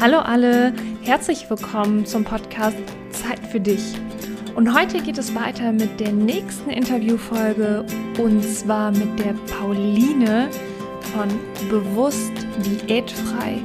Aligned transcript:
Hallo 0.00 0.16
alle, 0.16 0.72
herzlich 1.02 1.50
willkommen 1.50 2.06
zum 2.06 2.24
Podcast 2.24 2.78
Zeit 3.10 3.46
für 3.52 3.60
dich. 3.60 3.82
Und 4.54 4.74
heute 4.74 5.02
geht 5.02 5.18
es 5.18 5.34
weiter 5.34 5.72
mit 5.72 6.00
der 6.00 6.10
nächsten 6.12 6.70
Interviewfolge 6.70 7.84
und 8.16 8.42
zwar 8.42 8.92
mit 8.92 9.18
der 9.18 9.34
Pauline 9.58 10.48
von 11.12 11.28
Bewusst 11.68 12.32
Diätfrei. 12.64 13.58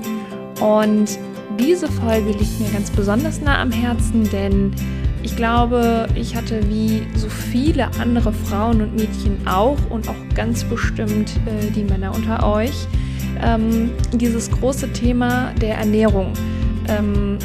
Und 0.60 1.18
diese 1.58 1.90
Folge 1.90 2.32
liegt 2.32 2.60
mir 2.60 2.70
ganz 2.70 2.92
besonders 2.92 3.40
nah 3.40 3.62
am 3.62 3.72
Herzen, 3.72 4.30
denn 4.30 4.76
ich 5.24 5.38
glaube, 5.38 6.10
ich 6.16 6.36
hatte 6.36 6.68
wie 6.68 7.08
so 7.16 7.30
viele 7.30 7.88
andere 8.02 8.34
Frauen 8.34 8.82
und 8.82 8.94
Mädchen 8.94 9.48
auch 9.48 9.78
und 9.90 10.10
auch 10.10 10.36
ganz 10.36 10.66
bestimmt 10.66 11.32
äh, 11.46 11.72
die 11.72 11.86
Männer 11.86 12.14
unter 12.14 12.46
euch 12.46 12.90
ähm, 13.44 13.92
dieses 14.14 14.50
große 14.52 14.92
Thema 14.94 15.52
der 15.62 15.78
Ernährung. 15.78 16.34
Ähm, 16.88 17.38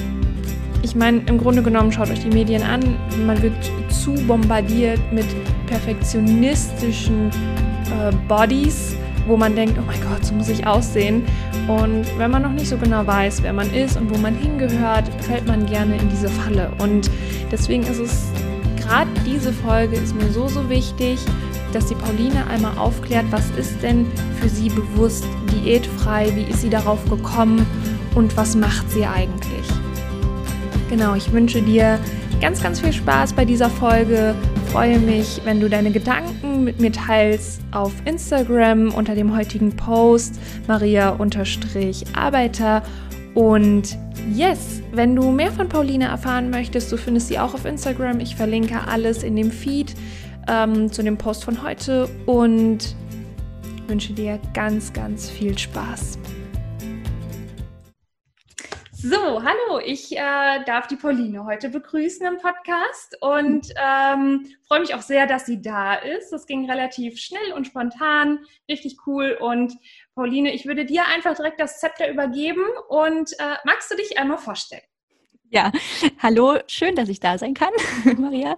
ich 0.83 0.95
meine, 0.95 1.21
im 1.27 1.39
Grunde 1.39 1.63
genommen 1.63 1.93
schaut 1.93 2.11
euch 2.11 2.21
die 2.21 2.31
Medien 2.31 2.63
an, 2.63 2.97
man 3.27 3.41
wird 3.43 3.53
zu 3.91 4.15
bombardiert 4.27 5.01
mit 5.13 5.27
perfektionistischen 5.67 7.29
äh, 7.29 8.13
Bodies, 8.29 8.97
wo 9.27 9.37
man 9.37 9.55
denkt, 9.55 9.79
oh 9.79 9.85
mein 9.87 10.01
Gott, 10.01 10.25
so 10.25 10.35
muss 10.35 10.49
ich 10.49 10.67
aussehen. 10.67 11.23
Und 11.69 12.07
wenn 12.19 12.31
man 12.31 12.43
noch 12.43 12.53
nicht 12.53 12.69
so 12.69 12.77
genau 12.77 13.07
weiß, 13.07 13.43
wer 13.43 13.53
man 13.53 13.73
ist 13.73 13.97
und 13.97 14.13
wo 14.13 14.19
man 14.19 14.35
hingehört, 14.35 15.09
fällt 15.23 15.47
man 15.47 15.67
gerne 15.67 15.97
in 15.97 16.09
diese 16.09 16.29
Falle. 16.29 16.73
Und 16.79 17.11
deswegen 17.53 17.83
ist 17.83 17.99
es 17.99 18.25
gerade 18.91 19.11
diese 19.25 19.53
Folge 19.53 19.97
ist 19.97 20.17
mir 20.17 20.31
so, 20.33 20.49
so 20.49 20.69
wichtig, 20.69 21.21
dass 21.73 21.87
die 21.87 21.95
Pauline 21.95 22.47
einmal 22.47 22.77
aufklärt, 22.79 23.27
was 23.31 23.51
ist 23.51 23.83
denn 23.83 24.07
für 24.41 24.49
sie 24.49 24.69
bewusst 24.69 25.25
diätfrei, 25.53 26.35
wie 26.35 26.45
ist 26.45 26.63
sie 26.63 26.71
darauf 26.71 27.05
gekommen 27.09 27.67
und 28.15 28.37
was 28.37 28.57
macht 28.57 28.91
sie 28.91 29.07
eigentlich. 29.07 29.67
Genau, 30.89 31.15
ich 31.15 31.33
wünsche 31.33 31.63
dir 31.63 31.99
ganz, 32.41 32.63
ganz 32.63 32.81
viel 32.81 32.93
Spaß 32.93 33.35
bei 33.35 33.45
dieser 33.45 33.71
Folge. 33.71 34.35
Freue 34.73 34.99
mich, 34.99 35.41
wenn 35.45 35.61
du 35.61 35.69
deine 35.69 35.91
Gedanken 35.91 36.65
mit 36.65 36.81
mir 36.81 36.93
teilst 36.93 37.61
auf 37.71 37.93
Instagram 38.05 38.93
unter 38.95 39.15
dem 39.15 39.37
heutigen 39.37 39.77
Post 39.77 40.41
Maria-Arbeiter 40.67 42.83
und 43.35 43.99
yes, 44.35 44.83
wenn 44.93 45.15
du 45.15 45.31
mehr 45.31 45.53
von 45.53 45.69
Pauline 45.69 46.07
erfahren 46.07 46.51
möchtest, 46.51 46.91
du 46.91 46.97
findest 46.97 47.29
sie 47.29 47.39
auch 47.39 47.55
auf 47.55 47.65
Instagram. 47.65 48.21
Ich 48.21 48.37
verlinke 48.37 48.81
alles 48.89 49.23
in 49.23 49.37
dem 49.37 49.51
Feed 49.51 49.95
ähm, 50.49 50.93
zu 50.93 51.03
dem 51.03 51.19
Post 51.19 51.45
von 51.45 51.63
heute 51.63 52.09
und 52.27 52.95
wünsche 53.87 54.13
dir 54.13 54.41
ganz, 54.55 54.93
ganz 54.93 55.29
viel 55.29 55.59
Spaß. 55.59 56.19
So, 59.03 59.43
hallo, 59.43 59.81
ich 59.83 60.13
äh, 60.13 60.63
darf 60.67 60.87
die 60.87 60.97
Pauline 60.97 61.47
heute 61.47 61.71
begrüßen 61.71 62.27
im 62.27 62.37
Podcast 62.37 63.17
und 63.23 63.67
ähm, 63.83 64.47
freue 64.69 64.81
mich 64.81 64.95
auch 64.95 65.01
sehr, 65.01 65.27
dass 65.27 65.47
sie 65.47 65.63
da 65.63 65.95
ist. 65.95 66.31
Das 66.31 66.45
ging 66.45 66.71
relativ 66.71 67.19
schnell 67.19 67.55
und 67.55 67.67
spontan, 67.67 68.41
richtig 68.69 68.99
cool. 69.07 69.39
Und 69.41 69.73
Pauline, 70.15 70.53
ich 70.53 70.67
würde 70.67 70.85
dir 70.85 71.07
einfach 71.07 71.35
direkt 71.35 71.61
das 71.61 71.81
Zepter 71.81 72.11
übergeben 72.11 72.67
und 72.91 73.33
äh, 73.39 73.57
magst 73.65 73.91
du 73.91 73.97
dich 73.97 74.19
einmal 74.19 74.37
vorstellen? 74.37 74.83
Ja, 75.53 75.73
hallo, 76.21 76.59
schön, 76.69 76.95
dass 76.95 77.09
ich 77.09 77.19
da 77.19 77.37
sein 77.37 77.55
kann, 77.55 77.73
Maria. 78.19 78.57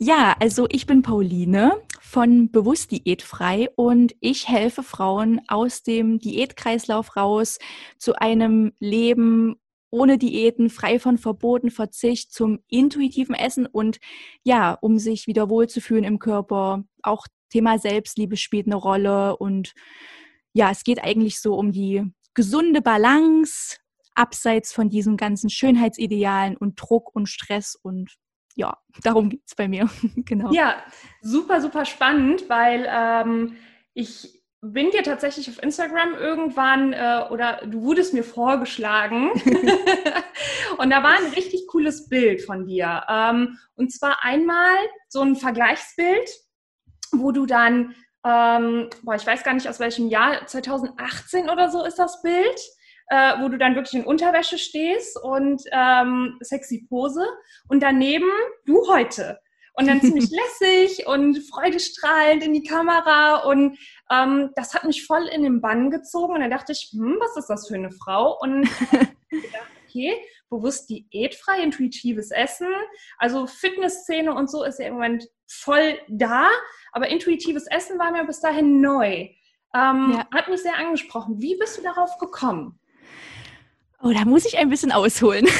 Ja, 0.00 0.34
also 0.40 0.66
ich 0.68 0.84
bin 0.84 1.02
Pauline 1.02 1.80
von 2.00 2.50
Bewusst 2.50 2.90
Diätfrei 2.90 3.68
und 3.76 4.12
ich 4.18 4.48
helfe 4.48 4.82
Frauen 4.82 5.40
aus 5.46 5.84
dem 5.84 6.18
Diätkreislauf 6.18 7.14
raus 7.14 7.60
zu 7.98 8.16
einem 8.16 8.72
Leben 8.80 9.54
ohne 9.90 10.18
Diäten, 10.18 10.68
frei 10.68 10.98
von 10.98 11.16
Verboten, 11.16 11.70
Verzicht 11.70 12.32
zum 12.32 12.58
intuitiven 12.66 13.36
Essen 13.36 13.64
und 13.64 13.98
ja, 14.42 14.72
um 14.80 14.98
sich 14.98 15.28
wieder 15.28 15.48
wohlzufühlen 15.48 16.02
im 16.02 16.18
Körper. 16.18 16.82
Auch 17.04 17.28
Thema 17.50 17.78
Selbstliebe 17.78 18.36
spielt 18.36 18.66
eine 18.66 18.74
Rolle 18.74 19.36
und 19.36 19.74
ja, 20.54 20.72
es 20.72 20.82
geht 20.82 21.04
eigentlich 21.04 21.38
so 21.38 21.54
um 21.54 21.70
die 21.70 22.02
gesunde 22.34 22.82
Balance 22.82 23.76
abseits 24.16 24.72
von 24.72 24.88
diesen 24.88 25.16
ganzen 25.16 25.50
Schönheitsidealen 25.50 26.56
und 26.56 26.80
Druck 26.80 27.14
und 27.14 27.28
Stress 27.28 27.76
und 27.80 28.16
ja, 28.56 28.78
darum 29.02 29.28
geht 29.28 29.42
es 29.46 29.54
bei 29.54 29.68
mir. 29.68 29.88
genau. 30.16 30.50
Ja, 30.52 30.82
super, 31.20 31.60
super 31.60 31.84
spannend, 31.84 32.48
weil 32.48 32.88
ähm, 32.90 33.56
ich 33.92 34.42
bin 34.62 34.90
dir 34.90 35.02
tatsächlich 35.02 35.48
auf 35.50 35.62
Instagram 35.62 36.14
irgendwann 36.14 36.92
äh, 36.92 37.24
oder 37.30 37.60
du 37.66 37.82
wurdest 37.82 38.14
mir 38.14 38.24
vorgeschlagen 38.24 39.30
und 40.78 40.90
da 40.90 41.02
war 41.02 41.18
ein 41.18 41.32
richtig 41.34 41.66
cooles 41.68 42.08
Bild 42.08 42.42
von 42.42 42.66
dir. 42.66 43.04
Ähm, 43.08 43.58
und 43.74 43.92
zwar 43.92 44.24
einmal 44.24 44.74
so 45.08 45.20
ein 45.20 45.36
Vergleichsbild, 45.36 46.28
wo 47.12 47.32
du 47.32 47.46
dann, 47.46 47.94
ähm, 48.24 48.88
boah, 49.02 49.14
ich 49.14 49.26
weiß 49.26 49.44
gar 49.44 49.54
nicht 49.54 49.68
aus 49.68 49.78
welchem 49.78 50.08
Jahr, 50.08 50.46
2018 50.46 51.50
oder 51.50 51.70
so 51.70 51.84
ist 51.84 51.98
das 51.98 52.22
Bild 52.22 52.60
äh, 53.08 53.40
wo 53.40 53.48
du 53.48 53.58
dann 53.58 53.74
wirklich 53.74 53.94
in 53.94 54.06
Unterwäsche 54.06 54.58
stehst 54.58 55.18
und 55.22 55.62
ähm, 55.72 56.36
sexy 56.40 56.86
Pose 56.88 57.26
und 57.68 57.82
daneben 57.82 58.30
du 58.64 58.88
heute. 58.88 59.38
Und 59.74 59.88
dann 59.88 60.00
ziemlich 60.00 60.30
lässig 60.60 61.06
und 61.06 61.38
freudestrahlend 61.50 62.42
in 62.42 62.54
die 62.54 62.62
Kamera 62.62 63.42
und 63.44 63.78
ähm, 64.10 64.50
das 64.56 64.74
hat 64.74 64.84
mich 64.84 65.06
voll 65.06 65.26
in 65.26 65.42
den 65.42 65.60
Bann 65.60 65.90
gezogen 65.90 66.34
und 66.34 66.40
dann 66.40 66.50
dachte 66.50 66.72
ich, 66.72 66.90
hm, 66.92 67.16
was 67.20 67.36
ist 67.36 67.48
das 67.48 67.68
für 67.68 67.74
eine 67.74 67.90
Frau? 67.90 68.38
Und 68.40 68.62
gedacht, 69.30 69.66
okay, 69.86 70.14
bewusst 70.48 70.88
diätfrei, 70.88 71.60
intuitives 71.60 72.30
Essen. 72.30 72.68
Also 73.18 73.46
Fitnessszene 73.46 74.32
und 74.32 74.50
so 74.50 74.64
ist 74.64 74.78
ja 74.78 74.86
im 74.86 74.94
Moment 74.94 75.28
voll 75.46 75.98
da, 76.08 76.48
aber 76.92 77.08
intuitives 77.08 77.66
Essen 77.66 77.98
war 77.98 78.12
mir 78.12 78.24
bis 78.24 78.40
dahin 78.40 78.80
neu. 78.80 79.28
Ähm, 79.74 80.14
ja. 80.14 80.26
Hat 80.32 80.48
mich 80.48 80.62
sehr 80.62 80.78
angesprochen. 80.78 81.40
Wie 81.40 81.56
bist 81.58 81.76
du 81.76 81.82
darauf 81.82 82.18
gekommen? 82.18 82.80
Oh, 84.02 84.12
da 84.12 84.24
muss 84.24 84.44
ich 84.44 84.58
ein 84.58 84.68
bisschen 84.68 84.92
ausholen. 84.92 85.46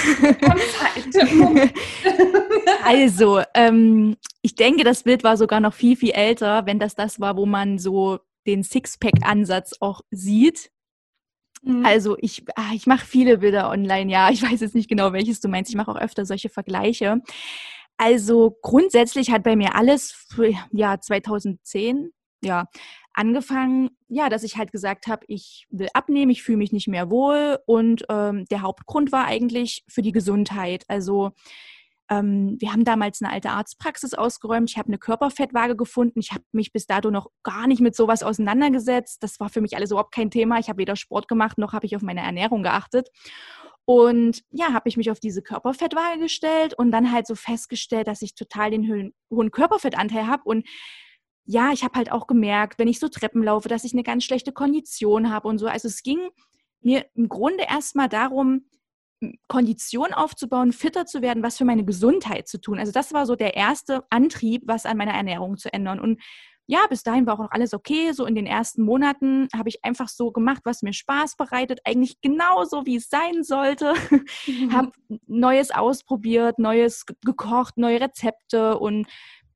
also, 2.85 3.43
ähm, 3.55 4.17
ich 4.43 4.55
denke, 4.55 4.85
das 4.85 5.05
Bild 5.05 5.25
war 5.25 5.37
sogar 5.37 5.61
noch 5.61 5.73
viel, 5.73 5.97
viel 5.97 6.11
älter, 6.11 6.67
wenn 6.67 6.79
das 6.79 6.95
das 6.95 7.19
war, 7.19 7.37
wo 7.37 7.47
man 7.47 7.79
so 7.79 8.21
den 8.47 8.63
Sixpack-Ansatz 8.63 9.77
auch 9.81 10.03
sieht. 10.11 10.71
Mhm. 11.63 11.85
Also 11.85 12.17
ich, 12.21 12.45
ah, 12.57 12.73
ich 12.75 12.87
mache 12.87 13.07
viele 13.07 13.39
Bilder 13.39 13.71
online, 13.71 14.11
ja. 14.11 14.31
Ich 14.31 14.43
weiß 14.43 14.61
jetzt 14.61 14.75
nicht 14.75 14.89
genau, 14.89 15.13
welches 15.13 15.41
du 15.41 15.49
meinst. 15.49 15.71
Ich 15.71 15.77
mache 15.77 15.91
auch 15.91 15.97
öfter 15.97 16.27
solche 16.27 16.49
Vergleiche. 16.49 17.23
Also 17.97 18.59
grundsätzlich 18.63 19.31
hat 19.31 19.43
bei 19.43 19.57
mir 19.57 19.75
alles 19.75 20.13
für 20.13 20.53
ja 20.71 21.01
2010 21.01 22.13
ja 22.43 22.67
angefangen, 23.17 23.91
ja, 24.09 24.29
dass 24.29 24.43
ich 24.43 24.57
halt 24.57 24.71
gesagt 24.71 25.07
habe, 25.07 25.25
ich 25.27 25.67
will 25.71 25.89
abnehmen, 25.95 26.31
ich 26.31 26.43
fühle 26.43 26.59
mich 26.59 26.73
nicht 26.73 26.87
mehr 26.87 27.11
wohl 27.11 27.59
und 27.67 28.05
ähm, 28.09 28.45
der 28.47 28.63
Hauptgrund 28.63 29.11
war 29.11 29.25
eigentlich 29.25 29.85
für 29.89 30.03
die 30.03 30.13
Gesundheit. 30.13 30.85
Also 30.89 31.33
ähm, 32.09 32.57
wir 32.61 32.73
haben 32.73 32.85
damals 32.85 33.21
eine 33.21 33.33
alte 33.33 33.51
Arztpraxis 33.51 34.15
ausgeräumt. 34.15 34.71
Ich 34.71 34.79
habe 34.79 34.89
eine 34.89 34.99
Körperfettwaage 34.99 35.77
gefunden. 35.77 36.21
Ich 36.21 36.31
habe 36.33 36.45
mich 36.53 36.73
bis 36.73 36.87
dato 36.87 37.11
noch 37.11 37.31
gar 37.43 37.67
nicht 37.67 37.81
mit 37.81 37.97
sowas 37.97 38.23
auseinandergesetzt. 38.23 39.23
Das 39.23 39.41
war 39.41 39.49
für 39.49 39.61
mich 39.61 39.77
alles 39.77 39.91
überhaupt 39.91 40.15
kein 40.15 40.31
Thema. 40.31 40.59
Ich 40.59 40.69
habe 40.69 40.79
weder 40.79 40.95
Sport 40.95 41.27
gemacht 41.27 41.59
noch 41.59 41.73
habe 41.73 41.87
ich 41.87 41.97
auf 41.97 42.03
meine 42.03 42.21
Ernährung 42.21 42.63
geachtet. 42.63 43.09
Und 43.87 44.43
ja, 44.51 44.73
habe 44.73 44.89
ich 44.89 44.97
mich 44.97 45.11
auf 45.11 45.21
diese 45.21 45.43
Körperfettwaage 45.43 46.19
gestellt 46.21 46.75
und 46.75 46.91
dann 46.91 47.13
halt 47.13 47.27
so 47.27 47.35
festgestellt, 47.35 48.09
dass 48.09 48.21
ich 48.21 48.35
total 48.35 48.73
den 48.73 49.13
hohen 49.31 49.51
Körperfettanteil 49.53 50.27
habe 50.27 50.43
und 50.45 50.67
ja, 51.47 51.73
ich 51.73 51.85
habe 51.85 51.95
halt 51.95 52.11
auch 52.11 52.27
gemerkt, 52.27 52.79
wenn 52.79 52.89
ich 52.89 52.99
so 52.99 53.09
Treppen 53.09 53.43
laufe, 53.43 53.69
dass 53.69 53.85
ich 53.85 53.93
eine 53.93 54.03
ganz 54.03 54.25
schlechte 54.25 54.53
Kondition 54.53 55.33
habe 55.33 55.49
und 55.49 55.59
so. 55.59 55.67
Also 55.67 55.89
es 55.89 56.03
ging 56.03 56.19
mir 56.81 57.07
im 57.15 57.29
Grunde 57.29 57.65
erstmal 57.69 58.09
darum, 58.09 58.67
Kondition 59.49 60.13
aufzubauen, 60.13 60.73
fitter 60.73 61.07
zu 61.07 61.23
werden, 61.23 61.43
was 61.43 61.57
für 61.57 61.65
meine 61.65 61.85
Gesundheit 61.85 62.49
zu 62.49 62.61
tun. 62.61 62.79
Also 62.79 62.93
das 62.93 63.13
war 63.13 63.27
so 63.27 63.35
der 63.35 63.55
erste 63.55 64.05
Antrieb, 64.11 64.63
was 64.67 64.85
an 64.85 64.97
meiner 64.97 65.15
Ernährung 65.15 65.57
zu 65.57 65.73
ändern. 65.73 66.01
Und 66.01 66.21
ja, 66.67 66.81
bis 66.91 67.05
dahin 67.05 67.27
war 67.27 67.35
auch 67.35 67.45
noch 67.45 67.53
alles 67.53 67.73
okay. 67.73 68.13
So 68.13 68.27
in 68.27 68.35
den 68.35 68.47
ersten 68.47 68.83
Monaten 68.83 69.49
habe 69.55 69.69
ich 69.69 69.85
einfach 69.85 70.09
so 70.09 70.33
gemacht, 70.33 70.63
was 70.65 70.83
mir 70.83 70.93
Spaß 70.93 71.37
bereitet, 71.37 71.81
eigentlich 71.85 72.21
genauso, 72.21 72.85
wie 72.87 72.97
es 72.97 73.09
sein 73.09 73.45
sollte. 73.45 73.95
Mhm. 74.47 74.73
habe 74.73 74.91
Neues 75.27 75.71
ausprobiert, 75.71 76.59
Neues 76.59 77.07
gekocht, 77.25 77.79
neue 77.79 78.01
Rezepte 78.01 78.79
und 78.79 79.07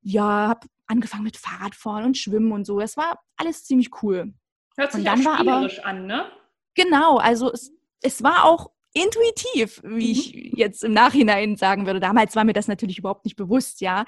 ja, 0.03 0.49
habe 0.49 0.69
angefangen 0.91 1.25
mit 1.25 1.37
Fahrradfahren 1.37 2.05
und 2.05 2.19
Schwimmen 2.19 2.53
und 2.53 2.65
so. 2.65 2.81
Es 2.81 2.97
war 2.97 3.21
alles 3.37 3.65
ziemlich 3.65 3.91
cool. 4.03 4.35
Hört 4.77 4.93
sich 4.93 5.01
und 5.01 5.05
dann 5.07 5.27
auch 5.27 5.35
spielerisch 5.39 5.79
aber, 5.81 5.89
an, 5.89 6.07
ne? 6.07 6.31
Genau, 6.75 7.19
also 7.19 7.53
es, 7.53 7.73
es 8.03 8.23
war 8.23 8.45
auch 8.45 8.71
intuitiv, 8.93 9.81
wie 9.85 9.89
mhm. 9.89 9.99
ich 9.99 10.33
jetzt 10.57 10.85
im 10.85 10.93
Nachhinein 10.93 11.57
sagen 11.57 11.87
würde. 11.87 12.01
Damals 12.01 12.35
war 12.37 12.45
mir 12.45 12.53
das 12.53 12.69
natürlich 12.69 12.99
überhaupt 12.99 13.25
nicht 13.25 13.37
bewusst, 13.37 13.81
ja. 13.81 14.05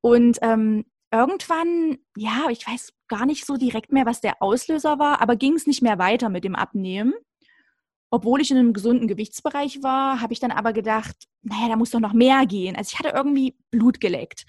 Und 0.00 0.38
ähm, 0.42 0.84
irgendwann, 1.12 1.98
ja, 2.16 2.46
ich 2.50 2.66
weiß 2.66 2.92
gar 3.08 3.26
nicht 3.26 3.46
so 3.46 3.56
direkt 3.56 3.92
mehr, 3.92 4.06
was 4.06 4.20
der 4.20 4.42
Auslöser 4.42 4.98
war, 4.98 5.20
aber 5.20 5.36
ging 5.36 5.54
es 5.54 5.66
nicht 5.66 5.82
mehr 5.82 5.98
weiter 5.98 6.28
mit 6.28 6.44
dem 6.44 6.56
Abnehmen. 6.56 7.14
Obwohl 8.10 8.40
ich 8.40 8.50
in 8.50 8.56
einem 8.56 8.72
gesunden 8.72 9.08
Gewichtsbereich 9.08 9.82
war, 9.82 10.20
habe 10.20 10.32
ich 10.32 10.40
dann 10.40 10.52
aber 10.52 10.72
gedacht, 10.72 11.16
naja, 11.42 11.68
da 11.68 11.76
muss 11.76 11.90
doch 11.90 12.00
noch 12.00 12.12
mehr 12.12 12.46
gehen. 12.46 12.76
Also 12.76 12.92
ich 12.92 12.98
hatte 12.98 13.16
irgendwie 13.16 13.56
Blut 13.70 14.00
geleckt. 14.00 14.46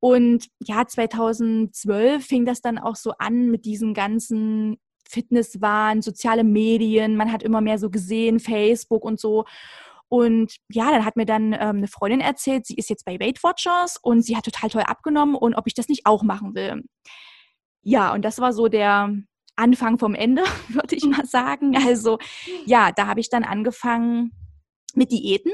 Und 0.00 0.48
ja, 0.60 0.86
2012 0.86 2.24
fing 2.24 2.44
das 2.44 2.60
dann 2.60 2.78
auch 2.78 2.96
so 2.96 3.12
an 3.18 3.50
mit 3.50 3.64
diesen 3.64 3.94
ganzen 3.94 4.78
Fitnesswahn, 5.08 6.02
soziale 6.02 6.44
Medien. 6.44 7.16
Man 7.16 7.30
hat 7.30 7.42
immer 7.42 7.60
mehr 7.60 7.78
so 7.78 7.90
gesehen, 7.90 8.40
Facebook 8.40 9.04
und 9.04 9.20
so. 9.20 9.44
Und 10.08 10.56
ja, 10.70 10.90
dann 10.90 11.04
hat 11.04 11.16
mir 11.16 11.26
dann 11.26 11.52
ähm, 11.52 11.78
eine 11.78 11.88
Freundin 11.88 12.20
erzählt, 12.20 12.66
sie 12.66 12.74
ist 12.74 12.90
jetzt 12.90 13.04
bei 13.04 13.18
Weight 13.18 13.42
Watchers 13.42 13.98
und 14.00 14.22
sie 14.22 14.36
hat 14.36 14.44
total 14.44 14.70
toll 14.70 14.82
abgenommen 14.82 15.34
und 15.34 15.54
ob 15.54 15.66
ich 15.66 15.74
das 15.74 15.88
nicht 15.88 16.06
auch 16.06 16.22
machen 16.22 16.54
will. 16.54 16.84
Ja, 17.82 18.12
und 18.14 18.24
das 18.24 18.38
war 18.38 18.52
so 18.52 18.68
der 18.68 19.14
Anfang 19.56 19.98
vom 19.98 20.14
Ende, 20.14 20.42
würde 20.68 20.96
ich 20.96 21.04
mal 21.04 21.26
sagen. 21.26 21.76
Also 21.76 22.18
ja, 22.66 22.92
da 22.92 23.06
habe 23.06 23.20
ich 23.20 23.30
dann 23.30 23.44
angefangen 23.44 24.32
mit 24.94 25.12
Diäten 25.12 25.52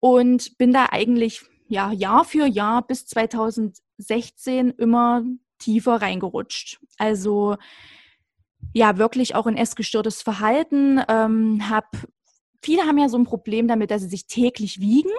und 0.00 0.58
bin 0.58 0.72
da 0.72 0.88
eigentlich 0.90 1.42
ja 1.68 1.92
Jahr 1.92 2.24
für 2.24 2.46
Jahr 2.46 2.86
bis 2.86 3.06
2016 3.06 4.70
immer 4.70 5.24
tiefer 5.58 6.02
reingerutscht. 6.02 6.80
Also 6.98 7.56
ja, 8.72 8.98
wirklich 8.98 9.34
auch 9.34 9.46
ein 9.46 9.56
essgestörtes 9.56 10.22
Verhalten, 10.22 11.00
ähm, 11.08 11.68
habe 11.68 11.88
viele 12.62 12.82
haben 12.82 12.98
ja 12.98 13.08
so 13.08 13.18
ein 13.18 13.24
Problem 13.24 13.68
damit, 13.68 13.90
dass 13.90 14.02
sie 14.02 14.08
sich 14.08 14.26
täglich 14.26 14.80
wiegen. 14.80 15.10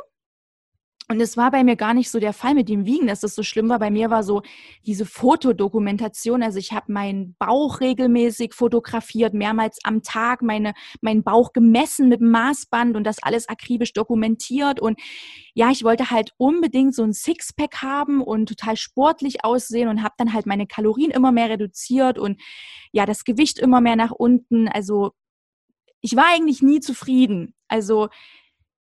Und 1.07 1.21
es 1.21 1.37
war 1.37 1.51
bei 1.51 1.63
mir 1.63 1.75
gar 1.75 1.93
nicht 1.93 2.09
so 2.09 2.19
der 2.19 2.33
Fall 2.33 2.55
mit 2.55 2.67
dem 2.67 2.85
Wiegen, 2.85 3.05
dass 3.05 3.19
das 3.19 3.35
so 3.35 3.43
schlimm 3.43 3.69
war. 3.69 3.77
Bei 3.77 3.91
mir 3.91 4.09
war 4.09 4.23
so 4.23 4.41
diese 4.87 5.05
Fotodokumentation. 5.05 6.41
Also 6.41 6.57
ich 6.57 6.71
habe 6.71 6.91
meinen 6.91 7.35
Bauch 7.37 7.79
regelmäßig 7.79 8.55
fotografiert, 8.55 9.35
mehrmals 9.35 9.77
am 9.83 10.01
Tag, 10.01 10.41
meine, 10.41 10.73
meinen 11.01 11.23
Bauch 11.23 11.53
gemessen 11.53 12.09
mit 12.09 12.21
dem 12.21 12.31
Maßband 12.31 12.95
und 12.95 13.03
das 13.03 13.21
alles 13.21 13.47
akribisch 13.47 13.93
dokumentiert. 13.93 14.79
Und 14.79 14.99
ja, 15.53 15.69
ich 15.69 15.83
wollte 15.83 16.09
halt 16.09 16.31
unbedingt 16.37 16.95
so 16.95 17.03
ein 17.03 17.13
Sixpack 17.13 17.83
haben 17.83 18.21
und 18.21 18.49
total 18.49 18.75
sportlich 18.75 19.45
aussehen 19.45 19.89
und 19.89 20.01
habe 20.01 20.15
dann 20.17 20.33
halt 20.33 20.47
meine 20.47 20.65
Kalorien 20.65 21.11
immer 21.11 21.31
mehr 21.31 21.51
reduziert 21.51 22.17
und 22.17 22.41
ja, 22.91 23.05
das 23.05 23.25
Gewicht 23.25 23.59
immer 23.59 23.79
mehr 23.79 23.95
nach 23.95 24.11
unten. 24.11 24.67
Also 24.67 25.11
ich 26.01 26.15
war 26.15 26.25
eigentlich 26.33 26.63
nie 26.63 26.79
zufrieden. 26.79 27.53
Also 27.67 28.09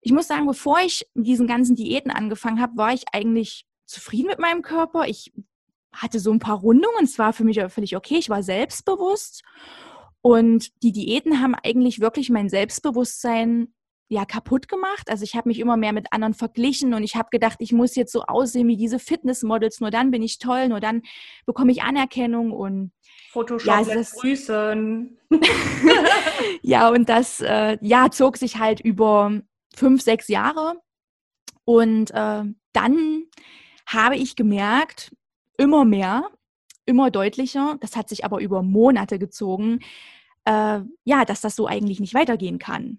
ich 0.01 0.13
muss 0.13 0.29
sagen, 0.29 0.47
bevor 0.47 0.79
ich 0.81 1.07
mit 1.15 1.27
diesen 1.27 1.47
ganzen 1.47 1.77
Diäten 1.77 2.11
angefangen 2.11 2.61
habe, 2.61 2.77
war 2.77 2.93
ich 2.93 3.05
eigentlich 3.13 3.67
zufrieden 3.87 4.29
mit 4.29 4.39
meinem 4.39 4.63
Körper. 4.63 5.07
Ich 5.07 5.33
hatte 5.93 6.21
so 6.21 6.31
ein 6.33 6.39
paar 6.39 6.59
Rundungen, 6.59 7.05
es 7.05 7.19
war 7.19 7.33
für 7.33 7.45
mich 7.45 7.61
völlig 7.69 7.97
okay, 7.97 8.17
ich 8.17 8.31
war 8.31 8.43
selbstbewusst. 8.43 9.43
Und 10.21 10.83
die 10.83 10.93
Diäten 10.93 11.41
haben 11.41 11.55
eigentlich 11.55 12.01
wirklich 12.01 12.31
mein 12.31 12.49
Selbstbewusstsein 12.49 13.73
ja 14.09 14.25
kaputt 14.25 14.69
gemacht. 14.69 15.11
Also 15.11 15.23
ich 15.23 15.35
habe 15.37 15.49
mich 15.49 15.61
immer 15.61 15.77
mehr 15.77 15.93
mit 15.93 16.13
anderen 16.13 16.35
verglichen 16.35 16.95
und 16.95 17.03
ich 17.03 17.15
habe 17.15 17.29
gedacht, 17.31 17.59
ich 17.61 17.73
muss 17.73 17.95
jetzt 17.95 18.13
so 18.13 18.23
aussehen 18.23 18.67
wie 18.69 18.77
diese 18.77 18.99
Fitnessmodels, 18.99 19.81
nur 19.81 19.91
dann 19.91 20.11
bin 20.11 20.23
ich 20.23 20.39
toll, 20.39 20.69
nur 20.69 20.81
dann 20.81 21.03
bekomme 21.47 21.73
ich 21.73 21.83
Anerkennung 21.83 22.53
und 22.53 22.93
Photoshop 23.31 23.67
ja, 23.67 23.95
lässt 23.95 24.15
grüßen. 24.21 25.19
ja, 26.63 26.89
und 26.89 27.09
das 27.09 27.41
äh, 27.41 27.77
ja, 27.83 28.11
zog 28.11 28.39
sich 28.39 28.59
halt 28.59 28.81
über 28.81 29.43
fünf, 29.79 30.03
sechs 30.03 30.29
Jahre. 30.29 30.81
Und 31.65 32.11
äh, 32.13 32.45
dann 32.73 33.23
habe 33.87 34.17
ich 34.17 34.37
gemerkt, 34.37 35.15
immer 35.57 35.85
mehr, 35.85 36.31
immer 36.87 37.11
deutlicher, 37.11 37.77
das 37.81 37.97
hat 37.97 38.09
sich 38.09 38.25
aber 38.25 38.41
über 38.41 38.63
Monate 38.63 39.19
gezogen, 39.19 39.81
äh, 40.45 40.81
ja, 41.05 41.25
dass 41.27 41.41
das 41.41 41.57
so 41.57 41.67
eigentlich 41.67 42.01
nicht 42.01 42.15
weitergehen 42.15 42.59
kann. 42.59 42.99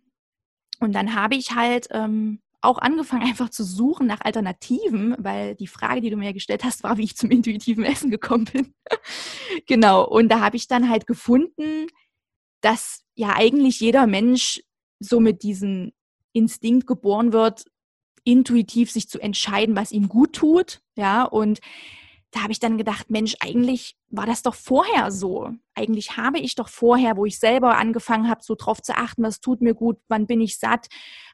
Und 0.80 0.94
dann 0.94 1.16
habe 1.16 1.36
ich 1.36 1.56
halt 1.56 1.88
ähm, 1.92 2.42
auch 2.62 2.78
angefangen, 2.78 3.24
einfach 3.28 3.50
zu 3.50 3.64
suchen 3.64 4.08
nach 4.08 4.22
Alternativen, 4.22 5.16
weil 5.18 5.56
die 5.56 5.68
Frage, 5.68 6.02
die 6.02 6.10
du 6.10 6.18
mir 6.18 6.34
gestellt 6.34 6.64
hast, 6.64 6.84
war, 6.84 6.98
wie 6.98 7.04
ich 7.04 7.18
zum 7.18 7.32
intuitiven 7.32 7.84
Essen 7.84 8.12
gekommen 8.12 8.46
bin. 8.46 8.74
genau. 9.68 10.08
Und 10.08 10.30
da 10.30 10.40
habe 10.42 10.58
ich 10.58 10.68
dann 10.68 10.90
halt 10.90 11.08
gefunden, 11.08 11.88
dass 12.62 13.04
ja 13.16 13.34
eigentlich 13.36 13.80
jeder 13.80 14.06
Mensch 14.06 14.62
so 15.00 15.20
mit 15.20 15.44
diesem 15.44 15.94
Instinkt 16.34 16.88
geboren 16.88 17.34
wird, 17.34 17.66
intuitiv 18.24 18.92
sich 18.92 19.10
zu 19.10 19.20
entscheiden, 19.20 19.76
was 19.76 19.92
ihm 19.92 20.08
gut 20.08 20.34
tut. 20.34 20.82
Ja, 20.96 21.24
und 21.24 21.60
da 22.32 22.44
habe 22.44 22.52
ich 22.52 22.60
dann 22.60 22.78
gedacht, 22.78 23.10
Mensch, 23.10 23.36
eigentlich 23.40 23.98
war 24.10 24.26
das 24.26 24.44
doch 24.44 24.54
vorher 24.54 25.12
so. 25.12 25.52
Eigentlich 25.74 26.18
habe 26.18 26.38
ich 26.38 26.56
doch 26.56 26.70
vorher, 26.70 27.18
wo 27.18 27.26
ich 27.26 27.40
selber 27.40 27.78
angefangen 27.78 28.30
habe, 28.30 28.44
so 28.44 28.56
drauf 28.56 28.82
zu 28.82 28.96
achten, 28.96 29.24
was 29.24 29.42
tut 29.42 29.62
mir 29.62 29.74
gut, 29.74 29.98
wann 30.08 30.28
bin 30.28 30.42
ich 30.42 30.60
satt, 30.60 30.88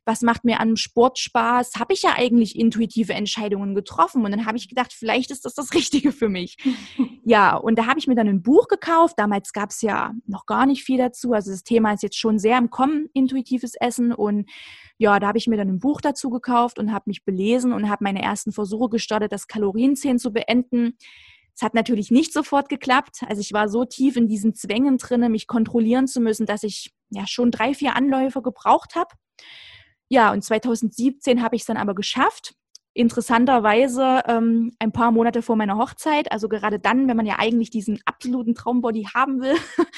was 0.05 0.21
macht 0.21 0.45
mir 0.45 0.59
an 0.59 0.77
Sport 0.77 1.17
Spaß, 1.17 1.73
habe 1.79 1.93
ich 1.93 2.03
ja 2.03 2.13
eigentlich 2.15 2.57
intuitive 2.57 3.13
Entscheidungen 3.13 3.73
getroffen. 3.73 4.23
Und 4.23 4.31
dann 4.31 4.45
habe 4.45 4.57
ich 4.57 4.69
gedacht, 4.69 4.93
vielleicht 4.93 5.31
ist 5.31 5.45
das 5.45 5.55
das 5.55 5.73
Richtige 5.73 6.11
für 6.11 6.29
mich. 6.29 6.57
ja, 7.25 7.55
und 7.55 7.77
da 7.77 7.87
habe 7.87 7.99
ich 7.99 8.07
mir 8.07 8.15
dann 8.15 8.27
ein 8.27 8.43
Buch 8.43 8.67
gekauft. 8.67 9.15
Damals 9.17 9.51
gab 9.51 9.71
es 9.71 9.81
ja 9.81 10.13
noch 10.27 10.45
gar 10.45 10.65
nicht 10.65 10.83
viel 10.83 10.99
dazu. 10.99 11.33
Also 11.33 11.51
das 11.51 11.63
Thema 11.63 11.93
ist 11.93 12.03
jetzt 12.03 12.17
schon 12.17 12.37
sehr 12.37 12.57
im 12.57 12.69
Kommen, 12.69 13.09
intuitives 13.13 13.73
Essen. 13.79 14.13
Und 14.13 14.49
ja, 14.97 15.19
da 15.19 15.27
habe 15.27 15.39
ich 15.39 15.47
mir 15.47 15.57
dann 15.57 15.69
ein 15.69 15.79
Buch 15.79 16.01
dazu 16.01 16.29
gekauft 16.29 16.77
und 16.77 16.93
habe 16.93 17.05
mich 17.07 17.25
belesen 17.25 17.73
und 17.73 17.89
habe 17.89 18.03
meine 18.03 18.21
ersten 18.21 18.51
Versuche 18.51 18.89
gestartet, 18.89 19.31
das 19.31 19.47
Kalorienzählen 19.47 20.19
zu 20.19 20.31
beenden. 20.31 20.97
Es 21.55 21.61
hat 21.61 21.73
natürlich 21.73 22.11
nicht 22.11 22.33
sofort 22.33 22.69
geklappt. 22.69 23.21
Also 23.27 23.41
ich 23.41 23.53
war 23.53 23.69
so 23.69 23.85
tief 23.85 24.17
in 24.17 24.27
diesen 24.27 24.53
Zwängen 24.53 24.97
drinne, 24.97 25.29
mich 25.29 25.47
kontrollieren 25.47 26.05
zu 26.05 26.19
müssen, 26.19 26.45
dass 26.45 26.63
ich 26.63 26.93
ja 27.09 27.25
schon 27.27 27.49
drei, 27.49 27.73
vier 27.73 27.95
Anläufe 27.95 28.41
gebraucht 28.41 28.95
habe. 28.95 29.15
Ja, 30.09 30.31
und 30.31 30.43
2017 30.43 31.41
habe 31.41 31.55
ich 31.55 31.63
es 31.63 31.65
dann 31.65 31.77
aber 31.77 31.95
geschafft. 31.95 32.53
Interessanterweise 32.93 34.21
ähm, 34.27 34.71
ein 34.79 34.91
paar 34.91 35.11
Monate 35.11 35.41
vor 35.41 35.57
meiner 35.57 35.77
Hochzeit, 35.77 36.31
also 36.31 36.47
gerade 36.47 36.79
dann, 36.79 37.07
wenn 37.07 37.17
man 37.17 37.25
ja 37.25 37.39
eigentlich 37.39 37.69
diesen 37.69 37.99
absoluten 38.05 38.55
Traumbody 38.55 39.07
haben 39.13 39.41
will, 39.41 39.55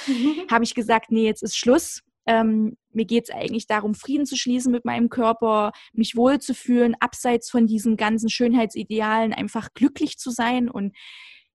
mhm. 0.08 0.48
habe 0.52 0.64
ich 0.64 0.74
gesagt, 0.74 1.12
nee, 1.12 1.26
jetzt 1.26 1.44
ist 1.44 1.58
Schluss. 1.58 2.02
Ähm, 2.26 2.76
mir 2.92 3.06
geht 3.06 3.30
es 3.30 3.36
eigentlich 3.36 3.68
darum, 3.68 3.94
Frieden 3.94 4.26
zu 4.26 4.36
schließen 4.36 4.72
mit 4.72 4.84
meinem 4.84 5.10
Körper, 5.10 5.72
mich 5.94 6.16
wohlzufühlen, 6.16 6.96
abseits 7.00 7.50
von 7.50 7.68
diesen 7.68 7.96
ganzen 7.98 8.30
Schönheitsidealen, 8.30 9.32
einfach 9.32 9.74
glücklich 9.74 10.18
zu 10.18 10.32
sein. 10.32 10.68
Und 10.70 10.96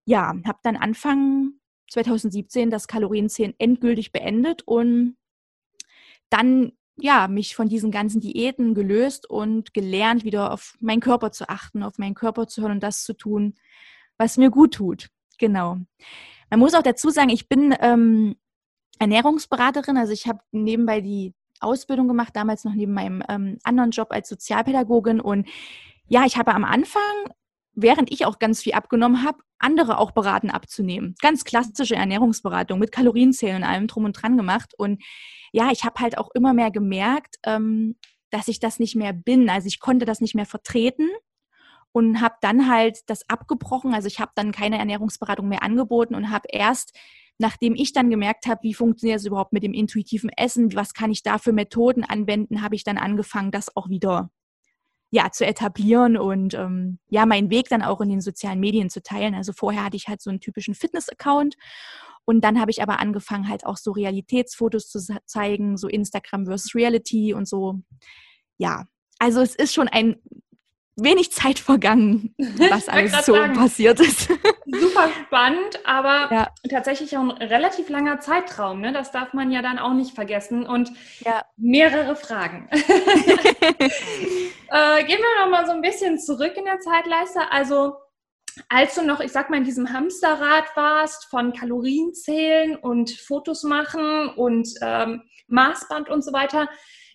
ja, 0.05 0.33
habe 0.47 0.59
dann 0.63 0.77
Anfang 0.77 1.55
2017 1.91 2.71
das 2.71 2.87
Kalorienzählen 2.87 3.55
endgültig 3.59 4.13
beendet 4.13 4.63
und 4.63 5.17
dann 6.31 6.73
ja, 6.97 7.29
mich 7.29 7.57
von 7.57 7.69
diesen 7.69 7.91
ganzen 7.91 8.21
Diäten 8.21 8.75
gelöst 8.75 9.29
und 9.29 9.75
gelernt, 9.75 10.25
wieder 10.25 10.53
auf 10.53 10.77
meinen 10.81 11.01
Körper 11.01 11.33
zu 11.33 11.49
achten, 11.49 11.83
auf 11.83 11.99
meinen 11.99 12.15
Körper 12.15 12.47
zu 12.47 12.63
hören 12.63 12.73
und 12.73 12.83
das 12.83 13.05
zu 13.05 13.15
tun, 13.15 13.55
was 14.19 14.37
mir 14.37 14.51
gut 14.51 14.75
tut. 14.75 15.09
Genau. 15.39 15.79
Man 16.51 16.61
muss 16.61 16.75
auch 16.75 16.83
dazu 16.83 17.11
sagen, 17.11 17.31
ich 17.31 17.49
bin 17.49 17.75
ähm, 17.81 18.37
Ernährungsberaterin. 18.99 19.97
Also 19.97 20.13
ich 20.13 20.27
habe 20.27 20.41
nebenbei 20.53 21.01
die 21.01 21.35
Ausbildung 21.61 22.09
gemacht, 22.09 22.37
damals 22.37 22.65
noch 22.65 22.75
neben 22.75 22.93
meinem 22.93 23.23
ähm, 23.29 23.59
anderen 23.65 23.91
Job 23.91 24.09
als 24.11 24.29
Sozialpädagogin. 24.29 25.21
Und 25.21 25.49
ja, 26.07 26.25
ich 26.27 26.37
habe 26.37 26.55
am 26.55 26.65
Anfang, 26.65 27.03
während 27.75 28.13
ich 28.13 28.27
auch 28.27 28.39
ganz 28.39 28.63
viel 28.63 28.75
abgenommen 28.75 29.25
habe, 29.25 29.39
andere 29.59 29.99
auch 29.99 30.11
beraten 30.11 30.51
abzunehmen. 30.51 31.15
Ganz 31.21 31.45
klassische 31.45 31.95
Ernährungsberatung 31.95 32.79
mit 32.79 32.93
Kalorienzählen 32.93 33.57
und 33.57 33.65
allem 33.65 33.87
drum 33.87 34.05
und 34.05 34.13
dran 34.15 34.37
gemacht. 34.37 34.75
Und 34.77 35.03
ja, 35.53 35.71
ich 35.71 35.85
habe 35.85 36.01
halt 36.01 36.19
auch 36.19 36.31
immer 36.35 36.53
mehr 36.53 36.71
gemerkt, 36.71 37.37
ähm, 37.45 37.97
dass 38.31 38.49
ich 38.49 38.61
das 38.61 38.79
nicht 38.79 38.97
mehr 38.97 39.13
bin. 39.13 39.49
Also 39.49 39.67
ich 39.67 39.81
konnte 39.81 40.05
das 40.05 40.21
nicht 40.21 40.35
mehr 40.35 40.47
vertreten 40.47 41.09
und 41.93 42.21
habe 42.21 42.35
dann 42.41 42.69
halt 42.69 42.99
das 43.07 43.29
abgebrochen. 43.29 43.95
Also 43.95 44.09
ich 44.09 44.21
habe 44.21 44.33
dann 44.35 44.53
keine 44.53 44.79
Ernährungsberatung 44.79 45.49
mehr 45.49 45.63
angeboten 45.63 46.15
und 46.15 46.31
habe 46.31 46.49
erst 46.51 46.97
nachdem 47.39 47.75
ich 47.75 47.93
dann 47.93 48.11
gemerkt 48.11 48.47
habe, 48.47 48.63
wie 48.63 48.75
funktioniert 48.75 49.19
es 49.19 49.27
überhaupt 49.27 49.53
mit 49.53 49.63
dem 49.63 49.73
intuitiven 49.73 50.31
Essen, 50.31 50.75
was 50.75 50.95
kann 50.95 51.11
ich 51.11 51.23
da 51.23 51.39
für 51.39 51.53
Methoden 51.53 52.05
anwenden, 52.05 52.63
habe 52.63 52.77
ich 52.77 52.85
dann 52.85 52.99
angefangen, 52.99 53.51
das 53.51 53.77
auch 53.77 53.89
wieder 53.89 54.31
ja, 55.15 55.31
zu 55.31 55.45
etablieren 55.45 56.17
und 56.17 56.55
ähm, 56.55 56.99
ja, 57.11 57.27
meinen 57.27 57.51
Weg 57.51 57.69
dann 57.69 57.83
auch 57.83 58.01
in 58.01 58.09
den 58.09 58.23
sozialen 58.23 58.59
Medien 58.59 58.89
zu 58.89 59.03
teilen. 59.03 59.35
Also 59.35 59.53
vorher 59.53 59.85
hatte 59.85 59.97
ich 59.97 60.09
halt 60.09 60.23
so 60.23 60.31
einen 60.31 60.41
typischen 60.41 60.75
Fitness-Account 60.75 61.57
und 62.25 62.43
dann 62.43 62.59
habe 62.59 62.71
ich 62.71 62.83
aber 62.83 62.99
angefangen, 62.99 63.47
halt 63.47 63.67
auch 63.67 63.77
so 63.77 63.93
Realitätsfotos 63.93 64.89
zu 64.89 64.99
zeigen, 65.27 65.77
so 65.77 65.87
Instagram 65.87 66.47
versus 66.47 66.75
Reality 66.75 67.35
und 67.35 67.47
so. 67.47 67.81
Ja, 68.57 68.87
also 69.19 69.43
es 69.43 69.55
ist 69.55 69.75
schon 69.75 69.89
ein 69.89 70.17
wenig 70.97 71.31
Zeit 71.31 71.59
vergangen, 71.59 72.35
was 72.71 72.89
alles 72.89 73.13
so 73.27 73.35
sagen, 73.35 73.53
passiert 73.53 74.01
ist. 74.01 74.31
Super 74.81 75.11
spannend, 75.11 75.81
aber 75.85 76.33
ja. 76.35 76.49
tatsächlich 76.71 77.17
auch 77.17 77.21
ein 77.21 77.31
relativ 77.31 77.91
langer 77.91 78.21
Zeitraum. 78.21 78.81
Ne? 78.81 78.93
Das 78.93 79.11
darf 79.13 79.35
man 79.35 79.51
ja 79.51 79.61
dann 79.61 79.79
auch 79.79 79.93
nicht 79.93 80.15
vergessen. 80.15 80.67
Und 80.67 80.91
ja. 81.21 81.45
mehrere 81.57 82.17
Fragen. 82.17 82.69
äh, 82.73 82.79
gehen 85.05 85.19
wir 85.19 85.45
noch 85.45 85.51
mal 85.51 85.67
so 85.67 85.73
ein 85.73 85.83
bisschen 85.83 86.19
zurück 86.19 86.57
in 86.57 86.65
der 86.65 86.81
Zeitleiste. 86.81 87.41
Also 87.51 87.97
als 88.69 88.95
du 88.95 89.03
noch, 89.03 89.21
ich 89.21 89.33
sag 89.33 89.51
mal, 89.51 89.59
in 89.59 89.65
diesem 89.65 89.93
Hamsterrad 89.93 90.75
warst 90.75 91.27
von 91.27 91.53
Kalorien 91.53 92.15
zählen 92.15 92.77
und 92.77 93.11
Fotos 93.11 93.65
machen 93.65 94.29
und 94.31 94.69
ähm, 94.81 95.23
Maßband 95.49 96.09
und 96.09 96.23
so 96.25 96.33
weiter, 96.33 96.69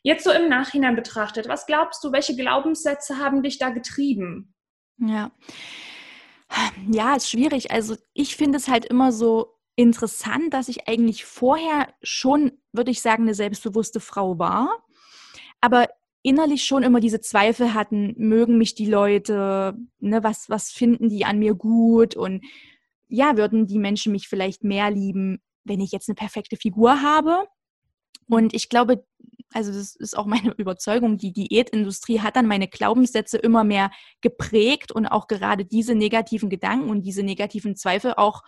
jetzt 0.03 0.23
so 0.23 0.31
im 0.31 0.47
Nachhinein 0.47 0.95
betrachtet, 0.95 1.47
was 1.47 1.65
glaubst 1.65 2.03
du, 2.03 2.11
welche 2.11 2.35
Glaubenssätze 2.35 3.17
haben 3.17 3.41
dich 3.43 3.57
da 3.57 3.69
getrieben? 3.69 4.53
Ja. 4.97 5.31
Ja, 6.89 7.15
ist 7.15 7.29
schwierig. 7.29 7.71
Also 7.71 7.95
ich 8.13 8.35
finde 8.35 8.57
es 8.57 8.67
halt 8.67 8.85
immer 8.85 9.11
so 9.11 9.57
interessant, 9.75 10.53
dass 10.53 10.69
ich 10.69 10.87
eigentlich 10.87 11.25
vorher 11.25 11.93
schon, 12.01 12.51
würde 12.71 12.91
ich 12.91 13.01
sagen, 13.01 13.23
eine 13.23 13.35
selbstbewusste 13.35 13.99
Frau 13.99 14.39
war, 14.39 14.83
aber 15.61 15.87
innerlich 16.23 16.65
schon 16.65 16.83
immer 16.83 16.99
diese 16.99 17.21
Zweifel 17.21 17.73
hatten, 17.73 18.13
mögen 18.17 18.57
mich 18.57 18.75
die 18.75 18.89
Leute, 18.89 19.77
ne, 19.99 20.23
was, 20.23 20.49
was 20.49 20.71
finden 20.71 21.09
die 21.09 21.25
an 21.25 21.39
mir 21.39 21.53
gut 21.53 22.15
und 22.15 22.43
ja, 23.07 23.37
würden 23.37 23.67
die 23.67 23.79
Menschen 23.79 24.11
mich 24.11 24.27
vielleicht 24.27 24.63
mehr 24.63 24.91
lieben, 24.91 25.41
wenn 25.63 25.79
ich 25.79 25.91
jetzt 25.91 26.09
eine 26.09 26.15
perfekte 26.15 26.57
Figur 26.57 27.01
habe. 27.01 27.47
Und 28.29 28.53
ich 28.53 28.67
glaube, 28.67 29.05
also 29.53 29.71
das 29.71 29.95
ist 29.95 30.17
auch 30.17 30.25
meine 30.25 30.53
Überzeugung, 30.57 31.17
die 31.17 31.33
Diätindustrie 31.33 32.19
hat 32.19 32.35
dann 32.35 32.47
meine 32.47 32.67
Glaubenssätze 32.67 33.37
immer 33.37 33.63
mehr 33.63 33.91
geprägt 34.21 34.91
und 34.91 35.05
auch 35.07 35.27
gerade 35.27 35.65
diese 35.65 35.95
negativen 35.95 36.49
Gedanken 36.49 36.89
und 36.89 37.03
diese 37.03 37.23
negativen 37.23 37.75
Zweifel 37.75 38.13
auch 38.15 38.43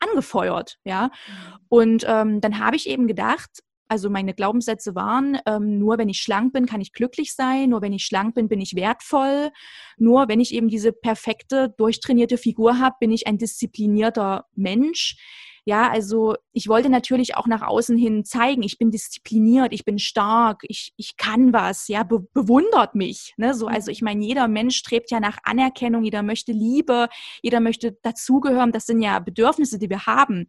angefeuert, 0.00 0.78
ja. 0.84 1.06
Mhm. 1.06 1.58
Und 1.68 2.04
ähm, 2.08 2.40
dann 2.40 2.58
habe 2.58 2.76
ich 2.76 2.88
eben 2.88 3.06
gedacht, 3.06 3.62
also 3.90 4.08
meine 4.08 4.34
Glaubenssätze 4.34 4.94
waren, 4.94 5.38
ähm, 5.46 5.78
nur 5.78 5.98
wenn 5.98 6.08
ich 6.08 6.22
schlank 6.22 6.52
bin, 6.52 6.64
kann 6.66 6.80
ich 6.80 6.92
glücklich 6.92 7.34
sein, 7.34 7.70
nur 7.70 7.82
wenn 7.82 7.92
ich 7.92 8.04
schlank 8.04 8.36
bin, 8.36 8.48
bin 8.48 8.60
ich 8.60 8.76
wertvoll, 8.76 9.50
nur 9.98 10.28
wenn 10.28 10.38
ich 10.38 10.54
eben 10.54 10.68
diese 10.68 10.92
perfekte, 10.92 11.74
durchtrainierte 11.76 12.38
Figur 12.38 12.78
habe, 12.78 12.94
bin 13.00 13.10
ich 13.10 13.26
ein 13.26 13.36
disziplinierter 13.36 14.46
Mensch. 14.54 15.16
Ja, 15.64 15.90
also 15.90 16.36
ich 16.52 16.68
wollte 16.68 16.88
natürlich 16.88 17.36
auch 17.36 17.46
nach 17.46 17.62
außen 17.62 17.96
hin 17.96 18.24
zeigen, 18.24 18.62
ich 18.62 18.78
bin 18.78 18.90
diszipliniert, 18.90 19.72
ich 19.72 19.84
bin 19.84 19.98
stark, 19.98 20.62
ich, 20.62 20.92
ich 20.96 21.16
kann 21.16 21.52
was, 21.52 21.88
ja, 21.88 22.02
be 22.02 22.20
bewundert 22.32 22.94
mich. 22.94 23.34
Ne? 23.36 23.54
So, 23.54 23.66
also 23.66 23.90
ich 23.90 24.02
meine, 24.02 24.24
jeder 24.24 24.48
Mensch 24.48 24.76
strebt 24.76 25.10
ja 25.10 25.20
nach 25.20 25.38
Anerkennung, 25.44 26.04
jeder 26.04 26.22
möchte 26.22 26.52
Liebe, 26.52 27.08
jeder 27.42 27.60
möchte 27.60 27.92
dazugehören. 28.02 28.72
Das 28.72 28.86
sind 28.86 29.02
ja 29.02 29.18
Bedürfnisse, 29.18 29.78
die 29.78 29.90
wir 29.90 30.06
haben. 30.06 30.48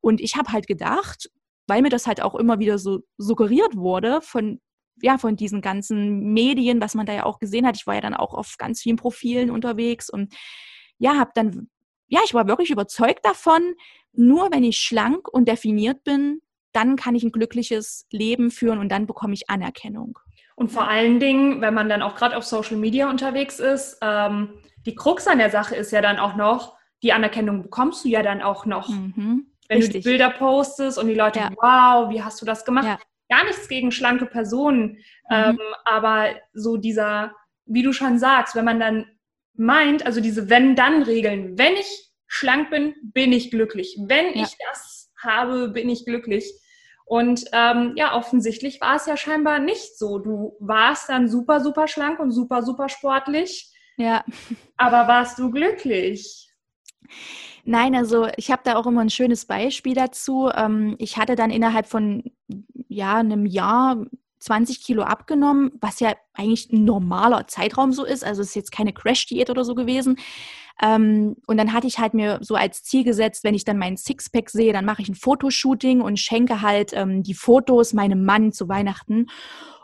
Und 0.00 0.20
ich 0.20 0.36
habe 0.36 0.52
halt 0.52 0.66
gedacht, 0.66 1.30
weil 1.66 1.82
mir 1.82 1.90
das 1.90 2.06
halt 2.06 2.22
auch 2.22 2.34
immer 2.34 2.58
wieder 2.58 2.78
so 2.78 3.00
suggeriert 3.18 3.76
wurde 3.76 4.20
von 4.22 4.60
ja, 5.00 5.18
von 5.18 5.36
diesen 5.36 5.60
ganzen 5.60 6.32
Medien, 6.32 6.80
was 6.80 6.94
man 6.94 7.06
da 7.06 7.12
ja 7.12 7.24
auch 7.24 7.38
gesehen 7.38 7.66
hat. 7.66 7.76
Ich 7.76 7.86
war 7.86 7.94
ja 7.94 8.00
dann 8.00 8.14
auch 8.14 8.34
auf 8.34 8.56
ganz 8.58 8.82
vielen 8.82 8.96
Profilen 8.96 9.50
unterwegs 9.50 10.10
und 10.10 10.34
ja, 10.98 11.16
habe 11.16 11.32
dann, 11.34 11.68
ja, 12.08 12.20
ich 12.24 12.34
war 12.34 12.46
wirklich 12.46 12.70
überzeugt 12.70 13.24
davon, 13.24 13.74
nur 14.12 14.50
wenn 14.52 14.64
ich 14.64 14.78
schlank 14.78 15.28
und 15.28 15.48
definiert 15.48 16.04
bin, 16.04 16.40
dann 16.72 16.96
kann 16.96 17.14
ich 17.14 17.22
ein 17.22 17.32
glückliches 17.32 18.06
Leben 18.10 18.50
führen 18.50 18.78
und 18.78 18.90
dann 18.90 19.06
bekomme 19.06 19.34
ich 19.34 19.50
Anerkennung. 19.50 20.18
Und 20.54 20.70
vor 20.70 20.88
allen 20.88 21.18
Dingen, 21.20 21.60
wenn 21.60 21.74
man 21.74 21.88
dann 21.88 22.02
auch 22.02 22.14
gerade 22.14 22.36
auf 22.36 22.44
Social 22.44 22.76
Media 22.76 23.08
unterwegs 23.08 23.58
ist, 23.58 23.98
ähm, 24.02 24.54
die 24.86 24.94
Krux 24.94 25.26
an 25.26 25.38
der 25.38 25.50
Sache 25.50 25.74
ist 25.74 25.92
ja 25.92 26.00
dann 26.00 26.18
auch 26.18 26.36
noch, 26.36 26.76
die 27.02 27.12
Anerkennung 27.12 27.62
bekommst 27.62 28.04
du 28.04 28.08
ja 28.08 28.22
dann 28.22 28.42
auch 28.42 28.66
noch. 28.66 28.88
Mhm, 28.88 29.46
wenn 29.68 29.78
richtig. 29.78 30.02
du 30.04 30.10
die 30.10 30.16
Bilder 30.16 30.30
postest 30.30 30.98
und 30.98 31.08
die 31.08 31.14
Leute, 31.14 31.40
ja. 31.40 31.50
wow, 31.56 32.10
wie 32.10 32.22
hast 32.22 32.40
du 32.40 32.46
das 32.46 32.64
gemacht? 32.64 32.86
Ja. 32.86 32.98
Gar 33.28 33.44
nichts 33.44 33.68
gegen 33.68 33.92
schlanke 33.92 34.26
Personen, 34.26 34.82
mhm. 34.82 34.98
ähm, 35.30 35.58
aber 35.84 36.26
so 36.52 36.76
dieser, 36.76 37.34
wie 37.64 37.82
du 37.82 37.92
schon 37.92 38.18
sagst, 38.18 38.54
wenn 38.54 38.64
man 38.64 38.80
dann 38.80 39.06
meint, 39.54 40.04
also 40.04 40.20
diese 40.20 40.48
Wenn-Dann-Regeln, 40.48 41.58
wenn 41.58 41.74
ich 41.74 42.11
schlank 42.32 42.70
bin, 42.70 42.94
bin 43.02 43.30
ich 43.30 43.50
glücklich. 43.50 43.98
Wenn 44.06 44.34
ja. 44.34 44.44
ich 44.44 44.56
das 44.70 45.12
habe, 45.22 45.68
bin 45.68 45.90
ich 45.90 46.06
glücklich. 46.06 46.50
Und 47.04 47.44
ähm, 47.52 47.92
ja, 47.96 48.16
offensichtlich 48.16 48.80
war 48.80 48.96
es 48.96 49.04
ja 49.04 49.18
scheinbar 49.18 49.58
nicht 49.58 49.98
so. 49.98 50.18
Du 50.18 50.56
warst 50.60 51.10
dann 51.10 51.28
super, 51.28 51.60
super 51.60 51.86
schlank 51.88 52.20
und 52.20 52.30
super, 52.30 52.62
super 52.62 52.88
sportlich. 52.88 53.70
Ja. 53.98 54.24
Aber 54.78 55.08
warst 55.08 55.38
du 55.38 55.50
glücklich? 55.50 56.48
Nein, 57.64 57.94
also 57.94 58.28
ich 58.38 58.50
habe 58.50 58.62
da 58.64 58.76
auch 58.76 58.86
immer 58.86 59.02
ein 59.02 59.10
schönes 59.10 59.44
Beispiel 59.44 59.94
dazu. 59.94 60.48
Ähm, 60.54 60.96
ich 60.98 61.18
hatte 61.18 61.36
dann 61.36 61.50
innerhalb 61.50 61.86
von 61.86 62.24
ja, 62.88 63.16
einem 63.16 63.44
Jahr 63.44 64.06
20 64.42 64.82
Kilo 64.82 65.02
abgenommen, 65.02 65.72
was 65.80 66.00
ja 66.00 66.14
eigentlich 66.34 66.70
ein 66.72 66.84
normaler 66.84 67.46
Zeitraum 67.46 67.92
so 67.92 68.04
ist. 68.04 68.24
Also 68.24 68.42
es 68.42 68.48
ist 68.48 68.56
jetzt 68.56 68.72
keine 68.72 68.92
Crash-Diät 68.92 69.50
oder 69.50 69.64
so 69.64 69.74
gewesen. 69.74 70.16
Ähm, 70.82 71.36
und 71.46 71.58
dann 71.58 71.72
hatte 71.72 71.86
ich 71.86 71.98
halt 71.98 72.14
mir 72.14 72.38
so 72.42 72.54
als 72.54 72.82
Ziel 72.82 73.04
gesetzt, 73.04 73.44
wenn 73.44 73.54
ich 73.54 73.64
dann 73.64 73.78
meinen 73.78 73.96
Sixpack 73.96 74.50
sehe, 74.50 74.72
dann 74.72 74.84
mache 74.84 75.02
ich 75.02 75.08
ein 75.08 75.14
Fotoshooting 75.14 76.00
und 76.00 76.18
schenke 76.18 76.62
halt 76.62 76.92
ähm, 76.92 77.22
die 77.22 77.34
Fotos 77.34 77.92
meinem 77.92 78.24
Mann 78.24 78.52
zu 78.52 78.68
Weihnachten. 78.68 79.26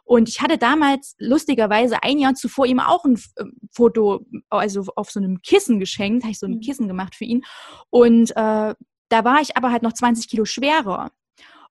Und 0.04 0.28
ich 0.30 0.40
hatte 0.40 0.56
damals 0.56 1.14
lustigerweise 1.18 2.02
ein 2.02 2.18
Jahr 2.18 2.34
zuvor 2.34 2.64
ihm 2.64 2.80
auch 2.80 3.04
ein 3.04 3.20
äh, 3.36 3.44
Foto, 3.70 4.24
also 4.48 4.84
auf 4.96 5.10
so 5.10 5.20
einem 5.20 5.42
Kissen 5.42 5.78
geschenkt, 5.78 6.24
habe 6.24 6.32
ich 6.32 6.38
so 6.38 6.46
ein 6.46 6.54
mhm. 6.54 6.60
Kissen 6.60 6.88
gemacht 6.88 7.14
für 7.14 7.24
ihn. 7.24 7.44
Und 7.90 8.30
äh, 8.30 8.74
da 9.10 9.24
war 9.24 9.40
ich 9.40 9.56
aber 9.56 9.70
halt 9.70 9.82
noch 9.82 9.92
20 9.92 10.28
Kilo 10.28 10.44
schwerer. 10.46 11.10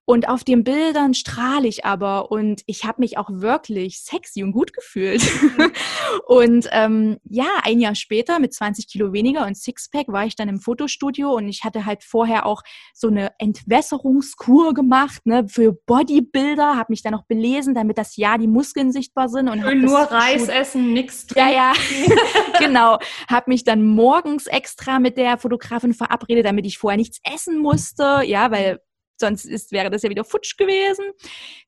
Und 0.09 0.29
auf 0.29 0.45
den 0.45 0.63
Bildern 0.63 1.13
strahle 1.13 1.67
ich 1.67 1.83
aber 1.83 2.31
und 2.31 2.61
ich 2.65 2.85
habe 2.85 3.01
mich 3.01 3.17
auch 3.17 3.29
wirklich 3.29 3.99
sexy 3.99 4.41
und 4.41 4.53
gut 4.53 4.71
gefühlt. 4.71 5.21
Mhm. 5.21 5.71
und 6.27 6.69
ähm, 6.71 7.17
ja, 7.25 7.47
ein 7.63 7.81
Jahr 7.81 7.93
später 7.93 8.39
mit 8.39 8.53
20 8.53 8.87
Kilo 8.87 9.11
weniger 9.11 9.45
und 9.45 9.57
Sixpack 9.57 10.07
war 10.07 10.25
ich 10.25 10.37
dann 10.37 10.47
im 10.47 10.61
Fotostudio 10.61 11.35
und 11.35 11.49
ich 11.49 11.65
hatte 11.65 11.85
halt 11.85 12.05
vorher 12.05 12.45
auch 12.45 12.61
so 12.93 13.09
eine 13.09 13.33
Entwässerungskur 13.37 14.73
gemacht 14.73 15.25
ne, 15.25 15.45
für 15.49 15.73
Bodybuilder, 15.73 16.77
habe 16.77 16.93
mich 16.93 17.01
dann 17.03 17.11
noch 17.11 17.25
belesen, 17.25 17.75
damit 17.75 17.97
das 17.97 18.15
ja 18.15 18.37
die 18.37 18.47
Muskeln 18.47 18.93
sichtbar 18.93 19.27
sind. 19.27 19.49
Und 19.49 19.59
nur 19.81 19.99
Reis 19.99 20.47
essen, 20.47 20.93
nichts 20.93 21.27
trinken. 21.27 21.51
Ja, 21.51 21.73
ja, 21.73 21.73
genau. 22.59 22.97
Habe 23.29 23.51
mich 23.51 23.65
dann 23.65 23.83
morgens 23.83 24.47
extra 24.47 24.99
mit 24.99 25.17
der 25.17 25.37
Fotografin 25.37 25.93
verabredet, 25.93 26.45
damit 26.45 26.65
ich 26.65 26.77
vorher 26.77 26.97
nichts 26.97 27.19
essen 27.25 27.59
musste, 27.59 28.21
ja, 28.23 28.51
weil 28.51 28.79
sonst 29.19 29.45
ist, 29.45 29.71
wäre 29.71 29.89
das 29.89 30.03
ja 30.03 30.09
wieder 30.09 30.23
futsch 30.23 30.57
gewesen. 30.57 31.05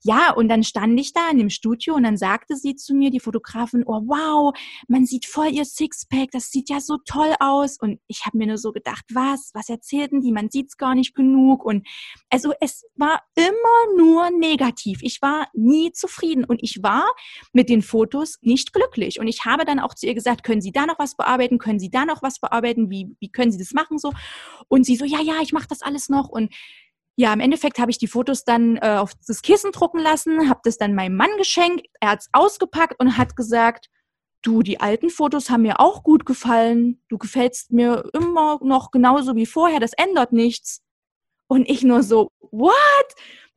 Ja, 0.03 0.33
und 0.33 0.49
dann 0.49 0.63
stand 0.63 0.99
ich 0.99 1.13
da 1.13 1.29
in 1.31 1.37
dem 1.37 1.49
Studio 1.49 1.95
und 1.95 2.03
dann 2.03 2.17
sagte 2.17 2.55
sie 2.55 2.75
zu 2.75 2.93
mir, 2.93 3.11
die 3.11 3.19
Fotografin, 3.19 3.83
oh 3.85 4.01
wow, 4.05 4.53
man 4.87 5.05
sieht 5.05 5.25
voll 5.25 5.49
ihr 5.49 5.65
Sixpack, 5.65 6.31
das 6.31 6.51
sieht 6.51 6.69
ja 6.69 6.79
so 6.79 6.97
toll 7.05 7.33
aus. 7.39 7.77
Und 7.79 7.99
ich 8.07 8.25
habe 8.25 8.37
mir 8.37 8.47
nur 8.47 8.57
so 8.57 8.71
gedacht, 8.71 9.05
was, 9.13 9.51
was 9.53 9.69
erzählten 9.69 10.21
die, 10.21 10.31
man 10.31 10.49
sieht's 10.49 10.77
gar 10.77 10.95
nicht 10.95 11.15
genug. 11.15 11.63
Und 11.63 11.87
also 12.29 12.53
es 12.59 12.85
war 12.95 13.21
immer 13.35 13.97
nur 13.97 14.29
negativ. 14.31 14.99
Ich 15.01 15.21
war 15.21 15.47
nie 15.53 15.91
zufrieden 15.91 16.45
und 16.45 16.61
ich 16.63 16.81
war 16.83 17.09
mit 17.53 17.69
den 17.69 17.81
Fotos 17.81 18.37
nicht 18.41 18.73
glücklich. 18.73 19.19
Und 19.19 19.27
ich 19.27 19.45
habe 19.45 19.65
dann 19.65 19.79
auch 19.79 19.93
zu 19.93 20.07
ihr 20.07 20.13
gesagt, 20.13 20.43
können 20.43 20.61
Sie 20.61 20.71
da 20.71 20.85
noch 20.85 20.99
was 20.99 21.15
bearbeiten, 21.15 21.57
können 21.57 21.79
Sie 21.79 21.89
da 21.89 22.05
noch 22.05 22.21
was 22.21 22.39
bearbeiten, 22.39 22.89
wie, 22.89 23.15
wie 23.19 23.31
können 23.31 23.51
Sie 23.51 23.57
das 23.57 23.73
machen 23.73 23.97
so? 23.97 24.13
Und 24.67 24.85
sie 24.85 24.95
so, 24.95 25.05
ja, 25.05 25.21
ja, 25.21 25.41
ich 25.41 25.53
mache 25.53 25.67
das 25.67 25.81
alles 25.81 26.09
noch. 26.09 26.29
Und 26.29 26.53
ja, 27.19 27.33
im 27.33 27.41
Endeffekt 27.41 27.79
habe 27.79 27.91
ich 27.91 27.97
die 27.97 28.07
Fotos 28.07 28.45
dann 28.45 28.77
äh, 28.77 28.95
auf 28.97 29.11
das 29.27 29.41
Kissen 29.41 29.73
drucken 29.73 29.99
lassen, 29.99 30.49
habe 30.49 30.61
das 30.63 30.77
dann 30.77 30.95
meinem 30.95 31.17
Mann 31.17 31.35
geschenkt. 31.37 31.85
Er 31.99 32.11
hat 32.11 32.21
es 32.21 32.29
ausgepackt 32.31 32.97
und 32.97 33.17
hat 33.17 33.35
gesagt, 33.35 33.89
du, 34.41 34.61
die 34.63 34.79
alten 34.79 35.09
Fotos 35.09 35.49
haben 35.49 35.63
mir 35.63 35.81
auch 35.81 36.03
gut 36.03 36.25
gefallen. 36.25 37.03
Du 37.09 37.17
gefällst 37.17 37.73
mir 37.73 38.09
immer 38.13 38.57
noch 38.63 38.91
genauso 38.91 39.35
wie 39.35 39.45
vorher. 39.45 39.81
Das 39.81 39.91
ändert 39.97 40.31
nichts. 40.31 40.81
Und 41.47 41.69
ich 41.69 41.83
nur 41.83 42.03
so, 42.03 42.29
what? 42.51 42.73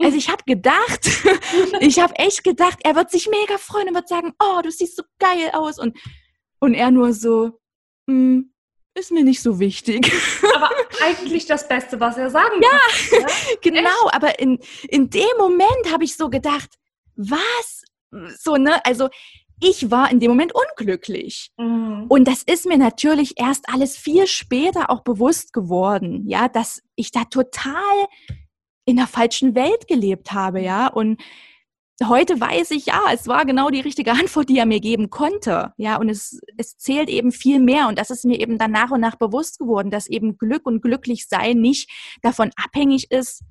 Also 0.00 0.16
ich 0.16 0.28
habe 0.28 0.42
gedacht, 0.44 1.08
ich 1.80 2.00
habe 2.00 2.16
echt 2.16 2.42
gedacht, 2.42 2.80
er 2.82 2.96
wird 2.96 3.12
sich 3.12 3.28
mega 3.28 3.58
freuen 3.58 3.90
und 3.90 3.94
wird 3.94 4.08
sagen, 4.08 4.32
oh, 4.42 4.60
du 4.60 4.72
siehst 4.72 4.96
so 4.96 5.04
geil 5.20 5.50
aus. 5.52 5.78
Und, 5.78 5.96
und 6.58 6.74
er 6.74 6.90
nur 6.90 7.12
so, 7.12 7.60
mm, 8.08 8.40
ist 8.94 9.10
mir 9.10 9.24
nicht 9.24 9.42
so 9.42 9.58
wichtig. 9.58 10.12
Aber 10.54 10.70
eigentlich 11.02 11.46
das 11.46 11.66
Beste, 11.66 11.98
was 12.00 12.16
er 12.16 12.30
sagen 12.30 12.60
ja, 12.62 12.68
kann. 12.70 13.20
Ja, 13.20 13.26
genau. 13.62 14.06
Echt? 14.06 14.14
Aber 14.14 14.38
in, 14.38 14.58
in 14.88 15.10
dem 15.10 15.36
Moment 15.38 15.92
habe 15.92 16.04
ich 16.04 16.16
so 16.16 16.28
gedacht, 16.28 16.70
was? 17.16 17.84
So, 18.38 18.56
ne? 18.56 18.84
Also, 18.84 19.08
ich 19.60 19.90
war 19.90 20.10
in 20.10 20.20
dem 20.20 20.30
Moment 20.30 20.52
unglücklich. 20.54 21.50
Mhm. 21.56 22.06
Und 22.08 22.26
das 22.26 22.42
ist 22.42 22.66
mir 22.66 22.78
natürlich 22.78 23.38
erst 23.38 23.68
alles 23.68 23.96
viel 23.96 24.26
später 24.26 24.90
auch 24.90 25.02
bewusst 25.02 25.52
geworden, 25.52 26.28
ja, 26.28 26.48
dass 26.48 26.82
ich 26.96 27.12
da 27.12 27.24
total 27.24 28.06
in 28.84 28.96
der 28.96 29.06
falschen 29.06 29.54
Welt 29.54 29.86
gelebt 29.86 30.32
habe, 30.32 30.60
ja. 30.60 30.88
Und 30.88 31.20
heute 32.08 32.40
weiß 32.40 32.70
ich, 32.72 32.86
ja, 32.86 33.00
es 33.12 33.26
war 33.26 33.44
genau 33.44 33.70
die 33.70 33.80
richtige 33.80 34.12
Antwort, 34.12 34.48
die 34.48 34.58
er 34.58 34.66
mir 34.66 34.80
geben 34.80 35.10
konnte. 35.10 35.72
Ja, 35.76 35.96
und 35.96 36.08
es, 36.08 36.40
es 36.56 36.76
zählt 36.76 37.08
eben 37.08 37.32
viel 37.32 37.60
mehr. 37.60 37.88
Und 37.88 37.98
das 37.98 38.10
ist 38.10 38.24
mir 38.24 38.40
eben 38.40 38.58
dann 38.58 38.70
nach 38.70 38.90
und 38.90 39.00
nach 39.00 39.16
bewusst 39.16 39.58
geworden, 39.58 39.90
dass 39.90 40.06
eben 40.06 40.38
Glück 40.38 40.66
und 40.66 40.82
Glücklichsein 40.82 41.60
nicht 41.60 41.90
davon 42.22 42.50
abhängig 42.56 43.10
ist, 43.10 43.42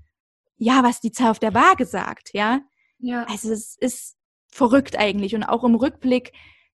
ja, 0.57 0.83
was 0.83 1.01
die 1.01 1.11
Zahl 1.11 1.31
auf 1.31 1.39
der 1.39 1.53
Waage 1.53 1.85
sagt. 1.85 2.31
Ja, 2.33 2.61
ja. 2.99 3.25
also 3.25 3.51
es 3.51 3.75
ist 3.79 4.15
verrückt 4.47 4.97
eigentlich. 4.97 5.35
Und 5.35 5.43
auch 5.43 5.63
im 5.63 5.75
Rückblick, 5.75 6.33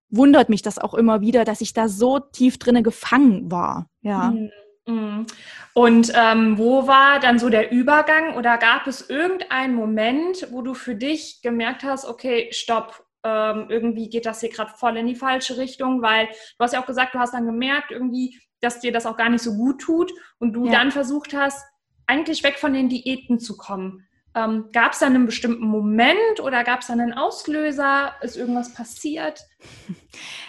wundert 0.10 0.50
mich 0.50 0.62
das 0.62 0.80
auch 0.80 0.94
immer 0.94 1.22
wieder, 1.22 1.44
dass 1.44 1.62
ich 1.62 1.74
da 1.74 1.90
so 1.90 2.20
tief 2.20 2.58
drinne 2.58 2.84
gefangen 2.84 3.52
war. 3.52 3.90
Ja. 4.02 4.32
Mhm. 4.32 4.52
Mhm. 4.88 5.26
Und 5.74 6.12
ähm, 6.16 6.58
wo 6.58 6.88
war 6.88 7.20
dann 7.20 7.38
so 7.38 7.50
der 7.50 7.72
Übergang 7.72 8.36
oder 8.36 8.58
gab 8.58 8.88
es 8.88 9.12
irgendeinen 9.12 9.76
Moment, 9.76 10.48
wo 10.50 10.64
du 10.64 10.74
für 10.74 10.96
dich 10.96 11.42
gemerkt 11.44 11.84
hast, 11.84 12.06
okay, 12.06 12.50
stopp, 12.52 13.06
ähm, 13.24 13.68
irgendwie 13.70 14.10
geht 14.10 14.26
das 14.26 14.40
hier 14.40 14.50
gerade 14.50 14.72
voll 14.76 14.98
in 14.98 15.06
die 15.06 15.16
falsche 15.16 15.58
Richtung, 15.58 16.02
weil 16.02 16.28
du 16.28 16.64
hast 16.64 16.74
ja 16.74 16.82
auch 16.82 16.88
gesagt, 16.88 17.14
du 17.14 17.20
hast 17.20 17.36
dann 17.36 17.46
gemerkt 17.46 17.92
irgendwie, 17.92 18.40
dass 18.60 18.80
dir 18.80 18.92
das 18.92 19.06
auch 19.06 19.18
gar 19.18 19.30
nicht 19.30 19.44
so 19.44 19.56
gut 19.56 19.80
tut 19.80 20.12
und 20.40 20.54
du 20.54 20.66
ja. 20.66 20.72
dann 20.72 20.92
versucht 20.92 21.36
hast, 21.36 21.64
eigentlich 22.08 22.44
weg 22.44 22.58
von 22.58 22.74
den 22.74 22.90
Diäten 22.90 23.40
zu 23.40 23.56
kommen. 23.58 24.08
Ähm, 24.38 24.70
gab 24.72 24.92
es 24.92 25.00
da 25.00 25.08
einen 25.08 25.26
bestimmten 25.26 25.66
Moment 25.66 26.40
oder 26.42 26.64
gab 26.64 26.82
es 26.82 26.88
da 26.88 26.94
einen 26.94 27.14
Auslöser? 27.14 28.14
Ist 28.22 28.38
irgendwas 28.38 28.72
passiert? 28.74 29.42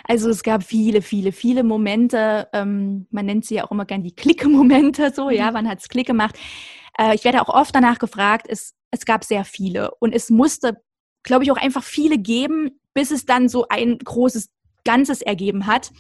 Also 0.04 0.28
es 0.28 0.42
gab 0.42 0.62
viele, 0.62 1.00
viele, 1.00 1.32
viele 1.32 1.64
Momente. 1.64 2.48
Ähm, 2.52 3.06
man 3.10 3.24
nennt 3.24 3.46
sie 3.46 3.54
ja 3.54 3.64
auch 3.64 3.70
immer 3.70 3.86
gern 3.86 4.02
die 4.02 4.14
Klicke-Momente. 4.14 5.12
So, 5.14 5.26
mhm. 5.26 5.32
ja, 5.32 5.54
wann 5.54 5.68
hat 5.68 5.78
es 5.78 5.88
Klick 5.88 6.06
gemacht? 6.06 6.38
Äh, 6.98 7.14
ich 7.14 7.24
werde 7.24 7.40
auch 7.40 7.48
oft 7.48 7.74
danach 7.74 7.98
gefragt. 7.98 8.46
Es, 8.48 8.74
es 8.90 9.06
gab 9.06 9.24
sehr 9.24 9.44
viele 9.44 9.90
und 10.00 10.14
es 10.14 10.28
musste, 10.28 10.82
glaube 11.22 11.44
ich, 11.44 11.50
auch 11.50 11.56
einfach 11.56 11.82
viele 11.82 12.18
geben, 12.18 12.80
bis 12.92 13.10
es 13.10 13.24
dann 13.24 13.48
so 13.48 13.68
ein 13.68 13.96
großes 13.96 14.50
Ganzes 14.84 15.22
ergeben 15.22 15.66
hat. 15.66 15.92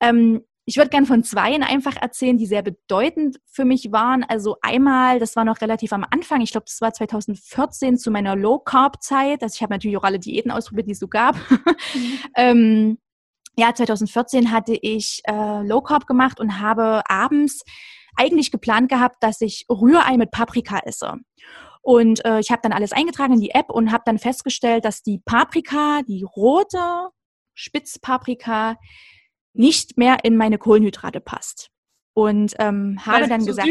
Ähm, 0.00 0.44
ich 0.64 0.76
würde 0.76 0.90
gerne 0.90 1.06
von 1.06 1.24
zweien 1.24 1.62
einfach 1.62 1.96
erzählen, 1.96 2.38
die 2.38 2.46
sehr 2.46 2.62
bedeutend 2.62 3.38
für 3.46 3.64
mich 3.64 3.90
waren. 3.90 4.22
Also 4.24 4.56
einmal, 4.62 5.18
das 5.18 5.34
war 5.34 5.44
noch 5.44 5.60
relativ 5.60 5.92
am 5.92 6.06
Anfang, 6.08 6.40
ich 6.40 6.52
glaube, 6.52 6.66
das 6.66 6.80
war 6.80 6.92
2014 6.92 7.98
zu 7.98 8.10
meiner 8.10 8.36
Low-Carb-Zeit. 8.36 9.42
Also 9.42 9.56
ich 9.56 9.62
habe 9.62 9.72
natürlich 9.72 9.96
auch 9.96 10.04
alle 10.04 10.20
Diäten 10.20 10.52
ausprobiert, 10.52 10.86
die 10.86 10.92
es 10.92 11.00
so 11.00 11.08
gab. 11.08 11.36
Mhm. 11.94 12.18
ähm, 12.36 12.98
ja, 13.56 13.74
2014 13.74 14.50
hatte 14.50 14.78
ich 14.80 15.20
äh, 15.24 15.62
Low 15.66 15.82
Carb 15.82 16.06
gemacht 16.06 16.38
und 16.40 16.60
habe 16.60 17.02
abends 17.08 17.64
eigentlich 18.16 18.50
geplant 18.50 18.88
gehabt, 18.88 19.16
dass 19.20 19.40
ich 19.40 19.66
Rührei 19.68 20.16
mit 20.16 20.30
Paprika 20.30 20.80
esse. 20.84 21.16
Und 21.82 22.24
äh, 22.24 22.38
ich 22.38 22.50
habe 22.50 22.62
dann 22.62 22.72
alles 22.72 22.92
eingetragen 22.92 23.34
in 23.34 23.40
die 23.40 23.50
App 23.50 23.68
und 23.68 23.90
habe 23.90 24.04
dann 24.06 24.18
festgestellt, 24.18 24.84
dass 24.84 25.02
die 25.02 25.18
Paprika, 25.18 26.02
die 26.06 26.22
rote 26.22 27.10
Spitzpaprika, 27.54 28.76
nicht 29.54 29.98
mehr 29.98 30.24
in 30.24 30.36
meine 30.36 30.58
Kohlenhydrate 30.58 31.20
passt. 31.20 31.70
Und 32.14 32.54
ähm, 32.58 32.98
habe 33.04 33.28
dann 33.28 33.44
gesagt, 33.44 33.68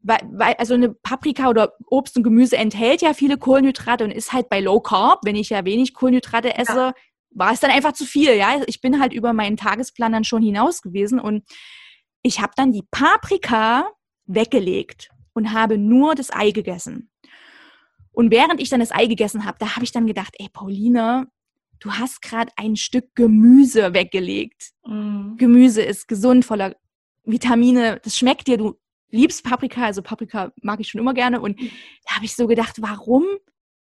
Weil, 0.00 0.20
weil, 0.30 0.54
also 0.54 0.74
eine 0.74 0.90
Paprika 0.90 1.48
oder 1.48 1.72
Obst 1.86 2.16
und 2.16 2.22
Gemüse 2.22 2.56
enthält 2.56 3.02
ja 3.02 3.14
viele 3.14 3.38
Kohlenhydrate 3.38 4.04
und 4.04 4.10
ist 4.10 4.32
halt 4.32 4.48
bei 4.48 4.60
Low 4.60 4.80
Carb, 4.80 5.20
wenn 5.24 5.36
ich 5.36 5.50
ja 5.50 5.64
wenig 5.64 5.94
Kohlenhydrate 5.94 6.56
esse, 6.56 6.72
ja. 6.72 6.94
war 7.30 7.52
es 7.52 7.60
dann 7.60 7.70
einfach 7.70 7.92
zu 7.92 8.04
viel. 8.04 8.34
Ja, 8.34 8.62
ich 8.66 8.80
bin 8.80 9.00
halt 9.00 9.12
über 9.12 9.32
meinen 9.32 9.56
Tagesplan 9.56 10.12
dann 10.12 10.24
schon 10.24 10.42
hinaus 10.42 10.82
gewesen 10.82 11.18
und 11.18 11.44
ich 12.22 12.40
habe 12.40 12.52
dann 12.56 12.72
die 12.72 12.84
Paprika 12.90 13.90
weggelegt 14.26 15.08
und 15.32 15.52
habe 15.52 15.78
nur 15.78 16.14
das 16.14 16.32
Ei 16.32 16.50
gegessen. 16.50 17.10
Und 18.12 18.30
während 18.30 18.60
ich 18.60 18.68
dann 18.68 18.80
das 18.80 18.92
Ei 18.92 19.06
gegessen 19.06 19.44
habe, 19.44 19.58
da 19.60 19.76
habe 19.76 19.84
ich 19.84 19.92
dann 19.92 20.06
gedacht, 20.06 20.34
ey 20.38 20.48
Pauline, 20.52 21.28
du 21.80 21.92
hast 21.92 22.22
gerade 22.22 22.52
ein 22.56 22.76
Stück 22.76 23.14
Gemüse 23.14 23.94
weggelegt. 23.94 24.70
Mm. 24.84 25.36
Gemüse 25.36 25.82
ist 25.82 26.08
gesund, 26.08 26.44
voller 26.44 26.76
Vitamine, 27.24 28.00
das 28.02 28.16
schmeckt 28.16 28.46
dir, 28.46 28.56
du 28.56 28.78
liebst 29.10 29.44
Paprika, 29.44 29.84
also 29.84 30.02
Paprika 30.02 30.52
mag 30.62 30.80
ich 30.80 30.88
schon 30.88 31.00
immer 31.00 31.14
gerne. 31.14 31.40
Und 31.40 31.60
mhm. 31.60 31.70
da 32.06 32.16
habe 32.16 32.24
ich 32.24 32.34
so 32.34 32.46
gedacht, 32.46 32.76
warum 32.80 33.24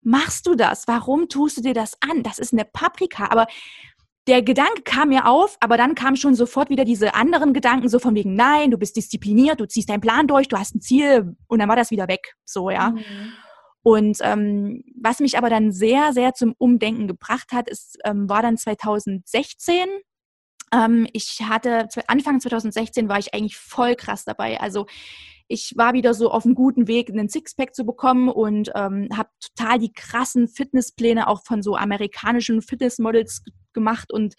machst 0.03 0.47
du 0.47 0.55
das? 0.55 0.89
Warum 0.89 1.29
tust 1.29 1.59
du 1.59 1.63
dir 1.63 1.75
das 1.75 1.97
an? 2.01 2.23
Das 2.23 2.39
ist 2.39 2.53
eine 2.53 2.65
Paprika. 2.65 3.29
Aber 3.31 3.47
der 4.27 4.43
Gedanke 4.43 4.83
kam 4.83 5.09
mir 5.09 5.27
auf, 5.27 5.57
aber 5.61 5.77
dann 5.77 5.95
kamen 5.95 6.17
schon 6.17 6.35
sofort 6.35 6.71
wieder 6.71 6.85
diese 6.85 7.15
anderen 7.15 7.53
Gedanken, 7.53 7.89
so 7.89 7.99
von 7.99 8.15
wegen, 8.15 8.35
nein, 8.35 8.71
du 8.71 8.79
bist 8.79 8.97
diszipliniert, 8.97 9.61
du 9.61 9.67
ziehst 9.67 9.89
deinen 9.89 10.01
Plan 10.01 10.29
durch, 10.29 10.49
du 10.49 10.59
hast 10.59 10.75
ein 10.75 10.81
Ziel 10.81 11.35
und 11.49 11.59
dann 11.59 11.69
war 11.69 11.77
das 11.77 11.91
wieder 11.91 12.09
weg. 12.09 12.35
So, 12.45 12.71
ja. 12.71 12.91
Mhm. 12.91 13.33
Und 13.83 14.19
ähm, 14.23 14.85
was 14.95 15.21
mich 15.21 15.37
aber 15.37 15.51
dann 15.51 15.73
sehr, 15.73 16.13
sehr 16.13 16.35
zum 16.35 16.55
Umdenken 16.59 17.09
gebracht 17.09 17.53
hat, 17.53 17.69
ist, 17.69 17.99
ähm, 18.05 18.29
war 18.29 18.43
dann 18.43 18.57
2016. 18.57 19.87
Ähm, 20.73 21.07
ich 21.13 21.41
hatte, 21.43 21.89
Anfang 22.07 22.41
2016 22.41 23.09
war 23.09 23.19
ich 23.19 23.35
eigentlich 23.35 23.57
voll 23.57 23.97
krass 23.97 24.25
dabei. 24.25 24.61
Also 24.61 24.87
ich 25.49 25.75
war 25.77 25.93
wieder 25.93 26.15
so 26.15 26.31
auf 26.31 26.47
einem 26.47 26.55
guten 26.55 26.87
Weg, 26.87 27.11
einen 27.11 27.29
Sixpack 27.29 27.75
zu 27.75 27.85
bekommen 27.85 28.29
und 28.29 28.71
ähm, 28.75 29.09
habe 29.15 29.29
total 29.41 29.79
die 29.79 29.93
krassen 29.93 30.49
Fitnesspläne 30.49 31.29
auch 31.29 31.43
von 31.45 31.63
so 31.63 31.77
amerikanischen 31.77 32.63
Fitnessmodels 32.63 33.43
gemacht 33.73 34.13
und 34.13 34.35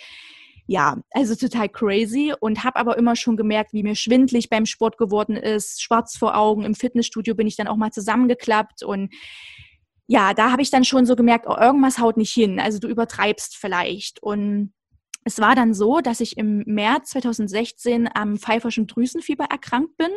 ja, 0.65 0.97
also 1.11 1.35
total 1.35 1.69
crazy 1.69 2.33
und 2.39 2.63
habe 2.63 2.77
aber 2.77 2.97
immer 2.97 3.15
schon 3.15 3.35
gemerkt, 3.37 3.73
wie 3.73 3.83
mir 3.83 3.95
schwindlig 3.95 4.49
beim 4.49 4.65
Sport 4.65 4.97
geworden 4.97 5.35
ist, 5.35 5.81
schwarz 5.81 6.17
vor 6.17 6.37
Augen. 6.37 6.63
Im 6.63 6.75
Fitnessstudio 6.75 7.35
bin 7.35 7.47
ich 7.47 7.55
dann 7.55 7.67
auch 7.67 7.75
mal 7.75 7.91
zusammengeklappt 7.91 8.83
und 8.83 9.13
ja, 10.07 10.33
da 10.33 10.51
habe 10.51 10.61
ich 10.61 10.69
dann 10.69 10.83
schon 10.83 11.05
so 11.05 11.15
gemerkt, 11.15 11.45
oh, 11.47 11.55
irgendwas 11.57 11.97
haut 11.97 12.17
nicht 12.17 12.33
hin. 12.33 12.59
Also 12.59 12.79
du 12.79 12.87
übertreibst 12.87 13.55
vielleicht. 13.55 14.21
Und 14.21 14.73
es 15.23 15.39
war 15.39 15.55
dann 15.55 15.73
so, 15.73 16.01
dass 16.01 16.19
ich 16.19 16.37
im 16.37 16.63
März 16.65 17.11
2016 17.11 18.09
am 18.13 18.37
pfeiferschen 18.37 18.87
Drüsenfieber 18.87 19.45
erkrankt 19.45 19.95
bin 19.97 20.11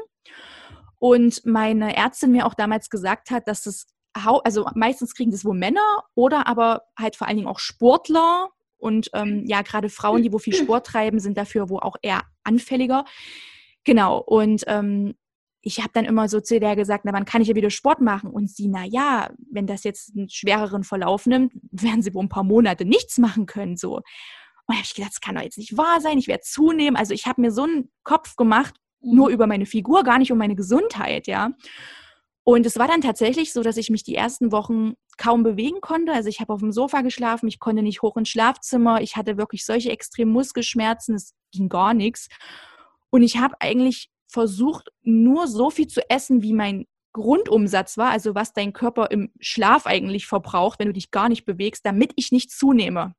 und 0.98 1.44
meine 1.44 1.96
Ärztin 1.96 2.32
mir 2.32 2.46
auch 2.46 2.54
damals 2.54 2.90
gesagt 2.90 3.30
hat, 3.30 3.46
dass 3.48 3.66
es 3.66 3.86
also 4.14 4.66
meistens 4.74 5.14
kriegen 5.14 5.30
das 5.30 5.44
wohl 5.44 5.56
Männer 5.56 6.04
oder 6.14 6.46
aber 6.46 6.84
halt 6.98 7.16
vor 7.16 7.26
allen 7.26 7.36
Dingen 7.36 7.48
auch 7.48 7.58
Sportler 7.58 8.48
und 8.78 9.10
ähm, 9.14 9.44
ja, 9.46 9.62
gerade 9.62 9.88
Frauen, 9.88 10.22
die 10.22 10.32
wo 10.32 10.38
viel 10.38 10.54
Sport 10.54 10.86
treiben, 10.86 11.18
sind 11.18 11.36
dafür 11.36 11.68
wo 11.68 11.78
auch 11.78 11.96
eher 12.02 12.22
anfälliger. 12.44 13.04
Genau. 13.84 14.18
Und 14.18 14.64
ähm, 14.66 15.14
ich 15.62 15.78
habe 15.80 15.90
dann 15.92 16.04
immer 16.04 16.28
so 16.28 16.40
zu 16.40 16.60
der 16.60 16.76
gesagt, 16.76 17.04
na, 17.04 17.12
wann 17.12 17.24
kann 17.24 17.42
ich 17.42 17.48
ja 17.48 17.56
wieder 17.56 17.70
Sport 17.70 18.00
machen? 18.00 18.30
Und 18.30 18.48
sie, 18.50 18.68
na 18.68 18.84
ja, 18.84 19.30
wenn 19.50 19.66
das 19.66 19.82
jetzt 19.82 20.16
einen 20.16 20.28
schwereren 20.28 20.84
Verlauf 20.84 21.26
nimmt, 21.26 21.52
werden 21.72 22.02
sie 22.02 22.14
wohl 22.14 22.24
ein 22.24 22.28
paar 22.28 22.44
Monate 22.44 22.84
nichts 22.84 23.18
machen 23.18 23.46
können. 23.46 23.76
So. 23.76 23.96
Und 23.96 24.04
da 24.68 24.74
habe 24.74 24.84
ich 24.84 24.94
gedacht, 24.94 25.12
das 25.12 25.20
kann 25.20 25.34
doch 25.34 25.42
jetzt 25.42 25.58
nicht 25.58 25.76
wahr 25.76 26.00
sein, 26.00 26.18
ich 26.18 26.28
werde 26.28 26.42
zunehmen. 26.42 26.96
Also 26.96 27.14
ich 27.14 27.26
habe 27.26 27.40
mir 27.40 27.50
so 27.50 27.64
einen 27.64 27.90
Kopf 28.04 28.36
gemacht, 28.36 28.74
nur 29.00 29.28
mhm. 29.28 29.34
über 29.34 29.46
meine 29.46 29.66
Figur, 29.66 30.04
gar 30.04 30.18
nicht 30.18 30.30
um 30.30 30.38
meine 30.38 30.56
Gesundheit, 30.56 31.26
ja. 31.26 31.50
Und 32.48 32.64
es 32.64 32.78
war 32.78 32.86
dann 32.86 33.00
tatsächlich 33.00 33.52
so, 33.52 33.64
dass 33.64 33.76
ich 33.76 33.90
mich 33.90 34.04
die 34.04 34.14
ersten 34.14 34.52
Wochen 34.52 34.94
kaum 35.18 35.42
bewegen 35.42 35.80
konnte. 35.80 36.12
Also 36.12 36.28
ich 36.28 36.38
habe 36.38 36.52
auf 36.52 36.60
dem 36.60 36.70
Sofa 36.70 37.00
geschlafen, 37.00 37.48
ich 37.48 37.58
konnte 37.58 37.82
nicht 37.82 38.02
hoch 38.02 38.16
ins 38.16 38.28
Schlafzimmer, 38.28 39.00
ich 39.00 39.16
hatte 39.16 39.36
wirklich 39.36 39.64
solche 39.64 39.90
extremen 39.90 40.30
Muskelschmerzen, 40.30 41.16
es 41.16 41.34
ging 41.50 41.68
gar 41.68 41.92
nichts. 41.92 42.28
Und 43.10 43.24
ich 43.24 43.38
habe 43.38 43.56
eigentlich 43.58 44.10
versucht, 44.28 44.90
nur 45.02 45.48
so 45.48 45.70
viel 45.70 45.88
zu 45.88 46.08
essen, 46.08 46.40
wie 46.42 46.52
mein 46.52 46.86
Grundumsatz 47.12 47.98
war, 47.98 48.10
also 48.10 48.36
was 48.36 48.52
dein 48.52 48.72
Körper 48.72 49.10
im 49.10 49.32
Schlaf 49.40 49.84
eigentlich 49.84 50.28
verbraucht, 50.28 50.78
wenn 50.78 50.86
du 50.86 50.94
dich 50.94 51.10
gar 51.10 51.28
nicht 51.28 51.46
bewegst, 51.46 51.84
damit 51.84 52.12
ich 52.14 52.30
nicht 52.30 52.52
zunehme. 52.52 53.16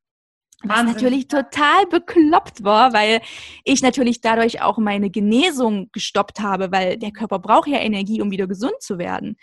Was 0.64 0.84
natürlich 0.84 1.28
total 1.28 1.86
bekloppt 1.86 2.64
war, 2.64 2.92
weil 2.92 3.22
ich 3.64 3.84
natürlich 3.84 4.22
dadurch 4.22 4.62
auch 4.62 4.80
meine 4.80 5.12
Genesung 5.12 5.90
gestoppt 5.92 6.40
habe, 6.40 6.72
weil 6.72 6.98
der 6.98 7.12
Körper 7.12 7.38
braucht 7.38 7.68
ja 7.68 7.78
Energie, 7.78 8.22
um 8.22 8.32
wieder 8.32 8.48
gesund 8.48 8.74
zu 8.80 8.98
werden. 8.98 9.38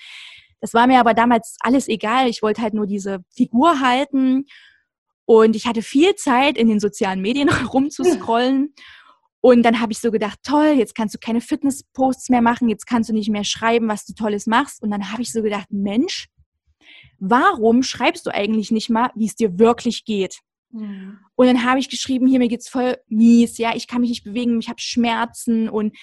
Das 0.61 0.75
war 0.75 0.87
mir 0.89 0.99
aber 0.99 1.15
damals 1.15 1.57
alles 1.61 1.89
egal. 1.89 2.29
Ich 2.29 2.43
wollte 2.43 2.63
halt 2.63 2.75
nur 2.75 2.87
diese 2.87 3.25
Figur 3.31 3.81
halten 3.81 4.47
und 5.25 5.55
ich 5.55 5.67
hatte 5.67 5.83
viel 5.83 6.15
Zeit, 6.17 6.59
in 6.59 6.69
den 6.69 6.81
sozialen 6.81 7.21
Medien 7.21 7.49
rumzuscrollen. 7.73 8.75
Und 9.41 9.63
dann 9.63 9.81
habe 9.81 9.93
ich 9.93 9.99
so 9.99 10.11
gedacht, 10.11 10.39
toll, 10.43 10.75
jetzt 10.77 10.95
kannst 10.95 11.15
du 11.15 11.19
keine 11.19 11.43
Fitness-Posts 11.43 12.31
mehr 12.31 12.41
machen, 12.41 12.69
jetzt 12.71 12.87
kannst 12.87 13.11
du 13.11 13.13
nicht 13.13 13.29
mehr 13.29 13.45
schreiben, 13.45 13.89
was 13.89 14.07
du 14.07 14.15
Tolles 14.15 14.47
machst. 14.47 14.83
Und 14.83 14.91
dann 14.91 15.13
habe 15.13 15.23
ich 15.23 15.33
so 15.33 15.43
gedacht, 15.43 15.67
Mensch, 15.71 16.29
warum 17.19 17.83
schreibst 17.83 18.27
du 18.27 18.33
eigentlich 18.33 18.71
nicht 18.71 18.89
mal, 18.89 19.11
wie 19.15 19.27
es 19.27 19.37
dir 19.37 19.59
wirklich 19.59 20.05
geht? 20.07 20.41
Mhm. 20.75 21.19
Und 21.37 21.47
dann 21.47 21.65
habe 21.65 21.79
ich 21.79 21.89
geschrieben, 21.89 22.27
hier 22.27 22.39
mir 22.39 22.49
geht's 22.49 22.69
voll 22.69 22.99
mies, 23.09 23.59
ja, 23.59 23.75
ich 23.75 23.87
kann 23.87 24.01
mich 24.01 24.11
nicht 24.11 24.25
bewegen, 24.25 24.59
ich 24.59 24.69
habe 24.69 24.81
Schmerzen 24.81 25.69
und 25.69 25.97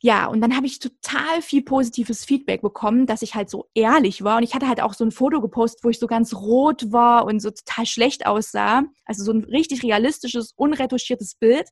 ja, 0.00 0.26
und 0.26 0.40
dann 0.40 0.54
habe 0.54 0.66
ich 0.66 0.78
total 0.78 1.42
viel 1.42 1.64
positives 1.64 2.24
Feedback 2.24 2.62
bekommen, 2.62 3.06
dass 3.06 3.22
ich 3.22 3.34
halt 3.34 3.50
so 3.50 3.68
ehrlich 3.74 4.22
war. 4.22 4.36
Und 4.36 4.44
ich 4.44 4.54
hatte 4.54 4.68
halt 4.68 4.80
auch 4.80 4.94
so 4.94 5.04
ein 5.04 5.10
Foto 5.10 5.40
gepostet, 5.40 5.82
wo 5.82 5.88
ich 5.88 5.98
so 5.98 6.06
ganz 6.06 6.34
rot 6.34 6.92
war 6.92 7.24
und 7.24 7.40
so 7.40 7.50
total 7.50 7.84
schlecht 7.84 8.24
aussah. 8.24 8.84
Also 9.06 9.24
so 9.24 9.32
ein 9.32 9.42
richtig 9.42 9.82
realistisches, 9.82 10.52
unretuschiertes 10.54 11.34
Bild. 11.34 11.68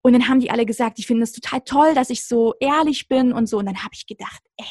Und 0.00 0.14
dann 0.14 0.28
haben 0.28 0.40
die 0.40 0.50
alle 0.50 0.64
gesagt, 0.64 0.98
ich 0.98 1.06
finde 1.06 1.24
es 1.24 1.32
total 1.32 1.60
toll, 1.60 1.92
dass 1.94 2.08
ich 2.08 2.24
so 2.24 2.54
ehrlich 2.58 3.06
bin 3.06 3.34
und 3.34 3.50
so. 3.50 3.58
Und 3.58 3.66
dann 3.66 3.82
habe 3.82 3.92
ich 3.92 4.06
gedacht, 4.06 4.40
ey, 4.56 4.64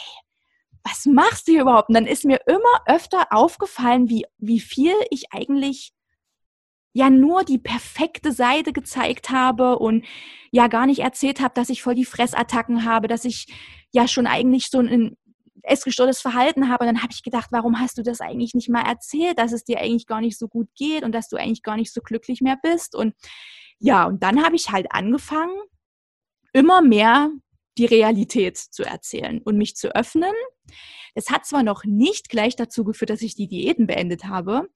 was 0.83 1.05
machst 1.05 1.47
du 1.47 1.51
hier 1.51 1.61
überhaupt? 1.61 1.89
Und 1.89 1.95
dann 1.95 2.07
ist 2.07 2.25
mir 2.25 2.39
immer 2.47 2.81
öfter 2.87 3.27
aufgefallen, 3.29 4.09
wie, 4.09 4.25
wie 4.39 4.59
viel 4.59 4.95
ich 5.11 5.25
eigentlich 5.31 5.93
ja 6.95 7.09
nur 7.09 7.43
die 7.43 7.57
perfekte 7.57 8.31
Seite 8.31 8.71
gezeigt 8.71 9.29
habe 9.29 9.77
und 9.77 10.05
ja 10.51 10.67
gar 10.67 10.85
nicht 10.85 10.99
erzählt 10.99 11.41
habe, 11.41 11.53
dass 11.53 11.69
ich 11.69 11.83
voll 11.83 11.93
die 11.93 12.05
Fressattacken 12.05 12.85
habe, 12.85 13.09
dass 13.09 13.25
ich 13.25 13.47
ja 13.91 14.07
schon 14.07 14.27
eigentlich 14.27 14.69
so 14.69 14.79
ein 14.79 15.17
essgestörtes 15.63 16.21
Verhalten 16.21 16.69
habe. 16.69 16.85
Und 16.85 16.93
dann 16.93 17.03
habe 17.03 17.11
ich 17.11 17.21
gedacht, 17.21 17.49
warum 17.51 17.81
hast 17.81 17.97
du 17.97 18.01
das 18.01 18.21
eigentlich 18.21 18.53
nicht 18.53 18.69
mal 18.69 18.87
erzählt, 18.87 19.37
dass 19.39 19.51
es 19.51 19.65
dir 19.65 19.81
eigentlich 19.81 20.07
gar 20.07 20.21
nicht 20.21 20.39
so 20.39 20.47
gut 20.47 20.69
geht 20.73 21.03
und 21.03 21.11
dass 21.11 21.27
du 21.27 21.35
eigentlich 21.35 21.63
gar 21.63 21.75
nicht 21.75 21.91
so 21.91 21.99
glücklich 21.99 22.39
mehr 22.39 22.57
bist. 22.63 22.95
Und 22.95 23.13
ja, 23.77 24.05
und 24.05 24.23
dann 24.23 24.41
habe 24.41 24.55
ich 24.55 24.71
halt 24.71 24.87
angefangen, 24.91 25.53
immer 26.53 26.81
mehr 26.81 27.29
die 27.77 27.85
Realität 27.85 28.57
zu 28.57 28.83
erzählen 28.83 29.41
und 29.43 29.57
mich 29.57 29.75
zu 29.75 29.93
öffnen. 29.93 30.31
Es 31.13 31.29
hat 31.29 31.45
zwar 31.45 31.63
noch 31.63 31.83
nicht 31.83 32.29
gleich 32.29 32.55
dazu 32.55 32.85
geführt, 32.85 33.09
dass 33.09 33.21
ich 33.21 33.35
die 33.35 33.49
Diäten 33.49 33.85
beendet 33.85 34.23
habe, 34.23 34.69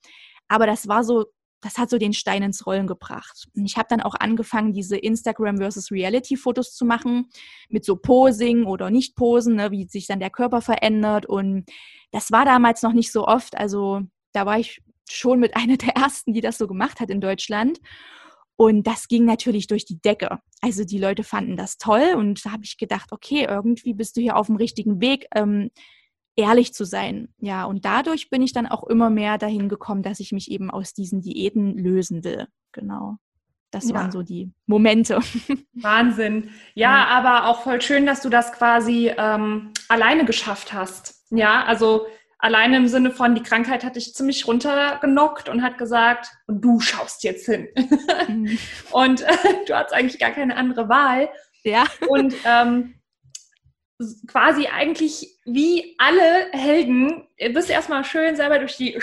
aber 0.50 0.66
das 0.68 0.90
war 0.90 1.06
so, 1.06 1.28
das 1.62 1.78
hat 1.78 1.90
so 1.90 1.98
den 1.98 2.14
Stein 2.14 2.44
ins 2.44 2.66
Rollen 2.66 2.88
gebracht. 2.88 3.48
Und 3.56 3.66
ich 3.66 3.78
habe 3.78 3.88
dann 3.90 4.02
auch 4.02 4.16
angefangen, 4.16 4.74
diese 4.74 4.98
Instagram 4.98 5.58
versus 5.58 5.92
Reality 5.92 6.38
Fotos 6.38 6.74
zu 6.74 6.86
machen, 6.86 7.30
mit 7.68 7.84
so 7.84 7.96
Posing 7.96 8.66
oder 8.66 8.90
Nicht-Posen, 8.90 9.56
ne, 9.56 9.72
wie 9.72 9.88
sich 9.88 10.08
dann 10.08 10.20
der 10.20 10.30
Körper 10.30 10.62
verändert. 10.62 11.26
Und 11.26 11.66
das 12.12 12.32
war 12.32 12.46
damals 12.46 12.82
noch 12.82 12.94
nicht 12.94 13.12
so 13.12 13.28
oft. 13.28 13.58
Also 13.58 14.02
da 14.32 14.46
war 14.46 14.60
ich 14.60 14.82
schon 15.10 15.40
mit 15.40 15.56
einer 15.58 15.78
der 15.78 15.96
ersten, 15.96 16.34
die 16.34 16.42
das 16.42 16.58
so 16.58 16.68
gemacht 16.68 17.00
hat 17.00 17.10
in 17.10 17.22
Deutschland. 17.22 17.80
Und 18.56 18.88
das 18.88 19.08
ging 19.08 19.24
natürlich 19.24 19.68
durch 19.68 19.86
die 19.86 20.02
Decke. 20.02 20.40
Also 20.62 20.84
die 20.84 20.98
Leute 20.98 21.24
fanden 21.24 21.56
das 21.56 21.78
toll 21.78 22.14
und 22.18 22.46
da 22.46 22.52
habe 22.52 22.66
ich 22.66 22.78
gedacht, 22.78 23.14
okay, 23.14 23.48
irgendwie 23.50 23.94
bist 23.94 24.18
du 24.18 24.22
hier 24.22 24.36
auf 24.36 24.48
dem 24.48 24.58
richtigen 24.58 25.00
Weg, 25.00 25.28
ähm, 25.34 25.72
ehrlich 26.40 26.74
zu 26.74 26.86
sein. 26.86 27.30
Ja, 27.38 27.66
und 27.66 27.86
dadurch 27.86 28.30
bin 28.30 28.42
ich 28.42 28.54
dann 28.54 28.68
auch 28.68 28.84
immer 28.86 29.10
mehr 29.10 29.38
dahin 29.38 29.70
gekommen, 29.70 30.04
dass 30.04 30.20
ich 30.20 30.32
mich 30.32 30.50
eben 30.50 30.72
aus 30.72 30.94
diesen 30.94 31.22
Diäten 31.22 31.78
lösen 31.78 32.24
will. 32.24 32.48
Genau. 32.72 33.18
Das 33.72 33.90
ja. 33.90 33.96
waren 33.96 34.12
so 34.12 34.24
die 34.24 34.52
Momente. 34.66 35.20
Wahnsinn. 35.74 36.50
Ja, 36.74 36.98
ja, 36.98 37.08
aber 37.08 37.48
auch 37.48 37.62
voll 37.62 37.82
schön, 37.82 38.06
dass 38.06 38.22
du 38.22 38.30
das 38.30 38.52
quasi 38.52 39.12
ähm, 39.16 39.72
alleine 39.88 40.26
geschafft 40.26 40.74
hast. 40.74 41.24
Ja, 41.30 41.64
also 41.66 42.08
Alleine 42.42 42.78
im 42.78 42.88
Sinne 42.88 43.12
von, 43.12 43.36
die 43.36 43.44
Krankheit 43.44 43.84
hat 43.84 43.98
dich 43.98 44.14
ziemlich 44.14 44.48
runtergenockt 44.48 45.50
und 45.50 45.62
hat 45.62 45.78
gesagt, 45.78 46.32
und 46.48 46.62
du 46.62 46.80
schaust 46.80 47.26
jetzt 47.26 47.46
hin. 47.46 47.68
Mhm. 48.30 48.58
und 48.92 49.22
äh, 49.22 49.36
du 49.68 49.76
hast 49.76 49.94
eigentlich 49.94 50.20
gar 50.20 50.32
keine 50.32 50.56
andere 50.56 50.88
Wahl. 50.88 51.30
Ja. 51.64 51.84
Und 52.08 52.34
ähm, 52.46 52.96
quasi 54.28 54.68
eigentlich 54.68 55.28
wie 55.46 55.96
alle 55.98 56.52
Helden 56.52 57.28
bist 57.54 57.70
erstmal 57.70 58.04
schön 58.04 58.36
selber 58.36 58.60
durch 58.60 58.78
die 58.78 58.98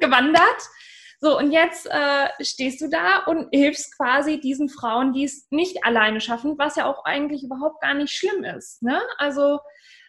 gewandert. 0.00 0.68
So, 1.20 1.38
und 1.38 1.52
jetzt 1.52 1.86
äh, 1.86 2.28
stehst 2.40 2.80
du 2.80 2.88
da 2.88 3.18
und 3.26 3.48
hilfst 3.52 3.96
quasi 3.96 4.40
diesen 4.40 4.68
Frauen, 4.68 5.12
die 5.12 5.24
es 5.24 5.46
nicht 5.50 5.84
alleine 5.84 6.20
schaffen, 6.20 6.58
was 6.58 6.74
ja 6.76 6.86
auch 6.86 7.04
eigentlich 7.04 7.44
überhaupt 7.44 7.80
gar 7.80 7.94
nicht 7.94 8.12
schlimm 8.12 8.42
ist. 8.42 8.82
Ne? 8.82 9.00
Also 9.18 9.60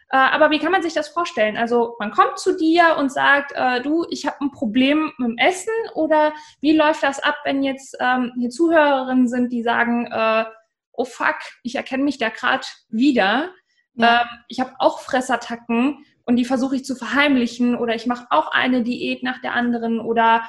äh, 0.09 0.17
aber 0.17 0.51
wie 0.51 0.59
kann 0.59 0.71
man 0.71 0.83
sich 0.83 0.93
das 0.93 1.09
vorstellen? 1.09 1.57
Also 1.57 1.95
man 1.99 2.11
kommt 2.11 2.37
zu 2.37 2.55
dir 2.55 2.97
und 2.99 3.11
sagt, 3.11 3.51
äh, 3.55 3.81
du, 3.81 4.05
ich 4.09 4.27
habe 4.27 4.37
ein 4.41 4.51
Problem 4.51 5.11
mit 5.17 5.29
dem 5.29 5.37
Essen 5.37 5.73
oder 5.95 6.33
wie 6.61 6.75
läuft 6.75 7.01
das 7.01 7.19
ab, 7.19 7.35
wenn 7.45 7.63
jetzt 7.63 7.97
ähm, 7.99 8.31
hier 8.37 8.49
Zuhörerinnen 8.49 9.27
sind, 9.27 9.51
die 9.51 9.63
sagen, 9.63 10.05
äh, 10.11 10.45
oh 10.93 11.05
fuck, 11.05 11.37
ich 11.63 11.75
erkenne 11.75 12.03
mich 12.03 12.17
da 12.17 12.29
gerade 12.29 12.65
wieder. 12.89 13.51
Ja. 13.95 14.21
Ähm, 14.21 14.27
ich 14.47 14.59
habe 14.59 14.73
auch 14.79 15.01
Fressattacken 15.01 16.05
und 16.25 16.35
die 16.37 16.45
versuche 16.45 16.75
ich 16.75 16.85
zu 16.85 16.95
verheimlichen 16.95 17.75
oder 17.75 17.95
ich 17.95 18.05
mache 18.05 18.27
auch 18.29 18.51
eine 18.51 18.83
Diät 18.83 19.23
nach 19.23 19.41
der 19.41 19.53
anderen 19.53 19.99
oder 19.99 20.43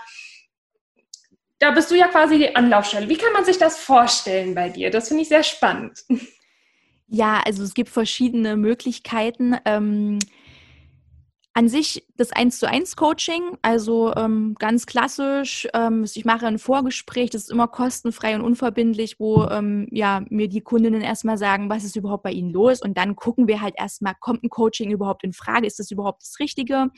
da 1.58 1.70
bist 1.70 1.90
du 1.90 1.94
ja 1.94 2.08
quasi 2.08 2.38
die 2.38 2.54
Anlaufstelle. 2.54 3.08
Wie 3.08 3.16
kann 3.16 3.32
man 3.32 3.44
sich 3.44 3.58
das 3.58 3.78
vorstellen 3.78 4.54
bei 4.54 4.68
dir? 4.68 4.90
Das 4.90 5.08
finde 5.08 5.22
ich 5.22 5.28
sehr 5.28 5.42
spannend. 5.42 6.04
Ja, 7.06 7.42
also 7.44 7.62
es 7.62 7.74
gibt 7.74 7.90
verschiedene 7.90 8.56
Möglichkeiten. 8.56 9.56
Ähm, 9.64 10.18
an 11.56 11.68
sich 11.68 12.04
das 12.16 12.32
1 12.32 12.58
zu 12.58 12.68
1 12.68 12.96
Coaching, 12.96 13.56
also 13.62 14.12
ähm, 14.16 14.56
ganz 14.58 14.86
klassisch. 14.86 15.68
Ähm, 15.72 16.04
ich 16.04 16.24
mache 16.24 16.48
ein 16.48 16.58
Vorgespräch, 16.58 17.30
das 17.30 17.42
ist 17.42 17.50
immer 17.50 17.68
kostenfrei 17.68 18.34
und 18.34 18.42
unverbindlich, 18.42 19.20
wo 19.20 19.44
ähm, 19.44 19.86
ja, 19.92 20.24
mir 20.30 20.48
die 20.48 20.62
Kundinnen 20.62 21.00
erstmal 21.00 21.38
sagen, 21.38 21.70
was 21.70 21.84
ist 21.84 21.94
überhaupt 21.94 22.24
bei 22.24 22.32
ihnen 22.32 22.50
los. 22.50 22.82
Und 22.82 22.98
dann 22.98 23.14
gucken 23.14 23.46
wir 23.46 23.60
halt 23.60 23.74
erstmal, 23.78 24.14
kommt 24.18 24.42
ein 24.42 24.50
Coaching 24.50 24.90
überhaupt 24.90 25.22
in 25.22 25.32
Frage? 25.32 25.68
Ist 25.68 25.78
das 25.78 25.92
überhaupt 25.92 26.22
das 26.22 26.40
Richtige? 26.40 26.88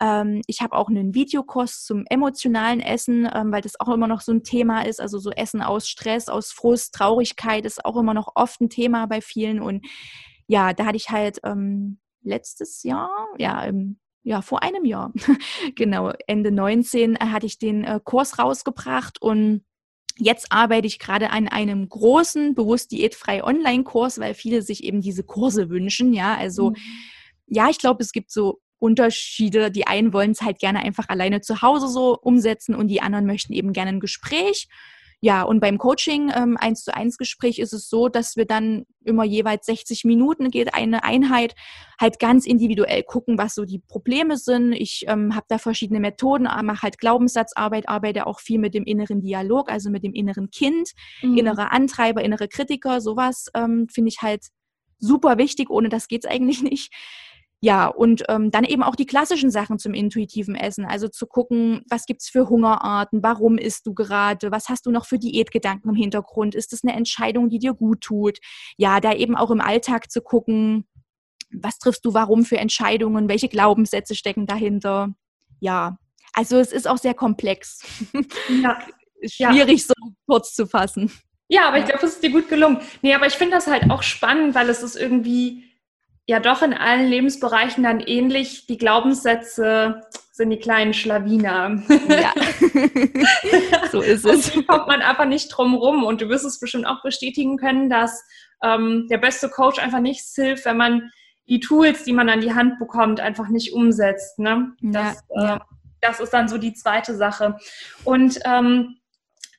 Ähm, 0.00 0.42
ich 0.48 0.62
habe 0.62 0.76
auch 0.76 0.88
einen 0.88 1.14
Videokurs 1.14 1.84
zum 1.84 2.04
emotionalen 2.10 2.80
Essen, 2.80 3.28
ähm, 3.32 3.52
weil 3.52 3.62
das 3.62 3.78
auch 3.78 3.88
immer 3.88 4.08
noch 4.08 4.20
so 4.20 4.32
ein 4.32 4.42
Thema 4.42 4.82
ist. 4.82 5.00
Also 5.00 5.18
so 5.20 5.30
Essen 5.30 5.62
aus 5.62 5.88
Stress, 5.88 6.28
aus 6.28 6.50
Frust, 6.50 6.92
Traurigkeit 6.92 7.64
ist 7.64 7.84
auch 7.84 7.96
immer 7.96 8.14
noch 8.14 8.32
oft 8.34 8.60
ein 8.60 8.68
Thema 8.68 9.06
bei 9.06 9.20
vielen. 9.20 9.60
Und 9.60 9.86
ja, 10.48 10.72
da 10.72 10.86
hatte 10.86 10.96
ich 10.96 11.10
halt 11.10 11.38
ähm, 11.44 11.98
letztes 12.26 12.82
Jahr, 12.82 13.10
ja, 13.38 13.62
im 13.62 13.98
ja, 14.22 14.42
vor 14.42 14.64
einem 14.64 14.84
Jahr, 14.84 15.12
genau, 15.76 16.12
Ende 16.26 16.50
19 16.50 17.14
äh, 17.14 17.18
hatte 17.26 17.46
ich 17.46 17.60
den 17.60 17.84
äh, 17.84 18.00
Kurs 18.02 18.38
rausgebracht 18.38 19.22
und 19.22 19.62
Jetzt 20.18 20.46
arbeite 20.50 20.86
ich 20.86 20.98
gerade 20.98 21.28
an 21.28 21.46
einem 21.46 21.86
großen, 21.90 22.54
bewusst 22.54 22.90
diätfrei 22.90 23.44
Online-Kurs, 23.44 24.18
weil 24.18 24.32
viele 24.32 24.62
sich 24.62 24.82
eben 24.82 25.02
diese 25.02 25.24
Kurse 25.24 25.68
wünschen. 25.68 26.14
Ja, 26.14 26.34
also 26.34 26.70
mhm. 26.70 26.76
ja, 27.46 27.68
ich 27.68 27.78
glaube, 27.78 28.02
es 28.02 28.12
gibt 28.12 28.30
so 28.30 28.60
Unterschiede. 28.78 29.70
Die 29.70 29.86
einen 29.86 30.14
wollen 30.14 30.30
es 30.30 30.40
halt 30.40 30.58
gerne 30.58 30.80
einfach 30.80 31.10
alleine 31.10 31.42
zu 31.42 31.60
Hause 31.60 31.88
so 31.88 32.18
umsetzen 32.18 32.74
und 32.74 32.88
die 32.88 33.02
anderen 33.02 33.26
möchten 33.26 33.52
eben 33.52 33.74
gerne 33.74 33.90
ein 33.90 34.00
Gespräch. 34.00 34.68
Ja, 35.20 35.42
und 35.42 35.60
beim 35.60 35.78
Coaching 35.78 36.30
ähm, 36.34 36.58
1 36.58 36.84
zu 36.84 36.94
1 36.94 37.16
Gespräch 37.16 37.58
ist 37.58 37.72
es 37.72 37.88
so, 37.88 38.08
dass 38.08 38.36
wir 38.36 38.44
dann 38.44 38.84
immer 39.02 39.24
jeweils 39.24 39.64
60 39.66 40.04
Minuten 40.04 40.50
geht 40.50 40.74
eine 40.74 41.04
Einheit, 41.04 41.54
halt 41.98 42.18
ganz 42.18 42.46
individuell 42.46 43.02
gucken, 43.02 43.38
was 43.38 43.54
so 43.54 43.64
die 43.64 43.78
Probleme 43.78 44.36
sind. 44.36 44.72
Ich 44.74 45.04
ähm, 45.08 45.34
habe 45.34 45.46
da 45.48 45.56
verschiedene 45.56 46.00
Methoden, 46.00 46.44
mache 46.44 46.82
halt 46.82 46.98
Glaubenssatzarbeit, 46.98 47.88
arbeite 47.88 48.26
auch 48.26 48.40
viel 48.40 48.58
mit 48.58 48.74
dem 48.74 48.84
inneren 48.84 49.22
Dialog, 49.22 49.70
also 49.70 49.88
mit 49.88 50.04
dem 50.04 50.12
inneren 50.12 50.50
Kind, 50.50 50.90
mhm. 51.22 51.38
innere 51.38 51.72
Antreiber, 51.72 52.22
innere 52.22 52.48
Kritiker, 52.48 53.00
sowas 53.00 53.46
ähm, 53.54 53.88
finde 53.88 54.10
ich 54.10 54.20
halt 54.20 54.44
super 54.98 55.38
wichtig. 55.38 55.70
Ohne 55.70 55.88
das 55.88 56.08
geht's 56.08 56.26
eigentlich 56.26 56.62
nicht. 56.62 56.92
Ja, 57.62 57.86
und 57.88 58.24
ähm, 58.28 58.50
dann 58.50 58.64
eben 58.64 58.82
auch 58.82 58.96
die 58.96 59.06
klassischen 59.06 59.50
Sachen 59.50 59.78
zum 59.78 59.94
intuitiven 59.94 60.54
Essen. 60.54 60.84
Also 60.84 61.08
zu 61.08 61.26
gucken, 61.26 61.82
was 61.88 62.04
gibt's 62.04 62.28
für 62.28 62.48
Hungerarten, 62.48 63.22
warum 63.22 63.56
isst 63.56 63.86
du 63.86 63.94
gerade, 63.94 64.52
was 64.52 64.68
hast 64.68 64.84
du 64.86 64.90
noch 64.90 65.06
für 65.06 65.18
Diätgedanken 65.18 65.90
im 65.90 65.96
Hintergrund, 65.96 66.54
ist 66.54 66.72
es 66.72 66.84
eine 66.84 66.94
Entscheidung, 66.94 67.48
die 67.48 67.58
dir 67.58 67.72
gut 67.72 68.02
tut? 68.02 68.38
Ja, 68.76 69.00
da 69.00 69.14
eben 69.14 69.36
auch 69.36 69.50
im 69.50 69.62
Alltag 69.62 70.10
zu 70.10 70.20
gucken, 70.20 70.86
was 71.50 71.78
triffst 71.78 72.04
du 72.04 72.12
warum 72.12 72.44
für 72.44 72.58
Entscheidungen, 72.58 73.28
welche 73.28 73.48
Glaubenssätze 73.48 74.14
stecken 74.14 74.46
dahinter? 74.46 75.14
Ja, 75.60 75.98
also 76.34 76.58
es 76.58 76.72
ist 76.72 76.86
auch 76.86 76.98
sehr 76.98 77.14
komplex. 77.14 77.80
Ja. 78.62 78.78
Schwierig 79.24 79.80
ja. 79.80 79.86
so 79.88 79.94
kurz 80.26 80.54
zu 80.54 80.66
fassen. 80.66 81.10
Ja, 81.48 81.68
aber 81.68 81.78
ich 81.78 81.86
glaube, 81.86 82.04
es 82.04 82.14
ist 82.14 82.22
dir 82.22 82.30
gut 82.30 82.48
gelungen. 82.48 82.80
Nee, 83.00 83.14
aber 83.14 83.26
ich 83.26 83.32
finde 83.32 83.56
das 83.56 83.66
halt 83.66 83.90
auch 83.90 84.02
spannend, 84.02 84.54
weil 84.54 84.68
es 84.68 84.82
ist 84.82 84.94
irgendwie 84.94 85.64
ja 86.26 86.40
doch 86.40 86.62
in 86.62 86.74
allen 86.74 87.08
Lebensbereichen 87.08 87.84
dann 87.84 88.00
ähnlich. 88.00 88.66
Die 88.66 88.78
Glaubenssätze 88.78 90.02
sind 90.32 90.50
die 90.50 90.58
kleinen 90.58 90.92
Schlawiner. 90.92 91.82
Ja, 92.08 92.34
so 93.92 94.00
ist 94.00 94.26
es. 94.26 94.54
Und 94.54 94.66
kommt 94.66 94.88
man 94.88 95.02
einfach 95.02 95.24
nicht 95.24 95.48
drum 95.48 95.74
rum. 95.74 96.04
Und 96.04 96.20
du 96.20 96.28
wirst 96.28 96.44
es 96.44 96.60
bestimmt 96.60 96.86
auch 96.86 97.02
bestätigen 97.02 97.56
können, 97.56 97.88
dass 97.88 98.22
ähm, 98.62 99.06
der 99.08 99.18
beste 99.18 99.48
Coach 99.48 99.78
einfach 99.78 100.00
nichts 100.00 100.34
hilft, 100.34 100.64
wenn 100.64 100.76
man 100.76 101.10
die 101.48 101.60
Tools, 101.60 102.04
die 102.04 102.12
man 102.12 102.28
an 102.28 102.40
die 102.40 102.54
Hand 102.54 102.78
bekommt, 102.78 103.20
einfach 103.20 103.48
nicht 103.48 103.72
umsetzt. 103.72 104.38
Ne? 104.38 104.72
Das, 104.82 105.22
ja, 105.34 105.42
ja. 105.42 105.56
Äh, 105.56 105.60
das 106.00 106.20
ist 106.20 106.32
dann 106.32 106.48
so 106.48 106.58
die 106.58 106.74
zweite 106.74 107.16
Sache. 107.16 107.56
Und 108.04 108.38
ähm, 108.44 108.96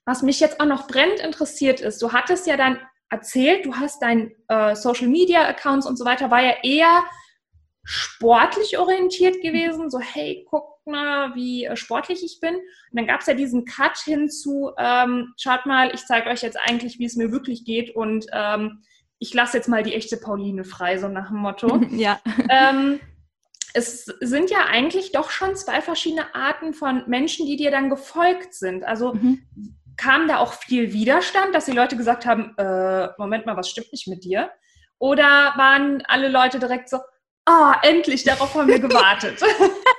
was 0.06 0.22
mich 0.22 0.40
jetzt 0.40 0.60
auch 0.60 0.66
noch 0.66 0.88
brennend 0.88 1.20
interessiert 1.22 1.82
ist, 1.82 2.02
du 2.02 2.12
hattest 2.12 2.46
ja 2.46 2.56
dann 2.56 2.78
erzählt, 3.10 3.66
du 3.66 3.76
hast 3.76 4.02
dein 4.02 4.32
äh, 4.48 4.76
Social 4.76 5.08
Media 5.08 5.48
Accounts 5.48 5.88
und 5.88 5.98
so 5.98 6.06
weiter, 6.06 6.32
war 6.32 6.42
ja 6.42 6.56
eher 6.64 7.04
sportlich 7.84 8.78
orientiert 8.78 9.42
gewesen, 9.42 9.90
so 9.90 10.00
hey, 10.00 10.46
guck 10.50 10.86
mal, 10.86 11.34
wie 11.36 11.66
äh, 11.66 11.78
sportlich 11.78 12.24
ich 12.24 12.40
bin. 12.42 12.56
Und 12.56 12.64
dann 12.92 13.08
gab 13.08 13.22
es 13.22 13.28
ja 13.28 13.34
diesen 13.34 13.64
Cut 13.64 13.98
hin 13.98 14.30
zu, 14.30 14.72
ähm, 14.78 15.34
schaut 15.38 15.66
mal, 15.66 15.94
ich 15.94 16.06
zeige 16.06 16.30
euch 16.30 16.42
jetzt 16.42 16.60
eigentlich, 16.62 17.00
wie 17.00 17.06
es 17.06 17.16
mir 17.16 17.32
wirklich 17.32 17.64
geht 17.64 17.96
und 17.96 18.26
ähm, 18.34 18.84
ich 19.20 19.34
lasse 19.34 19.58
jetzt 19.58 19.70
mal 19.70 19.84
die 19.84 19.96
echte 19.96 20.18
Pauline 20.18 20.66
frei, 20.66 20.98
so 20.98 21.08
nach 21.08 21.30
dem 21.30 21.38
Motto. 21.38 21.82
ja. 21.92 22.20
Ähm, 22.50 23.00
es 23.74 24.06
sind 24.06 24.50
ja 24.50 24.66
eigentlich 24.70 25.12
doch 25.12 25.30
schon 25.30 25.56
zwei 25.56 25.82
verschiedene 25.82 26.36
Arten 26.36 26.74
von 26.74 27.04
Menschen, 27.08 27.46
die 27.46 27.56
dir 27.56 27.72
dann 27.72 27.90
gefolgt 27.90 28.54
sind. 28.54 28.84
Also 28.84 29.14
mhm 29.14 29.48
kam 29.98 30.28
da 30.28 30.38
auch 30.38 30.54
viel 30.54 30.94
Widerstand, 30.94 31.54
dass 31.54 31.66
die 31.66 31.72
Leute 31.72 31.98
gesagt 31.98 32.26
haben, 32.26 32.56
äh, 32.58 33.10
Moment 33.18 33.46
mal, 33.46 33.58
was 33.58 33.70
stimmt 33.70 33.92
nicht 33.92 34.08
mit 34.08 34.24
dir? 34.24 34.52
Oder 35.00 35.54
waren 35.56 36.04
alle 36.08 36.30
Leute 36.30 36.60
direkt 36.60 36.90
so, 36.90 36.98
ah, 37.46 37.72
oh, 37.72 37.88
endlich, 37.88 38.24
darauf 38.24 38.54
haben 38.56 38.68
wir 38.68 38.80
gewartet? 38.80 39.42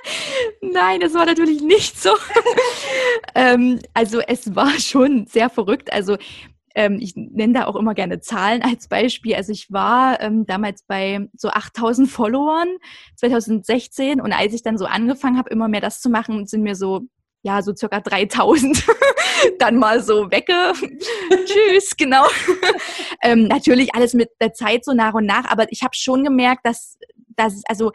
Nein, 0.61 0.99
das 0.99 1.13
war 1.13 1.25
natürlich 1.25 1.61
nicht 1.61 1.99
so. 1.99 2.11
ähm, 3.35 3.79
also 3.93 4.19
es 4.21 4.55
war 4.55 4.71
schon 4.79 5.27
sehr 5.27 5.49
verrückt. 5.49 5.91
Also 5.91 6.17
ähm, 6.75 6.99
ich 7.01 7.15
nenne 7.15 7.53
da 7.53 7.65
auch 7.65 7.75
immer 7.75 7.93
gerne 7.93 8.19
Zahlen 8.21 8.61
als 8.61 8.87
Beispiel. 8.87 9.35
Also 9.35 9.51
ich 9.51 9.71
war 9.71 10.21
ähm, 10.21 10.45
damals 10.45 10.83
bei 10.83 11.27
so 11.35 11.49
8000 11.49 12.09
Followern 12.09 12.67
2016 13.15 14.21
und 14.21 14.31
als 14.31 14.53
ich 14.53 14.63
dann 14.63 14.77
so 14.77 14.85
angefangen 14.85 15.37
habe, 15.37 15.49
immer 15.49 15.67
mehr 15.67 15.81
das 15.81 16.01
zu 16.01 16.09
machen, 16.09 16.45
sind 16.45 16.61
mir 16.61 16.75
so 16.75 17.01
ja, 17.41 17.61
so 17.61 17.73
circa 17.75 17.99
3000 17.99 18.85
dann 19.59 19.77
mal 19.77 20.01
so 20.01 20.29
wecke. 20.31 20.73
Tschüss, 21.45 21.95
genau. 21.97 22.25
ähm, 23.23 23.45
natürlich 23.45 23.95
alles 23.95 24.13
mit 24.13 24.29
der 24.41 24.53
Zeit 24.53 24.83
so 24.83 24.93
nach 24.93 25.13
und 25.13 25.25
nach, 25.25 25.45
aber 25.45 25.71
ich 25.71 25.83
habe 25.83 25.95
schon 25.95 26.23
gemerkt, 26.23 26.65
dass, 26.65 26.97
dass 27.35 27.61
also 27.67 27.91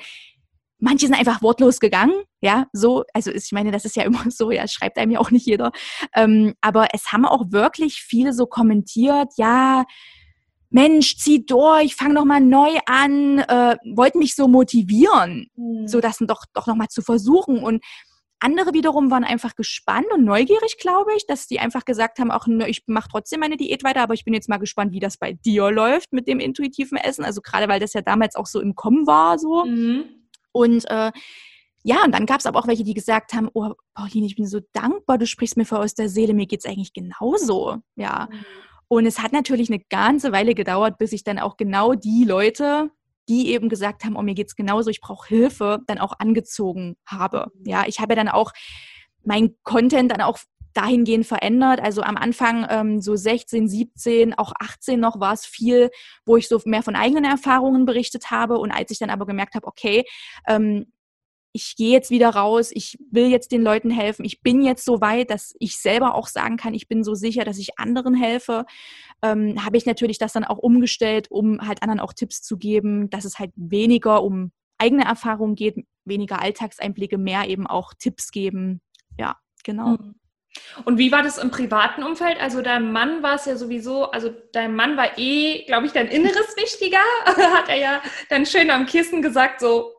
manche 0.78 1.06
sind 1.06 1.18
einfach 1.18 1.42
wortlos 1.42 1.80
gegangen, 1.80 2.14
ja, 2.40 2.66
so, 2.72 3.04
also 3.14 3.30
ich 3.30 3.52
meine, 3.52 3.70
das 3.70 3.84
ist 3.84 3.96
ja 3.96 4.02
immer 4.02 4.24
so, 4.30 4.50
ja, 4.50 4.68
schreibt 4.68 4.98
einem 4.98 5.12
ja 5.12 5.18
auch 5.18 5.30
nicht 5.30 5.46
jeder. 5.46 5.72
Ähm, 6.14 6.54
aber 6.60 6.88
es 6.92 7.12
haben 7.12 7.24
auch 7.24 7.50
wirklich 7.50 8.02
viele 8.02 8.32
so 8.32 8.46
kommentiert, 8.46 9.32
ja, 9.36 9.84
Mensch, 10.70 11.16
zieh 11.18 11.46
durch, 11.46 11.94
fang 11.94 12.12
noch 12.12 12.24
mal 12.24 12.40
neu 12.40 12.78
an, 12.86 13.38
äh, 13.38 13.76
wollten 13.94 14.18
mich 14.18 14.34
so 14.34 14.48
motivieren, 14.48 15.48
mhm. 15.54 15.86
so 15.86 16.00
das 16.00 16.18
doch 16.18 16.44
doch 16.52 16.66
noch 16.66 16.74
mal 16.74 16.88
zu 16.88 17.00
versuchen 17.00 17.62
und 17.62 17.82
andere 18.40 18.74
wiederum 18.74 19.10
waren 19.10 19.24
einfach 19.24 19.56
gespannt 19.56 20.06
und 20.12 20.24
neugierig, 20.24 20.76
glaube 20.78 21.12
ich, 21.16 21.26
dass 21.26 21.46
die 21.46 21.60
einfach 21.60 21.84
gesagt 21.84 22.18
haben, 22.18 22.30
auch 22.30 22.46
ich 22.66 22.82
mache 22.86 23.08
trotzdem 23.10 23.40
meine 23.40 23.56
Diät 23.56 23.84
weiter, 23.84 24.02
aber 24.02 24.14
ich 24.14 24.24
bin 24.24 24.34
jetzt 24.34 24.48
mal 24.48 24.58
gespannt, 24.58 24.92
wie 24.92 25.00
das 25.00 25.16
bei 25.16 25.32
dir 25.32 25.70
läuft 25.70 26.12
mit 26.12 26.28
dem 26.28 26.40
intuitiven 26.40 26.98
Essen. 26.98 27.24
Also 27.24 27.40
gerade 27.40 27.68
weil 27.68 27.80
das 27.80 27.92
ja 27.94 28.02
damals 28.02 28.36
auch 28.36 28.46
so 28.46 28.60
im 28.60 28.74
Kommen 28.74 29.06
war, 29.06 29.38
so. 29.38 29.64
Mhm. 29.64 30.04
Und 30.52 30.88
äh, 30.90 31.10
ja, 31.82 32.04
und 32.04 32.12
dann 32.12 32.26
gab 32.26 32.40
es 32.40 32.46
aber 32.46 32.58
auch 32.58 32.66
welche, 32.66 32.84
die 32.84 32.94
gesagt 32.94 33.34
haben, 33.34 33.50
oh, 33.52 33.72
Pauline, 33.94 34.26
ich 34.26 34.36
bin 34.36 34.46
so 34.46 34.60
dankbar, 34.72 35.18
du 35.18 35.26
sprichst 35.26 35.56
mir 35.56 35.66
vor 35.66 35.80
aus 35.80 35.94
der 35.94 36.08
Seele, 36.08 36.32
mir 36.32 36.46
geht's 36.46 36.64
eigentlich 36.64 36.92
genauso. 36.92 37.76
Ja. 37.96 38.28
Mhm. 38.30 38.44
Und 38.88 39.06
es 39.06 39.20
hat 39.20 39.32
natürlich 39.32 39.70
eine 39.70 39.82
ganze 39.90 40.32
Weile 40.32 40.54
gedauert, 40.54 40.98
bis 40.98 41.12
ich 41.12 41.24
dann 41.24 41.38
auch 41.38 41.56
genau 41.56 41.94
die 41.94 42.24
Leute 42.24 42.90
die 43.28 43.50
eben 43.50 43.68
gesagt 43.68 44.04
haben, 44.04 44.16
oh, 44.16 44.22
mir 44.22 44.34
geht's 44.34 44.56
genauso, 44.56 44.90
ich 44.90 45.00
brauche 45.00 45.28
Hilfe, 45.28 45.80
dann 45.86 45.98
auch 45.98 46.14
angezogen 46.18 46.96
habe. 47.06 47.46
Mhm. 47.54 47.66
Ja, 47.66 47.84
ich 47.86 48.00
habe 48.00 48.12
ja 48.12 48.16
dann 48.16 48.28
auch 48.28 48.52
mein 49.24 49.54
Content 49.62 50.12
dann 50.12 50.20
auch 50.20 50.38
dahingehend 50.74 51.24
verändert. 51.24 51.80
Also 51.80 52.02
am 52.02 52.16
Anfang 52.16 52.66
ähm, 52.68 53.00
so 53.00 53.16
16, 53.16 53.68
17, 53.68 54.34
auch 54.34 54.52
18 54.58 55.00
noch 55.00 55.20
war 55.20 55.32
es 55.32 55.46
viel, 55.46 55.90
wo 56.26 56.36
ich 56.36 56.48
so 56.48 56.60
mehr 56.64 56.82
von 56.82 56.96
eigenen 56.96 57.24
Erfahrungen 57.24 57.86
berichtet 57.86 58.30
habe. 58.30 58.58
Und 58.58 58.72
als 58.72 58.90
ich 58.90 58.98
dann 58.98 59.10
aber 59.10 59.24
gemerkt 59.24 59.54
habe, 59.54 59.66
okay, 59.66 60.04
ähm, 60.46 60.92
ich 61.56 61.76
gehe 61.76 61.92
jetzt 61.92 62.10
wieder 62.10 62.30
raus, 62.30 62.72
ich 62.74 62.98
will 63.12 63.28
jetzt 63.28 63.52
den 63.52 63.62
Leuten 63.62 63.88
helfen, 63.88 64.24
ich 64.24 64.42
bin 64.42 64.60
jetzt 64.60 64.84
so 64.84 65.00
weit, 65.00 65.30
dass 65.30 65.54
ich 65.60 65.78
selber 65.78 66.16
auch 66.16 66.26
sagen 66.26 66.56
kann, 66.56 66.74
ich 66.74 66.88
bin 66.88 67.04
so 67.04 67.14
sicher, 67.14 67.44
dass 67.44 67.58
ich 67.58 67.78
anderen 67.78 68.14
helfe, 68.14 68.66
ähm, 69.22 69.64
habe 69.64 69.76
ich 69.76 69.86
natürlich 69.86 70.18
das 70.18 70.32
dann 70.32 70.42
auch 70.42 70.58
umgestellt, 70.58 71.30
um 71.30 71.60
halt 71.64 71.80
anderen 71.82 72.00
auch 72.00 72.12
Tipps 72.12 72.42
zu 72.42 72.58
geben, 72.58 73.08
dass 73.08 73.24
es 73.24 73.38
halt 73.38 73.52
weniger 73.54 74.24
um 74.24 74.50
eigene 74.78 75.04
Erfahrungen 75.04 75.54
geht, 75.54 75.76
weniger 76.04 76.42
Alltagseinblicke, 76.42 77.18
mehr 77.18 77.48
eben 77.48 77.68
auch 77.68 77.94
Tipps 77.94 78.32
geben. 78.32 78.80
Ja, 79.16 79.36
genau. 79.62 79.90
Mhm. 79.90 80.16
Und 80.84 80.98
wie 80.98 81.12
war 81.12 81.22
das 81.22 81.38
im 81.38 81.52
privaten 81.52 82.02
Umfeld? 82.02 82.40
Also 82.40 82.62
dein 82.62 82.90
Mann 82.90 83.22
war 83.22 83.36
es 83.36 83.44
ja 83.44 83.56
sowieso, 83.56 84.10
also 84.10 84.34
dein 84.52 84.74
Mann 84.74 84.96
war 84.96 85.18
eh, 85.18 85.64
glaube 85.66 85.86
ich, 85.86 85.92
dein 85.92 86.08
Inneres 86.08 86.56
wichtiger, 86.56 86.98
hat 87.26 87.68
er 87.68 87.76
ja 87.76 88.02
dann 88.28 88.44
schön 88.44 88.70
am 88.70 88.86
Kissen 88.86 89.22
gesagt, 89.22 89.60
so 89.60 89.93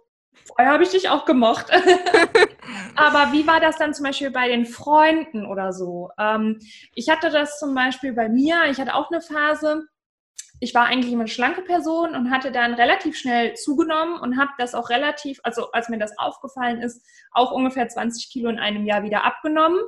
Vorher 0.45 0.73
habe 0.73 0.83
ich 0.83 0.89
dich 0.89 1.09
auch 1.09 1.25
gemocht. 1.25 1.67
Aber 2.95 3.31
wie 3.31 3.47
war 3.47 3.59
das 3.59 3.77
dann 3.77 3.93
zum 3.93 4.05
Beispiel 4.05 4.31
bei 4.31 4.47
den 4.47 4.65
Freunden 4.65 5.45
oder 5.45 5.73
so? 5.73 6.09
Ähm, 6.17 6.59
ich 6.93 7.09
hatte 7.09 7.29
das 7.29 7.59
zum 7.59 7.75
Beispiel 7.75 8.13
bei 8.13 8.29
mir, 8.29 8.65
ich 8.69 8.79
hatte 8.79 8.95
auch 8.95 9.11
eine 9.11 9.21
Phase, 9.21 9.83
ich 10.59 10.73
war 10.73 10.85
eigentlich 10.85 11.11
immer 11.11 11.23
eine 11.23 11.29
schlanke 11.29 11.61
Person 11.61 12.15
und 12.15 12.31
hatte 12.31 12.51
dann 12.51 12.73
relativ 12.73 13.17
schnell 13.17 13.55
zugenommen 13.55 14.19
und 14.19 14.37
habe 14.39 14.51
das 14.57 14.73
auch 14.73 14.89
relativ, 14.89 15.39
also 15.43 15.71
als 15.71 15.89
mir 15.89 15.99
das 15.99 16.17
aufgefallen 16.17 16.81
ist, 16.81 17.05
auch 17.31 17.51
ungefähr 17.51 17.87
20 17.87 18.31
Kilo 18.31 18.49
in 18.49 18.59
einem 18.59 18.85
Jahr 18.85 19.03
wieder 19.03 19.25
abgenommen. 19.25 19.79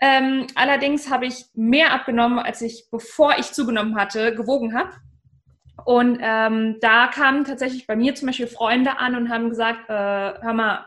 Ähm, 0.00 0.46
allerdings 0.54 1.10
habe 1.10 1.26
ich 1.26 1.46
mehr 1.54 1.92
abgenommen, 1.92 2.38
als 2.38 2.62
ich, 2.62 2.88
bevor 2.90 3.38
ich 3.38 3.52
zugenommen 3.52 3.96
hatte, 3.96 4.34
gewogen 4.34 4.74
habe. 4.74 4.90
Und 5.84 6.18
ähm, 6.22 6.78
da 6.80 7.08
kamen 7.08 7.44
tatsächlich 7.44 7.86
bei 7.86 7.96
mir 7.96 8.14
zum 8.14 8.26
Beispiel 8.26 8.46
Freunde 8.46 8.98
an 8.98 9.14
und 9.14 9.28
haben 9.28 9.50
gesagt, 9.50 9.88
äh, 9.88 9.92
hör 9.92 10.52
mal, 10.52 10.86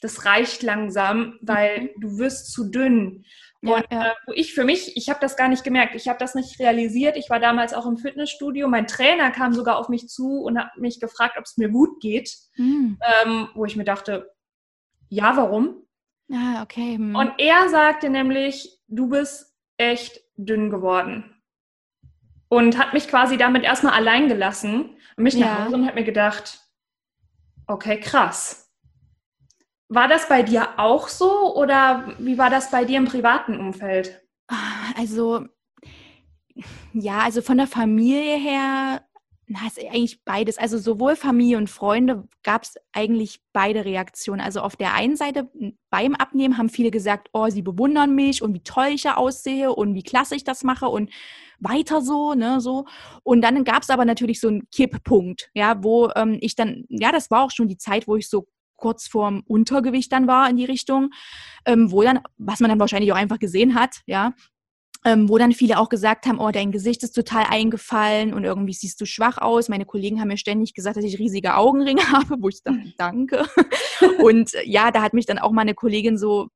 das 0.00 0.24
reicht 0.24 0.62
langsam, 0.62 1.38
weil 1.42 1.82
mhm. 1.82 2.00
du 2.00 2.18
wirst 2.18 2.52
zu 2.52 2.70
dünn. 2.70 3.24
Ja, 3.62 3.76
und 3.76 3.86
ja. 3.90 4.06
Äh, 4.06 4.14
wo 4.26 4.32
ich 4.32 4.54
für 4.54 4.64
mich, 4.64 4.96
ich 4.96 5.10
habe 5.10 5.20
das 5.20 5.36
gar 5.36 5.48
nicht 5.48 5.64
gemerkt, 5.64 5.94
ich 5.94 6.08
habe 6.08 6.18
das 6.18 6.34
nicht 6.34 6.58
realisiert. 6.58 7.16
Ich 7.16 7.28
war 7.28 7.40
damals 7.40 7.74
auch 7.74 7.86
im 7.86 7.98
Fitnessstudio. 7.98 8.68
Mein 8.68 8.86
Trainer 8.86 9.30
kam 9.30 9.52
sogar 9.52 9.78
auf 9.78 9.88
mich 9.88 10.08
zu 10.08 10.40
und 10.40 10.58
hat 10.58 10.76
mich 10.76 11.00
gefragt, 11.00 11.36
ob 11.38 11.44
es 11.44 11.56
mir 11.56 11.68
gut 11.68 12.00
geht. 12.00 12.34
Mhm. 12.56 12.98
Ähm, 13.24 13.48
wo 13.54 13.64
ich 13.64 13.76
mir 13.76 13.84
dachte, 13.84 14.30
ja, 15.08 15.36
warum? 15.36 15.86
Ah, 16.32 16.62
okay. 16.62 16.96
Mhm. 16.96 17.16
Und 17.16 17.32
er 17.38 17.68
sagte 17.68 18.08
nämlich, 18.08 18.78
du 18.88 19.08
bist 19.08 19.54
echt 19.76 20.20
dünn 20.36 20.70
geworden 20.70 21.39
und 22.50 22.76
hat 22.76 22.92
mich 22.92 23.08
quasi 23.08 23.38
damit 23.38 23.62
erstmal 23.62 23.94
allein 23.94 24.28
gelassen 24.28 24.96
und 25.16 25.22
mich 25.22 25.34
ja. 25.34 25.46
nach 25.46 25.64
Hause 25.64 25.76
und 25.76 25.86
hat 25.86 25.94
mir 25.94 26.04
gedacht, 26.04 26.60
okay, 27.66 27.98
krass. 27.98 28.68
War 29.88 30.08
das 30.08 30.28
bei 30.28 30.42
dir 30.42 30.78
auch 30.78 31.08
so 31.08 31.56
oder 31.56 32.14
wie 32.18 32.38
war 32.38 32.50
das 32.50 32.70
bei 32.70 32.84
dir 32.84 32.98
im 32.98 33.06
privaten 33.06 33.58
Umfeld? 33.58 34.20
Also, 34.96 35.46
ja, 36.92 37.20
also 37.20 37.40
von 37.40 37.56
der 37.56 37.68
Familie 37.68 38.36
her 38.36 39.02
na, 39.52 39.66
ist 39.66 39.80
eigentlich 39.80 40.22
beides. 40.24 40.58
Also 40.58 40.78
sowohl 40.78 41.16
Familie 41.16 41.58
und 41.58 41.68
Freunde 41.68 42.28
gab 42.44 42.62
es 42.62 42.76
eigentlich 42.92 43.40
beide 43.52 43.84
Reaktionen. 43.84 44.40
Also 44.40 44.60
auf 44.60 44.76
der 44.76 44.94
einen 44.94 45.16
Seite 45.16 45.50
beim 45.90 46.14
Abnehmen 46.14 46.56
haben 46.56 46.68
viele 46.68 46.92
gesagt, 46.92 47.30
oh, 47.32 47.48
sie 47.48 47.62
bewundern 47.62 48.14
mich 48.14 48.42
und 48.42 48.54
wie 48.54 48.62
toll 48.62 48.90
ich 48.92 49.02
ja 49.02 49.16
aussehe 49.16 49.72
und 49.72 49.96
wie 49.96 50.04
klasse 50.04 50.36
ich 50.36 50.44
das 50.44 50.62
mache 50.62 50.86
und 50.86 51.10
weiter 51.58 52.00
so, 52.00 52.34
ne, 52.34 52.60
so. 52.60 52.86
Und 53.24 53.40
dann 53.42 53.64
gab 53.64 53.82
es 53.82 53.90
aber 53.90 54.04
natürlich 54.04 54.38
so 54.38 54.46
einen 54.46 54.70
Kipppunkt, 54.70 55.50
ja, 55.52 55.82
wo 55.82 56.10
ähm, 56.14 56.38
ich 56.40 56.54
dann, 56.54 56.84
ja, 56.88 57.10
das 57.10 57.28
war 57.32 57.42
auch 57.42 57.50
schon 57.50 57.66
die 57.66 57.76
Zeit, 57.76 58.06
wo 58.06 58.14
ich 58.14 58.28
so 58.28 58.46
kurz 58.76 59.08
vorm 59.08 59.42
Untergewicht 59.46 60.12
dann 60.12 60.28
war 60.28 60.48
in 60.48 60.58
die 60.58 60.64
Richtung, 60.64 61.10
ähm, 61.66 61.90
wo 61.90 62.02
dann, 62.02 62.20
was 62.38 62.60
man 62.60 62.70
dann 62.70 62.78
wahrscheinlich 62.78 63.10
auch 63.10 63.16
einfach 63.16 63.40
gesehen 63.40 63.74
hat, 63.74 63.96
ja, 64.06 64.32
ähm, 65.04 65.28
wo 65.28 65.38
dann 65.38 65.52
viele 65.52 65.78
auch 65.78 65.88
gesagt 65.88 66.26
haben, 66.26 66.38
oh, 66.38 66.50
dein 66.50 66.72
Gesicht 66.72 67.02
ist 67.02 67.12
total 67.12 67.44
eingefallen 67.48 68.34
und 68.34 68.44
irgendwie 68.44 68.74
siehst 68.74 69.00
du 69.00 69.06
schwach 69.06 69.38
aus. 69.38 69.68
Meine 69.68 69.86
Kollegen 69.86 70.20
haben 70.20 70.28
mir 70.28 70.36
ständig 70.36 70.74
gesagt, 70.74 70.96
dass 70.96 71.04
ich 71.04 71.18
riesige 71.18 71.56
Augenringe 71.56 72.02
habe, 72.12 72.36
wo 72.38 72.48
ich 72.48 72.62
dachte, 72.62 72.92
danke. 72.98 73.46
und 74.22 74.54
äh, 74.54 74.64
ja, 74.66 74.90
da 74.90 75.02
hat 75.02 75.14
mich 75.14 75.26
dann 75.26 75.38
auch 75.38 75.52
meine 75.52 75.74
Kollegin 75.74 76.18
so 76.18 76.48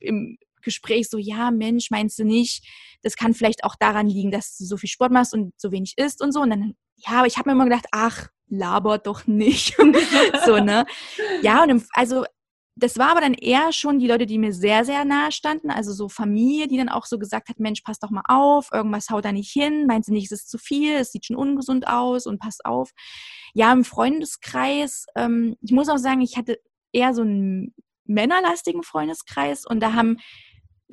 im 0.00 0.36
Gespräch 0.62 1.08
so, 1.08 1.18
ja, 1.18 1.50
Mensch, 1.50 1.90
meinst 1.90 2.18
du 2.18 2.24
nicht, 2.24 2.64
das 3.02 3.16
kann 3.16 3.34
vielleicht 3.34 3.64
auch 3.64 3.74
daran 3.78 4.08
liegen, 4.08 4.30
dass 4.30 4.56
du 4.56 4.64
so 4.64 4.76
viel 4.76 4.88
Sport 4.88 5.12
machst 5.12 5.34
und 5.34 5.52
so 5.56 5.72
wenig 5.72 5.94
isst 5.96 6.22
und 6.22 6.32
so. 6.32 6.40
Und 6.40 6.50
dann, 6.50 6.74
ja, 6.96 7.18
aber 7.18 7.26
ich 7.26 7.36
habe 7.36 7.48
mir 7.48 7.54
immer 7.54 7.64
gedacht, 7.64 7.86
ach, 7.92 8.28
labert 8.48 9.06
doch 9.06 9.26
nicht. 9.26 9.76
so, 10.46 10.58
ne? 10.58 10.86
Ja, 11.42 11.62
und 11.62 11.70
im, 11.70 11.84
also 11.92 12.24
das 12.74 12.98
war 12.98 13.10
aber 13.10 13.20
dann 13.20 13.34
eher 13.34 13.72
schon 13.72 13.98
die 13.98 14.06
Leute, 14.06 14.26
die 14.26 14.38
mir 14.38 14.52
sehr, 14.52 14.84
sehr 14.84 15.04
nahe 15.04 15.30
standen, 15.30 15.70
also 15.70 15.92
so 15.92 16.08
Familie, 16.08 16.68
die 16.68 16.78
dann 16.78 16.88
auch 16.88 17.04
so 17.04 17.18
gesagt 17.18 17.48
hat, 17.48 17.60
Mensch, 17.60 17.82
pass 17.82 17.98
doch 17.98 18.10
mal 18.10 18.24
auf, 18.28 18.68
irgendwas 18.72 19.10
haut 19.10 19.24
da 19.24 19.32
nicht 19.32 19.52
hin, 19.52 19.86
meinst 19.86 20.08
du 20.08 20.12
nicht, 20.12 20.32
es 20.32 20.42
ist 20.42 20.50
zu 20.50 20.58
viel, 20.58 20.94
es 20.96 21.12
sieht 21.12 21.26
schon 21.26 21.36
ungesund 21.36 21.86
aus 21.86 22.26
und 22.26 22.40
pass 22.40 22.58
auf. 22.64 22.90
Ja, 23.52 23.72
im 23.72 23.84
Freundeskreis, 23.84 25.06
ähm, 25.16 25.56
ich 25.60 25.72
muss 25.72 25.90
auch 25.90 25.98
sagen, 25.98 26.22
ich 26.22 26.36
hatte 26.36 26.58
eher 26.92 27.12
so 27.12 27.22
einen 27.22 27.74
männerlastigen 28.04 28.82
Freundeskreis 28.82 29.66
und 29.66 29.80
da 29.80 29.92
haben 29.92 30.16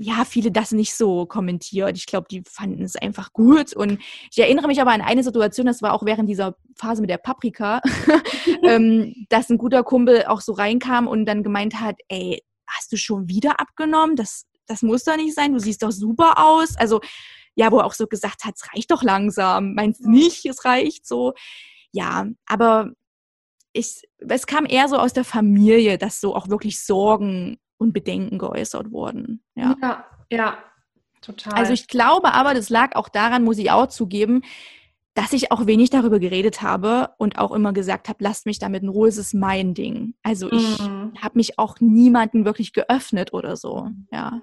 ja, 0.01 0.23
viele 0.23 0.49
das 0.49 0.71
nicht 0.71 0.95
so 0.95 1.25
kommentiert. 1.25 1.97
Ich 1.97 2.05
glaube, 2.05 2.27
die 2.31 2.41
fanden 2.49 2.83
es 2.83 2.95
einfach 2.95 3.33
gut. 3.33 3.73
Und 3.73 3.99
ich 4.31 4.39
erinnere 4.39 4.67
mich 4.67 4.79
aber 4.79 4.91
an 4.91 5.01
eine 5.01 5.23
Situation, 5.23 5.65
das 5.65 5.81
war 5.81 5.93
auch 5.93 6.05
während 6.05 6.29
dieser 6.29 6.55
Phase 6.77 7.01
mit 7.01 7.09
der 7.09 7.17
Paprika, 7.17 7.81
ähm, 8.63 9.13
dass 9.27 9.49
ein 9.49 9.57
guter 9.57 9.83
Kumpel 9.83 10.23
auch 10.25 10.39
so 10.39 10.53
reinkam 10.53 11.05
und 11.05 11.25
dann 11.25 11.43
gemeint 11.43 11.81
hat, 11.81 11.97
ey, 12.07 12.41
hast 12.65 12.93
du 12.93 12.97
schon 12.97 13.27
wieder 13.27 13.59
abgenommen? 13.59 14.15
Das, 14.15 14.45
das 14.67 14.83
muss 14.83 15.03
doch 15.03 15.17
nicht 15.17 15.35
sein, 15.35 15.51
du 15.51 15.59
siehst 15.59 15.83
doch 15.83 15.91
super 15.91 16.35
aus. 16.37 16.77
Also, 16.77 17.01
ja, 17.55 17.69
wo 17.69 17.79
er 17.79 17.85
auch 17.85 17.93
so 17.93 18.07
gesagt 18.07 18.45
hat, 18.45 18.55
es 18.55 18.73
reicht 18.73 18.91
doch 18.91 19.03
langsam. 19.03 19.73
Meinst 19.73 20.05
du 20.05 20.09
nicht, 20.09 20.45
es 20.45 20.63
reicht 20.63 21.05
so? 21.05 21.33
Ja, 21.91 22.25
aber 22.45 22.91
ich, 23.73 24.03
es 24.17 24.47
kam 24.47 24.65
eher 24.65 24.87
so 24.87 24.95
aus 24.95 25.11
der 25.11 25.25
Familie, 25.25 25.97
dass 25.97 26.21
so 26.21 26.37
auch 26.37 26.47
wirklich 26.47 26.81
Sorgen 26.81 27.57
und 27.79 27.93
Bedenken 27.93 28.37
geäußert 28.37 28.91
wurden. 28.91 29.43
Ja. 29.55 29.75
ja, 29.81 30.05
ja, 30.29 30.57
total. 31.21 31.53
Also 31.53 31.73
ich 31.73 31.87
glaube 31.87 32.33
aber, 32.33 32.53
das 32.53 32.69
lag 32.69 32.95
auch 32.95 33.09
daran, 33.09 33.43
muss 33.43 33.57
ich 33.57 33.71
auch 33.71 33.87
zugeben, 33.87 34.43
dass 35.15 35.33
ich 35.33 35.51
auch 35.51 35.65
wenig 35.65 35.89
darüber 35.89 36.19
geredet 36.19 36.61
habe 36.61 37.09
und 37.17 37.39
auch 37.39 37.51
immer 37.51 37.73
gesagt 37.73 38.07
habe, 38.07 38.23
lasst 38.23 38.45
mich 38.45 38.59
damit 38.59 38.83
in 38.83 38.89
Ruhe, 38.89 39.07
es 39.07 39.17
ist 39.17 39.33
mein 39.33 39.73
Ding. 39.73 40.13
Also 40.21 40.51
ich 40.51 40.79
mhm. 40.79 41.13
habe 41.19 41.39
mich 41.39 41.57
auch 41.57 41.79
niemanden 41.79 42.45
wirklich 42.45 42.73
geöffnet 42.73 43.33
oder 43.33 43.57
so. 43.57 43.89
Ja. 44.11 44.41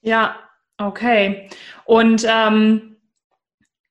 Ja, 0.00 0.36
Okay. 0.80 1.50
Und 1.84 2.24
ähm, 2.26 2.96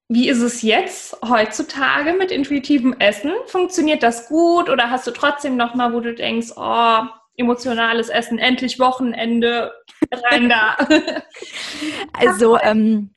wie 0.07 0.27
ist 0.27 0.41
es 0.41 0.63
jetzt 0.63 1.15
heutzutage 1.23 2.13
mit 2.13 2.31
intuitivem 2.31 2.93
Essen? 2.97 3.31
Funktioniert 3.45 4.01
das 4.01 4.27
gut 4.27 4.69
oder 4.69 4.89
hast 4.89 5.05
du 5.05 5.11
trotzdem 5.11 5.55
noch 5.55 5.75
mal, 5.75 5.93
wo 5.93 5.99
du 5.99 6.15
denkst, 6.15 6.53
oh, 6.55 7.01
emotionales 7.39 8.09
Essen, 8.09 8.37
endlich 8.37 8.79
Wochenende, 8.79 9.71
rein 10.11 10.49
da? 10.49 10.75
also 12.13 12.57
ähm, 12.59 13.11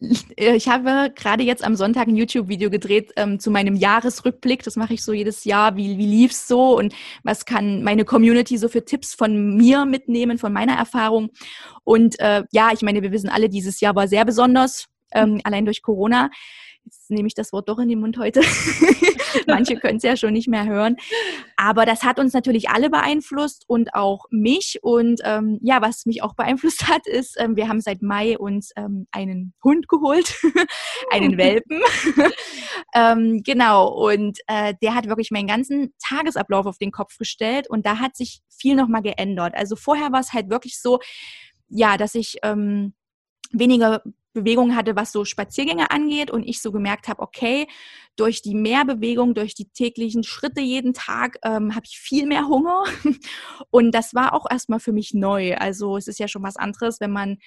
ich 0.00 0.68
habe 0.68 1.12
gerade 1.12 1.42
jetzt 1.42 1.64
am 1.64 1.74
Sonntag 1.74 2.06
ein 2.06 2.14
YouTube-Video 2.14 2.70
gedreht 2.70 3.12
ähm, 3.16 3.40
zu 3.40 3.50
meinem 3.50 3.74
Jahresrückblick. 3.74 4.62
Das 4.62 4.76
mache 4.76 4.94
ich 4.94 5.02
so 5.02 5.12
jedes 5.12 5.44
Jahr. 5.44 5.76
Wie, 5.76 5.98
wie 5.98 6.06
lief 6.06 6.30
es 6.30 6.46
so 6.46 6.78
und 6.78 6.94
was 7.24 7.44
kann 7.44 7.82
meine 7.82 8.04
Community 8.04 8.58
so 8.58 8.68
für 8.68 8.84
Tipps 8.84 9.14
von 9.14 9.56
mir 9.56 9.86
mitnehmen, 9.86 10.38
von 10.38 10.52
meiner 10.52 10.74
Erfahrung? 10.74 11.30
Und 11.82 12.20
äh, 12.20 12.44
ja, 12.52 12.70
ich 12.72 12.82
meine, 12.82 13.02
wir 13.02 13.10
wissen 13.10 13.28
alle, 13.28 13.48
dieses 13.48 13.80
Jahr 13.80 13.96
war 13.96 14.06
sehr 14.06 14.24
besonders, 14.24 14.86
ähm, 15.12 15.40
allein 15.42 15.64
durch 15.64 15.82
Corona 15.82 16.30
jetzt 16.88 17.10
nehme 17.10 17.26
ich 17.28 17.34
das 17.34 17.52
Wort 17.52 17.68
doch 17.68 17.78
in 17.78 17.88
den 17.88 18.00
Mund 18.00 18.16
heute. 18.16 18.40
Manche 19.46 19.76
können 19.80 19.98
es 19.98 20.02
ja 20.02 20.16
schon 20.16 20.32
nicht 20.32 20.48
mehr 20.48 20.64
hören. 20.64 20.96
Aber 21.56 21.84
das 21.84 22.02
hat 22.02 22.18
uns 22.18 22.32
natürlich 22.32 22.70
alle 22.70 22.88
beeinflusst 22.88 23.64
und 23.66 23.94
auch 23.94 24.24
mich. 24.30 24.78
Und 24.82 25.20
ähm, 25.24 25.58
ja, 25.62 25.82
was 25.82 26.06
mich 26.06 26.22
auch 26.22 26.34
beeinflusst 26.34 26.88
hat, 26.88 27.06
ist, 27.06 27.36
ähm, 27.38 27.56
wir 27.56 27.68
haben 27.68 27.82
seit 27.82 28.00
Mai 28.00 28.38
uns 28.38 28.70
ähm, 28.76 29.06
einen 29.10 29.52
Hund 29.62 29.88
geholt, 29.88 30.34
einen 31.10 31.36
Welpen. 31.36 31.82
ähm, 32.94 33.42
genau. 33.44 33.88
Und 33.88 34.38
äh, 34.46 34.74
der 34.80 34.94
hat 34.94 35.08
wirklich 35.08 35.30
meinen 35.30 35.48
ganzen 35.48 35.92
Tagesablauf 36.02 36.64
auf 36.64 36.78
den 36.78 36.90
Kopf 36.90 37.18
gestellt. 37.18 37.68
Und 37.68 37.84
da 37.84 37.98
hat 37.98 38.16
sich 38.16 38.40
viel 38.48 38.76
nochmal 38.76 39.02
geändert. 39.02 39.54
Also 39.54 39.76
vorher 39.76 40.10
war 40.10 40.20
es 40.20 40.32
halt 40.32 40.48
wirklich 40.48 40.80
so, 40.80 41.00
ja, 41.68 41.98
dass 41.98 42.14
ich 42.14 42.38
ähm, 42.42 42.94
weniger 43.52 44.02
Bewegung 44.40 44.76
hatte, 44.76 44.96
was 44.96 45.12
so 45.12 45.24
Spaziergänge 45.24 45.90
angeht 45.90 46.30
und 46.30 46.44
ich 46.44 46.60
so 46.60 46.72
gemerkt 46.72 47.08
habe, 47.08 47.22
okay, 47.22 47.66
durch 48.16 48.42
die 48.42 48.54
Mehrbewegung, 48.54 49.34
durch 49.34 49.54
die 49.54 49.68
täglichen 49.70 50.24
Schritte 50.24 50.60
jeden 50.60 50.94
Tag 50.94 51.38
ähm, 51.44 51.74
habe 51.74 51.86
ich 51.86 51.98
viel 51.98 52.26
mehr 52.26 52.48
Hunger 52.48 52.84
und 53.70 53.92
das 53.92 54.14
war 54.14 54.32
auch 54.32 54.46
erstmal 54.50 54.80
für 54.80 54.92
mich 54.92 55.14
neu. 55.14 55.56
Also 55.56 55.96
es 55.96 56.08
ist 56.08 56.18
ja 56.18 56.28
schon 56.28 56.42
was 56.42 56.56
anderes, 56.56 57.00
wenn 57.00 57.12
man 57.12 57.38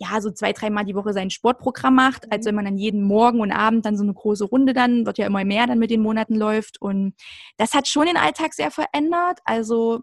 ja 0.00 0.20
so 0.20 0.30
zwei, 0.30 0.52
dreimal 0.52 0.84
die 0.84 0.94
Woche 0.94 1.12
sein 1.12 1.30
Sportprogramm 1.30 1.94
macht, 1.94 2.32
als 2.32 2.44
mhm. 2.44 2.48
wenn 2.48 2.54
man 2.56 2.64
dann 2.64 2.78
jeden 2.78 3.02
Morgen 3.02 3.40
und 3.40 3.52
Abend 3.52 3.84
dann 3.84 3.96
so 3.96 4.02
eine 4.02 4.14
große 4.14 4.44
Runde 4.44 4.72
dann, 4.72 5.04
wird 5.06 5.18
ja 5.18 5.26
immer 5.26 5.44
mehr 5.44 5.66
dann 5.66 5.78
mit 5.78 5.90
den 5.90 6.00
Monaten 6.00 6.34
läuft 6.34 6.80
und 6.80 7.14
das 7.58 7.74
hat 7.74 7.86
schon 7.86 8.06
den 8.06 8.16
Alltag 8.16 8.54
sehr 8.54 8.70
verändert. 8.70 9.40
Also 9.44 10.00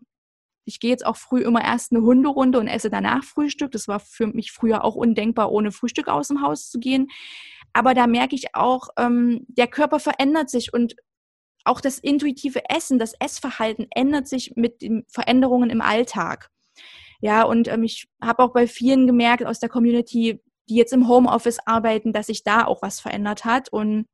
ich 0.68 0.82
gehe 0.82 0.92
jetzt 0.92 1.06
auch 1.06 1.16
früh 1.16 1.42
immer 1.42 1.64
erst 1.64 1.94
eine 1.94 2.02
Hunderunde 2.02 2.60
und 2.60 2.68
esse 2.68 2.90
danach 2.90 3.24
Frühstück. 3.24 3.72
Das 3.72 3.88
war 3.88 4.02
für 4.02 4.28
mich 4.28 4.52
früher 4.52 4.84
auch 4.84 4.96
undenkbar, 4.96 5.52
ohne 5.52 5.72
Frühstück 5.72 6.10
aus 6.10 6.28
dem 6.28 6.42
Haus 6.42 6.70
zu 6.70 6.80
gehen. 6.80 7.08
Aber 7.72 7.94
da 7.94 8.06
merke 8.06 8.36
ich 8.36 8.54
auch, 8.54 8.90
ähm, 8.98 9.46
der 9.48 9.68
Körper 9.68 10.00
verändert 10.00 10.50
sich 10.50 10.74
und 10.74 10.96
auch 11.64 11.80
das 11.80 12.00
intuitive 12.00 12.70
Essen, 12.70 13.00
das 13.00 13.14
Essverhalten 13.20 13.88
ändert 13.96 14.28
sich 14.28 14.56
mit 14.56 14.82
den 14.82 15.06
Veränderungen 15.08 15.70
im 15.70 15.82
Alltag. 15.82 16.50
Ja, 17.22 17.44
und 17.44 17.70
ähm, 17.70 17.84
ich 17.84 18.08
habe 18.22 18.44
auch 18.44 18.52
bei 18.52 18.68
vielen 18.68 19.08
gemerkt 19.08 19.46
aus 19.46 19.60
der 19.60 19.70
Community, 19.70 20.42
die 20.70 20.76
jetzt 20.76 20.94
im 20.94 21.08
Homeoffice 21.08 21.60
arbeiten, 21.66 22.12
dass 22.12 22.28
sich 22.28 22.44
da 22.44 22.66
auch 22.66 22.82
was 22.82 23.00
verändert 23.00 23.46
hat. 23.46 23.70
Und 23.70 24.06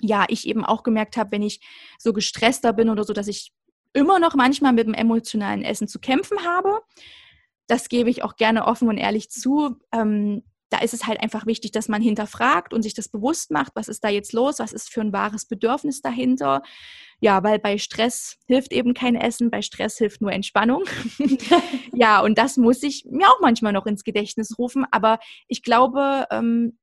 ja, 0.00 0.26
ich 0.28 0.46
eben 0.46 0.64
auch 0.64 0.82
gemerkt 0.82 1.16
habe, 1.16 1.32
wenn 1.32 1.42
ich 1.42 1.60
so 1.98 2.12
gestresster 2.12 2.74
bin 2.74 2.90
oder 2.90 3.04
so, 3.04 3.14
dass 3.14 3.26
ich 3.26 3.52
immer 3.94 4.18
noch 4.18 4.34
manchmal 4.34 4.72
mit 4.72 4.86
dem 4.86 4.94
emotionalen 4.94 5.62
Essen 5.62 5.88
zu 5.88 5.98
kämpfen 5.98 6.44
habe. 6.44 6.80
Das 7.66 7.88
gebe 7.88 8.10
ich 8.10 8.22
auch 8.22 8.36
gerne 8.36 8.66
offen 8.66 8.88
und 8.88 8.98
ehrlich 8.98 9.30
zu. 9.30 9.76
Ähm, 9.92 10.42
da 10.70 10.80
ist 10.80 10.92
es 10.92 11.06
halt 11.06 11.20
einfach 11.22 11.46
wichtig, 11.46 11.70
dass 11.70 11.88
man 11.88 12.02
hinterfragt 12.02 12.74
und 12.74 12.82
sich 12.82 12.94
das 12.94 13.08
bewusst 13.08 13.52
macht, 13.52 13.72
was 13.76 13.86
ist 13.88 14.02
da 14.02 14.08
jetzt 14.08 14.32
los, 14.32 14.58
was 14.58 14.72
ist 14.72 14.90
für 14.90 15.02
ein 15.02 15.12
wahres 15.12 15.46
Bedürfnis 15.46 16.02
dahinter. 16.02 16.62
Ja, 17.20 17.44
weil 17.44 17.60
bei 17.60 17.78
Stress 17.78 18.38
hilft 18.46 18.72
eben 18.72 18.92
kein 18.92 19.14
Essen, 19.14 19.50
bei 19.50 19.62
Stress 19.62 19.96
hilft 19.96 20.20
nur 20.20 20.32
Entspannung. 20.32 20.82
ja, 21.92 22.20
und 22.20 22.38
das 22.38 22.56
muss 22.56 22.82
ich 22.82 23.06
mir 23.08 23.28
auch 23.28 23.40
manchmal 23.40 23.72
noch 23.72 23.86
ins 23.86 24.02
Gedächtnis 24.02 24.58
rufen. 24.58 24.84
Aber 24.90 25.20
ich 25.46 25.62
glaube, 25.62 26.26
ähm, 26.30 26.76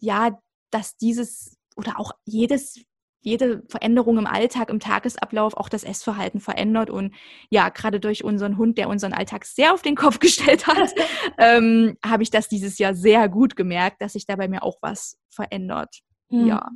ja, 0.00 0.38
dass 0.70 0.96
dieses 0.96 1.56
oder 1.76 1.98
auch 1.98 2.12
jedes 2.24 2.84
jede 3.24 3.62
Veränderung 3.68 4.18
im 4.18 4.26
Alltag, 4.26 4.68
im 4.68 4.80
Tagesablauf 4.80 5.56
auch 5.56 5.68
das 5.70 5.82
Essverhalten 5.82 6.40
verändert. 6.40 6.90
Und 6.90 7.14
ja, 7.48 7.70
gerade 7.70 7.98
durch 7.98 8.22
unseren 8.22 8.58
Hund, 8.58 8.76
der 8.76 8.88
unseren 8.88 9.14
Alltag 9.14 9.46
sehr 9.46 9.72
auf 9.72 9.82
den 9.82 9.96
Kopf 9.96 10.18
gestellt 10.20 10.66
hat, 10.66 10.94
ähm, 11.38 11.96
habe 12.04 12.22
ich 12.22 12.30
das 12.30 12.48
dieses 12.48 12.78
Jahr 12.78 12.94
sehr 12.94 13.28
gut 13.28 13.56
gemerkt, 13.56 14.02
dass 14.02 14.12
sich 14.12 14.26
da 14.26 14.36
bei 14.36 14.46
mir 14.46 14.62
auch 14.62 14.76
was 14.82 15.18
verändert. 15.30 16.00
Mhm. 16.28 16.46
Ja. 16.46 16.68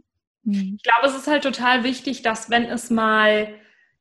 Mhm. 0.42 0.76
Ich 0.76 0.82
glaube, 0.82 1.06
es 1.06 1.16
ist 1.16 1.28
halt 1.28 1.42
total 1.42 1.84
wichtig, 1.84 2.22
dass 2.22 2.48
wenn 2.48 2.64
es 2.64 2.88
mal, 2.88 3.48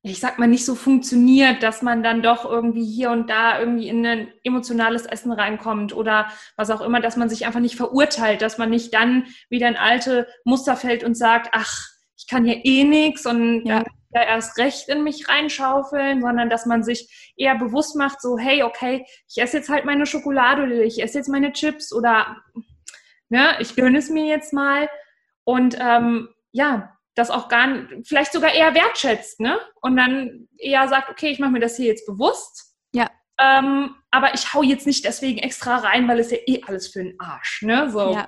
ich 0.01 0.21
sag 0.21 0.39
mal, 0.39 0.47
nicht 0.47 0.63
so 0.63 0.73
funktioniert, 0.73 1.63
dass 1.63 1.81
man 1.81 2.01
dann 2.01 2.21
doch 2.21 2.45
irgendwie 2.45 2.86
hier 2.86 3.12
und 3.12 3.29
da 3.29 3.60
irgendwie 3.60 3.89
in 3.89 4.05
ein 4.05 4.29
emotionales 4.45 5.05
Essen 5.05 5.33
reinkommt 5.33 5.93
oder 5.93 6.27
was 6.55 6.71
auch 6.71 6.79
immer, 6.79 7.01
dass 7.01 7.17
man 7.17 7.27
sich 7.27 7.45
einfach 7.45 7.60
nicht 7.60 7.75
verurteilt, 7.75 8.41
dass 8.41 8.57
man 8.57 8.69
nicht 8.69 8.93
dann 8.93 9.25
wieder 9.49 9.67
in 9.67 9.75
alte 9.75 10.27
Muster 10.45 10.77
fällt 10.77 11.03
und 11.03 11.17
sagt, 11.17 11.49
ach, 11.51 11.96
ich 12.17 12.27
kann 12.27 12.45
hier 12.45 12.65
eh 12.65 12.84
nichts 12.84 13.25
und 13.25 13.65
ja. 13.65 13.84
ja 14.13 14.23
erst 14.23 14.58
recht 14.58 14.89
in 14.89 15.03
mich 15.03 15.30
reinschaufeln, 15.30 16.21
sondern 16.21 16.49
dass 16.49 16.65
man 16.65 16.84
sich 16.84 17.34
eher 17.38 17.56
bewusst 17.56 17.95
macht, 17.95 18.21
so, 18.21 18.38
hey, 18.38 18.63
okay, 18.63 19.06
ich 19.30 19.41
esse 19.41 19.58
jetzt 19.58 19.69
halt 19.69 19.86
meine 19.86 20.06
Schokolade 20.06 20.63
oder 20.63 20.84
ich 20.84 21.01
esse 21.01 21.19
jetzt 21.19 21.30
meine 21.30 21.53
Chips 21.53 21.93
oder 21.93 22.38
ne, 23.30 23.56
ich 23.60 23.75
gönne 23.75 23.99
es 23.99 24.10
mir 24.10 24.25
jetzt 24.25 24.53
mal 24.53 24.89
und 25.43 25.77
ähm, 25.80 26.30
ja, 26.51 26.97
das 27.17 27.32
auch 27.32 27.49
gar 27.49 27.67
nicht, 27.67 28.08
vielleicht 28.08 28.32
sogar 28.32 28.53
eher 28.53 28.75
wertschätzt, 28.75 29.39
ne? 29.39 29.60
Und 29.82 29.97
dann 29.97 30.47
eher 30.58 30.88
sagt, 30.88 31.10
okay, 31.10 31.30
ich 31.30 31.39
mache 31.39 31.51
mir 31.51 31.60
das 31.60 31.75
hier 31.75 31.88
jetzt 31.88 32.06
bewusst. 32.06 32.75
Ja. 32.93 33.10
Ähm, 33.39 33.95
aber 34.12 34.34
ich 34.34 34.53
hau 34.53 34.62
jetzt 34.62 34.86
nicht 34.86 35.06
deswegen 35.06 35.39
extra 35.39 35.77
rein, 35.77 36.08
weil 36.08 36.19
es 36.19 36.32
ja 36.32 36.38
eh 36.45 36.62
alles 36.67 36.88
für 36.88 37.03
den 37.03 37.19
Arsch, 37.19 37.63
ne? 37.63 37.89
So. 37.89 38.13
Ja. 38.13 38.27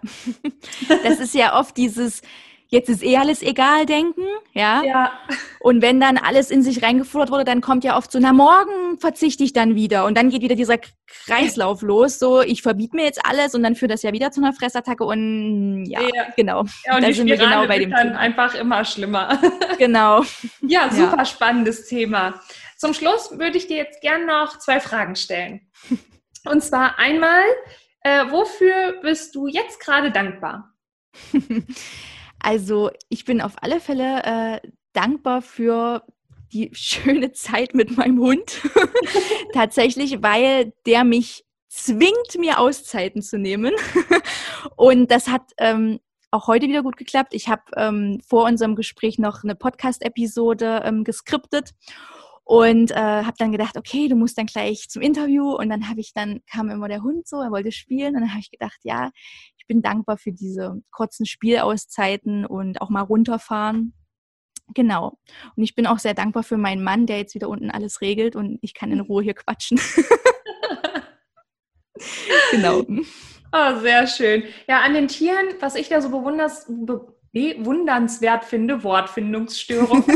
Das 1.03 1.19
ist 1.19 1.35
ja 1.35 1.59
oft 1.59 1.77
dieses, 1.77 2.21
jetzt 2.69 2.87
ist 2.87 3.03
eh 3.03 3.17
alles 3.17 3.41
egal 3.41 3.85
denken, 3.85 4.23
ja. 4.53 4.83
ja. 4.83 5.11
Und 5.59 5.81
wenn 5.81 5.99
dann 5.99 6.17
alles 6.17 6.51
in 6.51 6.61
sich 6.61 6.83
reingefuttert 6.83 7.31
wurde, 7.31 7.43
dann 7.43 7.61
kommt 7.61 7.83
ja 7.83 7.97
oft 7.97 8.11
so, 8.11 8.19
na 8.19 8.31
morgen 8.31 8.99
verzichte 8.99 9.43
ich 9.43 9.53
dann 9.53 9.75
wieder 9.75 10.05
und 10.05 10.15
dann 10.15 10.29
geht 10.29 10.41
wieder 10.41 10.55
dieser 10.55 10.77
Kreislauf 11.25 11.81
los, 11.81 12.19
so 12.19 12.41
ich 12.41 12.61
verbiete 12.61 12.95
mir 12.95 13.05
jetzt 13.05 13.25
alles 13.25 13.55
und 13.55 13.63
dann 13.63 13.75
führt 13.75 13.91
das 13.91 14.03
ja 14.03 14.13
wieder 14.13 14.31
zu 14.31 14.41
einer 14.41 14.53
Fressattacke 14.53 15.03
und 15.03 15.85
ja, 15.85 16.01
ja. 16.01 16.27
genau. 16.35 16.65
Ja, 16.85 16.95
und 16.95 17.03
da 17.03 17.11
sind 17.11 17.27
wir 17.27 17.37
genau 17.37 17.67
bei 17.67 17.79
dem 17.79 17.89
dann 17.89 18.09
Thema. 18.09 18.19
einfach 18.19 18.55
immer 18.55 18.85
schlimmer. 18.85 19.39
Genau. 19.77 20.23
Ja, 20.61 20.89
super 20.91 21.19
ja. 21.19 21.25
spannendes 21.25 21.87
Thema. 21.87 22.41
Zum 22.77 22.93
Schluss 22.93 23.37
würde 23.37 23.57
ich 23.57 23.67
dir 23.67 23.77
jetzt 23.77 24.01
gern 24.01 24.25
noch 24.25 24.59
zwei 24.59 24.79
Fragen 24.79 25.15
stellen. 25.15 25.61
Und 26.45 26.63
zwar 26.63 26.99
einmal, 26.99 27.43
äh, 28.01 28.25
wofür 28.29 28.99
bist 29.01 29.35
du 29.35 29.47
jetzt 29.47 29.79
gerade 29.79 30.11
dankbar? 30.11 30.73
Also 32.41 32.91
ich 33.09 33.25
bin 33.25 33.41
auf 33.41 33.53
alle 33.61 33.79
Fälle 33.79 34.23
äh, 34.23 34.69
dankbar 34.93 35.41
für 35.41 36.03
die 36.51 36.69
schöne 36.73 37.31
Zeit 37.31 37.73
mit 37.73 37.95
meinem 37.97 38.19
Hund. 38.19 38.61
Tatsächlich, 39.53 40.21
weil 40.21 40.73
der 40.85 41.03
mich 41.03 41.45
zwingt, 41.67 42.37
mir 42.37 42.59
Auszeiten 42.59 43.21
zu 43.21 43.37
nehmen. 43.37 43.73
Und 44.75 45.11
das 45.11 45.27
hat 45.27 45.51
ähm, 45.57 45.99
auch 46.31 46.47
heute 46.47 46.67
wieder 46.67 46.83
gut 46.83 46.97
geklappt. 46.97 47.33
Ich 47.33 47.47
habe 47.47 47.63
ähm, 47.75 48.21
vor 48.27 48.45
unserem 48.45 48.75
Gespräch 48.75 49.19
noch 49.19 49.43
eine 49.43 49.55
Podcast-Episode 49.55 50.81
ähm, 50.85 51.03
geskriptet 51.03 51.73
und 52.43 52.91
äh, 52.91 52.95
habe 52.95 53.35
dann 53.37 53.51
gedacht, 53.51 53.77
okay, 53.77 54.07
du 54.07 54.15
musst 54.15 54.37
dann 54.37 54.47
gleich 54.47 54.89
zum 54.89 55.03
Interview. 55.03 55.51
Und 55.55 55.69
dann 55.69 55.87
habe 55.87 55.99
ich 55.99 56.13
dann 56.13 56.41
kam 56.51 56.71
immer 56.71 56.87
der 56.87 57.03
Hund 57.03 57.27
so, 57.27 57.41
er 57.41 57.51
wollte 57.51 57.71
spielen. 57.71 58.15
Und 58.15 58.21
dann 58.21 58.31
habe 58.31 58.39
ich 58.39 58.49
gedacht, 58.49 58.79
ja, 58.81 59.11
bin 59.69 59.81
dankbar 59.81 60.17
für 60.17 60.33
diese 60.33 60.81
kurzen 60.91 61.25
Spielauszeiten 61.25 62.45
und 62.45 62.81
auch 62.81 62.89
mal 62.89 63.03
runterfahren. 63.03 63.93
Genau. 64.73 65.17
Und 65.55 65.63
ich 65.63 65.75
bin 65.75 65.87
auch 65.87 65.99
sehr 65.99 66.13
dankbar 66.13 66.43
für 66.43 66.57
meinen 66.57 66.83
Mann, 66.83 67.05
der 67.05 67.19
jetzt 67.19 67.35
wieder 67.35 67.47
unten 67.47 67.71
alles 67.71 68.01
regelt 68.01 68.35
und 68.35 68.59
ich 68.61 68.73
kann 68.73 68.91
in 68.91 68.99
Ruhe 68.99 69.23
hier 69.23 69.35
quatschen. 69.35 69.79
genau. 72.51 72.85
Oh, 73.51 73.79
sehr 73.79 74.07
schön. 74.07 74.43
Ja, 74.67 74.81
an 74.81 74.93
den 74.93 75.07
Tieren, 75.07 75.55
was 75.59 75.75
ich 75.75 75.87
da 75.87 76.01
so 76.01 76.09
bewunders, 76.09 76.67
bewundernswert 77.31 78.45
finde, 78.45 78.83
Wortfindungsstörung. 78.83 80.03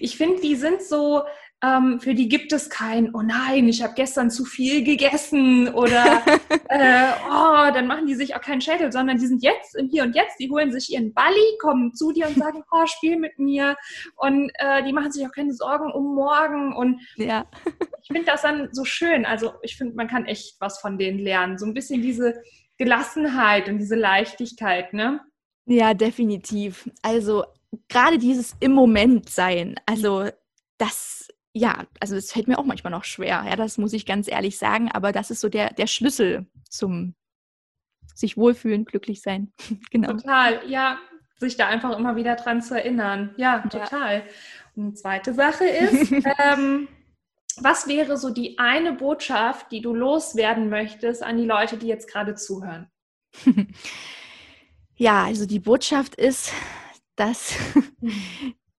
ich 0.00 0.16
finde, 0.16 0.40
die 0.40 0.56
sind 0.56 0.82
so 0.82 1.22
ähm, 1.62 2.00
für 2.00 2.14
die 2.14 2.28
gibt 2.28 2.52
es 2.52 2.70
kein, 2.70 3.14
oh 3.14 3.22
nein, 3.22 3.68
ich 3.68 3.82
habe 3.82 3.94
gestern 3.94 4.30
zu 4.30 4.44
viel 4.44 4.84
gegessen 4.84 5.68
oder 5.68 6.22
äh, 6.68 7.10
oh, 7.28 7.72
dann 7.72 7.86
machen 7.86 8.06
die 8.06 8.14
sich 8.14 8.36
auch 8.36 8.40
keinen 8.40 8.60
Schädel, 8.60 8.92
sondern 8.92 9.18
die 9.18 9.26
sind 9.26 9.42
jetzt 9.42 9.76
im 9.76 9.88
Hier 9.88 10.04
und 10.04 10.14
Jetzt, 10.14 10.38
die 10.38 10.50
holen 10.50 10.70
sich 10.72 10.92
ihren 10.92 11.12
Balli, 11.14 11.58
kommen 11.60 11.94
zu 11.94 12.12
dir 12.12 12.28
und 12.28 12.36
sagen, 12.36 12.62
oh, 12.70 12.86
spiel 12.86 13.16
mit 13.18 13.38
mir 13.38 13.76
und 14.16 14.50
äh, 14.54 14.84
die 14.84 14.92
machen 14.92 15.12
sich 15.12 15.26
auch 15.26 15.32
keine 15.32 15.52
Sorgen 15.52 15.90
um 15.90 16.14
morgen 16.14 16.74
und 16.76 17.00
ja. 17.16 17.46
ich 17.64 18.08
ich 18.08 18.16
finde 18.16 18.30
das 18.32 18.42
dann 18.42 18.68
so 18.72 18.84
schön. 18.84 19.26
Also 19.26 19.52
ich 19.62 19.76
finde, 19.76 19.94
man 19.94 20.08
kann 20.08 20.24
echt 20.24 20.56
was 20.60 20.80
von 20.80 20.96
denen 20.96 21.18
lernen. 21.18 21.58
So 21.58 21.66
ein 21.66 21.74
bisschen 21.74 22.00
diese 22.00 22.40
Gelassenheit 22.78 23.68
und 23.68 23.78
diese 23.78 23.96
Leichtigkeit, 23.96 24.94
ne? 24.94 25.20
Ja, 25.66 25.92
definitiv. 25.92 26.88
Also 27.02 27.44
gerade 27.88 28.16
dieses 28.16 28.56
im 28.60 28.72
Moment 28.72 29.28
sein, 29.28 29.74
also 29.84 30.30
das, 30.78 31.28
ja, 31.58 31.84
also 32.00 32.16
es 32.16 32.32
fällt 32.32 32.48
mir 32.48 32.58
auch 32.58 32.64
manchmal 32.64 32.90
noch 32.90 33.04
schwer, 33.04 33.44
ja, 33.48 33.56
das 33.56 33.78
muss 33.78 33.92
ich 33.92 34.06
ganz 34.06 34.28
ehrlich 34.28 34.58
sagen, 34.58 34.90
aber 34.92 35.12
das 35.12 35.30
ist 35.30 35.40
so 35.40 35.48
der, 35.48 35.72
der 35.74 35.86
Schlüssel 35.86 36.46
zum 36.68 37.14
sich 38.14 38.36
wohlfühlen, 38.36 38.84
glücklich 38.84 39.22
sein. 39.22 39.52
genau. 39.90 40.12
Total, 40.12 40.60
ja, 40.68 40.98
sich 41.36 41.56
da 41.56 41.68
einfach 41.68 41.96
immer 41.96 42.16
wieder 42.16 42.34
dran 42.36 42.62
zu 42.62 42.74
erinnern. 42.74 43.34
Ja, 43.36 43.60
total. 43.60 44.18
Ja. 44.18 44.24
Und 44.74 44.98
zweite 44.98 45.34
Sache 45.34 45.64
ist, 45.64 46.10
ähm, 46.42 46.88
was 47.60 47.86
wäre 47.86 48.16
so 48.16 48.30
die 48.30 48.58
eine 48.58 48.92
Botschaft, 48.92 49.70
die 49.70 49.80
du 49.80 49.94
loswerden 49.94 50.68
möchtest 50.68 51.22
an 51.22 51.36
die 51.36 51.46
Leute, 51.46 51.76
die 51.76 51.86
jetzt 51.86 52.10
gerade 52.10 52.34
zuhören? 52.34 52.90
Ja, 55.00 55.26
also 55.26 55.46
die 55.46 55.60
Botschaft 55.60 56.16
ist, 56.16 56.52
dass 57.14 57.54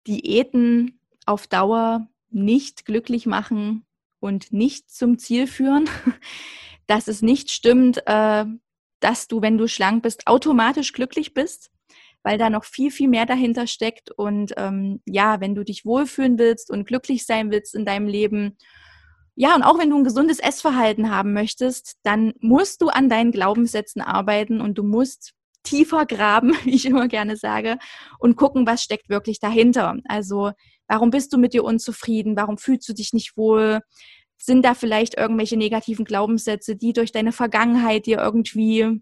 Diäten 0.08 1.00
auf 1.26 1.46
Dauer 1.46 2.08
nicht 2.30 2.84
glücklich 2.84 3.26
machen 3.26 3.86
und 4.20 4.52
nicht 4.52 4.90
zum 4.90 5.18
Ziel 5.18 5.46
führen, 5.46 5.88
dass 6.86 7.08
es 7.08 7.22
nicht 7.22 7.50
stimmt, 7.50 8.02
äh, 8.06 8.44
dass 9.00 9.28
du, 9.28 9.42
wenn 9.42 9.58
du 9.58 9.68
schlank 9.68 10.02
bist, 10.02 10.26
automatisch 10.26 10.92
glücklich 10.92 11.34
bist, 11.34 11.70
weil 12.22 12.38
da 12.38 12.50
noch 12.50 12.64
viel, 12.64 12.90
viel 12.90 13.08
mehr 13.08 13.26
dahinter 13.26 13.66
steckt. 13.66 14.10
Und 14.10 14.52
ähm, 14.56 15.00
ja, 15.06 15.40
wenn 15.40 15.54
du 15.54 15.64
dich 15.64 15.84
wohlfühlen 15.84 16.38
willst 16.38 16.70
und 16.70 16.86
glücklich 16.86 17.24
sein 17.26 17.50
willst 17.50 17.74
in 17.74 17.84
deinem 17.84 18.06
Leben, 18.06 18.56
ja, 19.40 19.54
und 19.54 19.62
auch 19.62 19.78
wenn 19.78 19.90
du 19.90 19.96
ein 19.96 20.04
gesundes 20.04 20.40
Essverhalten 20.40 21.10
haben 21.10 21.32
möchtest, 21.32 21.96
dann 22.02 22.34
musst 22.40 22.82
du 22.82 22.88
an 22.88 23.08
deinen 23.08 23.30
Glaubenssätzen 23.30 24.02
arbeiten 24.02 24.60
und 24.60 24.78
du 24.78 24.82
musst 24.82 25.32
tiefer 25.68 26.06
graben, 26.06 26.52
wie 26.64 26.74
ich 26.74 26.86
immer 26.86 27.08
gerne 27.08 27.36
sage, 27.36 27.78
und 28.18 28.36
gucken, 28.36 28.66
was 28.66 28.82
steckt 28.82 29.08
wirklich 29.08 29.40
dahinter. 29.40 29.96
Also, 30.06 30.52
warum 30.86 31.10
bist 31.10 31.32
du 31.32 31.38
mit 31.38 31.52
dir 31.52 31.64
unzufrieden? 31.64 32.36
Warum 32.36 32.58
fühlst 32.58 32.88
du 32.88 32.94
dich 32.94 33.12
nicht 33.12 33.36
wohl? 33.36 33.80
Sind 34.38 34.64
da 34.64 34.74
vielleicht 34.74 35.16
irgendwelche 35.16 35.56
negativen 35.56 36.04
Glaubenssätze, 36.04 36.76
die 36.76 36.92
durch 36.92 37.12
deine 37.12 37.32
Vergangenheit 37.32 38.06
dir 38.06 38.18
irgendwie 38.18 39.00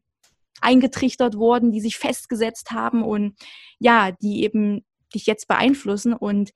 eingetrichtert 0.63 1.37
wurden, 1.37 1.71
die 1.71 1.81
sich 1.81 1.99
festgesetzt 1.99 2.71
haben 2.71 3.03
und 3.03 3.37
ja, 3.79 4.13
die 4.13 4.43
eben 4.43 4.85
dich 5.15 5.27
jetzt 5.27 5.49
beeinflussen 5.49 6.15
und 6.15 6.51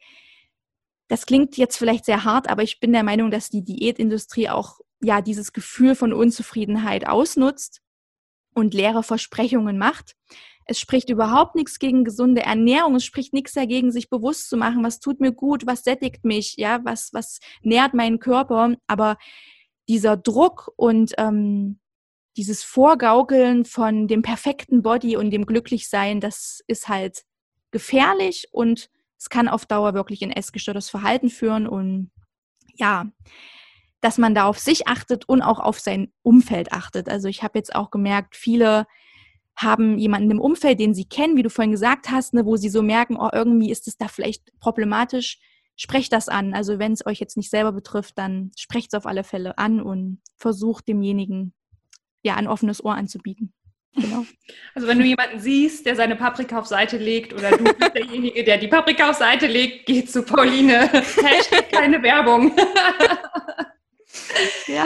das 1.08 1.26
klingt 1.26 1.56
jetzt 1.56 1.76
vielleicht 1.76 2.04
sehr 2.04 2.24
hart, 2.24 2.48
aber 2.48 2.62
ich 2.62 2.78
bin 2.78 2.92
der 2.92 3.02
Meinung, 3.02 3.30
dass 3.30 3.50
die 3.50 3.64
Diätindustrie 3.64 4.48
auch 4.48 4.78
ja 5.02 5.20
dieses 5.20 5.52
Gefühl 5.52 5.94
von 5.94 6.12
Unzufriedenheit 6.12 7.06
ausnutzt 7.06 7.82
und 8.54 8.74
leere 8.74 9.02
Versprechungen 9.02 9.78
macht. 9.78 10.16
Es 10.66 10.78
spricht 10.78 11.10
überhaupt 11.10 11.56
nichts 11.56 11.78
gegen 11.78 12.04
gesunde 12.04 12.42
Ernährung. 12.42 12.94
Es 12.94 13.04
spricht 13.04 13.32
nichts 13.32 13.54
dagegen, 13.54 13.90
sich 13.90 14.08
bewusst 14.08 14.48
zu 14.48 14.56
machen, 14.56 14.84
was 14.84 15.00
tut 15.00 15.20
mir 15.20 15.32
gut, 15.32 15.66
was 15.66 15.82
sättigt 15.82 16.24
mich, 16.24 16.54
ja, 16.56 16.80
was, 16.84 17.10
was 17.12 17.40
nährt 17.62 17.94
meinen 17.94 18.20
Körper. 18.20 18.76
Aber 18.86 19.16
dieser 19.88 20.16
Druck 20.16 20.70
und 20.76 21.14
ähm, 21.18 21.80
dieses 22.36 22.62
Vorgaukeln 22.62 23.64
von 23.64 24.06
dem 24.06 24.22
perfekten 24.22 24.82
Body 24.82 25.16
und 25.16 25.30
dem 25.30 25.46
Glücklichsein, 25.46 26.20
das 26.20 26.62
ist 26.68 26.88
halt 26.88 27.24
gefährlich 27.72 28.48
und 28.52 28.88
es 29.18 29.28
kann 29.28 29.48
auf 29.48 29.66
Dauer 29.66 29.94
wirklich 29.94 30.22
in 30.22 30.30
essgestörtes 30.30 30.88
Verhalten 30.88 31.28
führen. 31.28 31.66
Und 31.66 32.10
ja, 32.76 33.10
dass 34.00 34.18
man 34.18 34.34
da 34.34 34.44
auf 34.44 34.58
sich 34.58 34.88
achtet 34.88 35.28
und 35.28 35.42
auch 35.42 35.60
auf 35.60 35.78
sein 35.78 36.12
Umfeld 36.22 36.72
achtet. 36.72 37.08
Also 37.08 37.28
ich 37.28 37.42
habe 37.42 37.58
jetzt 37.58 37.74
auch 37.74 37.90
gemerkt, 37.90 38.36
viele 38.36 38.86
haben 39.56 39.98
jemanden 39.98 40.30
im 40.30 40.40
Umfeld, 40.40 40.80
den 40.80 40.94
sie 40.94 41.04
kennen, 41.04 41.36
wie 41.36 41.42
du 41.42 41.50
vorhin 41.50 41.72
gesagt 41.72 42.10
hast, 42.10 42.32
ne, 42.32 42.46
wo 42.46 42.56
sie 42.56 42.70
so 42.70 42.82
merken, 42.82 43.16
oh, 43.18 43.28
irgendwie 43.32 43.70
ist 43.70 43.88
es 43.88 43.98
da 43.98 44.08
vielleicht 44.08 44.58
problematisch. 44.58 45.38
Sprecht 45.76 46.12
das 46.12 46.28
an. 46.28 46.54
Also 46.54 46.78
wenn 46.78 46.92
es 46.92 47.04
euch 47.06 47.20
jetzt 47.20 47.36
nicht 47.36 47.50
selber 47.50 47.72
betrifft, 47.72 48.16
dann 48.16 48.52
sprecht 48.56 48.92
es 48.92 48.96
auf 48.96 49.06
alle 49.06 49.24
Fälle 49.24 49.58
an 49.58 49.80
und 49.80 50.20
versucht 50.36 50.88
demjenigen 50.88 51.54
ja 52.22 52.36
ein 52.36 52.48
offenes 52.48 52.82
Ohr 52.84 52.94
anzubieten. 52.94 53.52
Genau. 53.94 54.24
Also 54.74 54.86
wenn 54.86 54.98
du 54.98 55.04
jemanden 55.04 55.40
siehst, 55.40 55.84
der 55.84 55.96
seine 55.96 56.14
Paprika 56.16 56.58
auf 56.58 56.66
Seite 56.66 56.96
legt 56.96 57.32
oder 57.34 57.50
du 57.50 57.64
bist 57.64 57.94
derjenige, 57.94 58.44
der 58.44 58.56
die 58.56 58.68
Paprika 58.68 59.10
auf 59.10 59.16
Seite 59.16 59.46
legt, 59.46 59.86
geh 59.86 60.04
zu 60.04 60.22
Pauline. 60.22 60.88
Hashtag 60.92 61.70
keine 61.70 62.00
Werbung. 62.02 62.52
ja. 64.66 64.84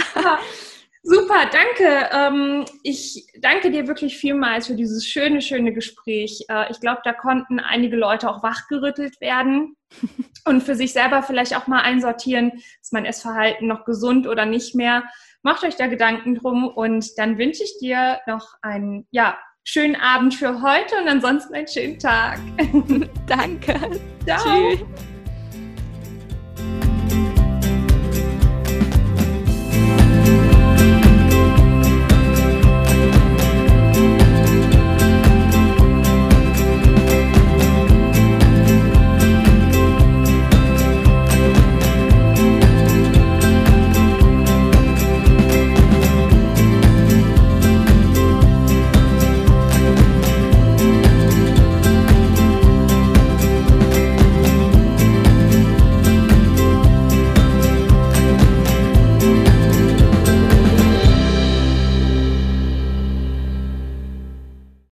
Super, 1.06 1.50
danke. 1.52 2.08
Ähm, 2.12 2.64
ich 2.82 3.26
danke 3.38 3.70
dir 3.70 3.86
wirklich 3.86 4.16
vielmals 4.16 4.68
für 4.68 4.74
dieses 4.74 5.06
schöne, 5.06 5.42
schöne 5.42 5.74
Gespräch. 5.74 6.46
Äh, 6.48 6.70
ich 6.70 6.80
glaube, 6.80 7.02
da 7.04 7.12
konnten 7.12 7.60
einige 7.60 7.96
Leute 7.96 8.30
auch 8.30 8.42
wachgerüttelt 8.42 9.20
werden 9.20 9.76
und 10.46 10.62
für 10.62 10.74
sich 10.74 10.94
selber 10.94 11.22
vielleicht 11.22 11.54
auch 11.56 11.66
mal 11.66 11.82
einsortieren, 11.82 12.52
ist 12.80 12.94
mein 12.94 13.04
Essverhalten 13.04 13.68
noch 13.68 13.84
gesund 13.84 14.26
oder 14.26 14.46
nicht 14.46 14.74
mehr. 14.74 15.04
Macht 15.42 15.62
euch 15.64 15.76
da 15.76 15.88
Gedanken 15.88 16.36
drum 16.36 16.68
und 16.68 17.06
dann 17.18 17.36
wünsche 17.36 17.64
ich 17.64 17.76
dir 17.78 18.20
noch 18.26 18.54
einen 18.62 19.06
ja, 19.10 19.36
schönen 19.62 19.96
Abend 19.96 20.34
für 20.34 20.62
heute 20.62 20.96
und 21.02 21.08
ansonsten 21.08 21.54
einen 21.54 21.68
schönen 21.68 21.98
Tag. 21.98 22.38
danke. 23.26 24.00
Ciao. 24.24 24.70
Tschüss. 24.70 25.13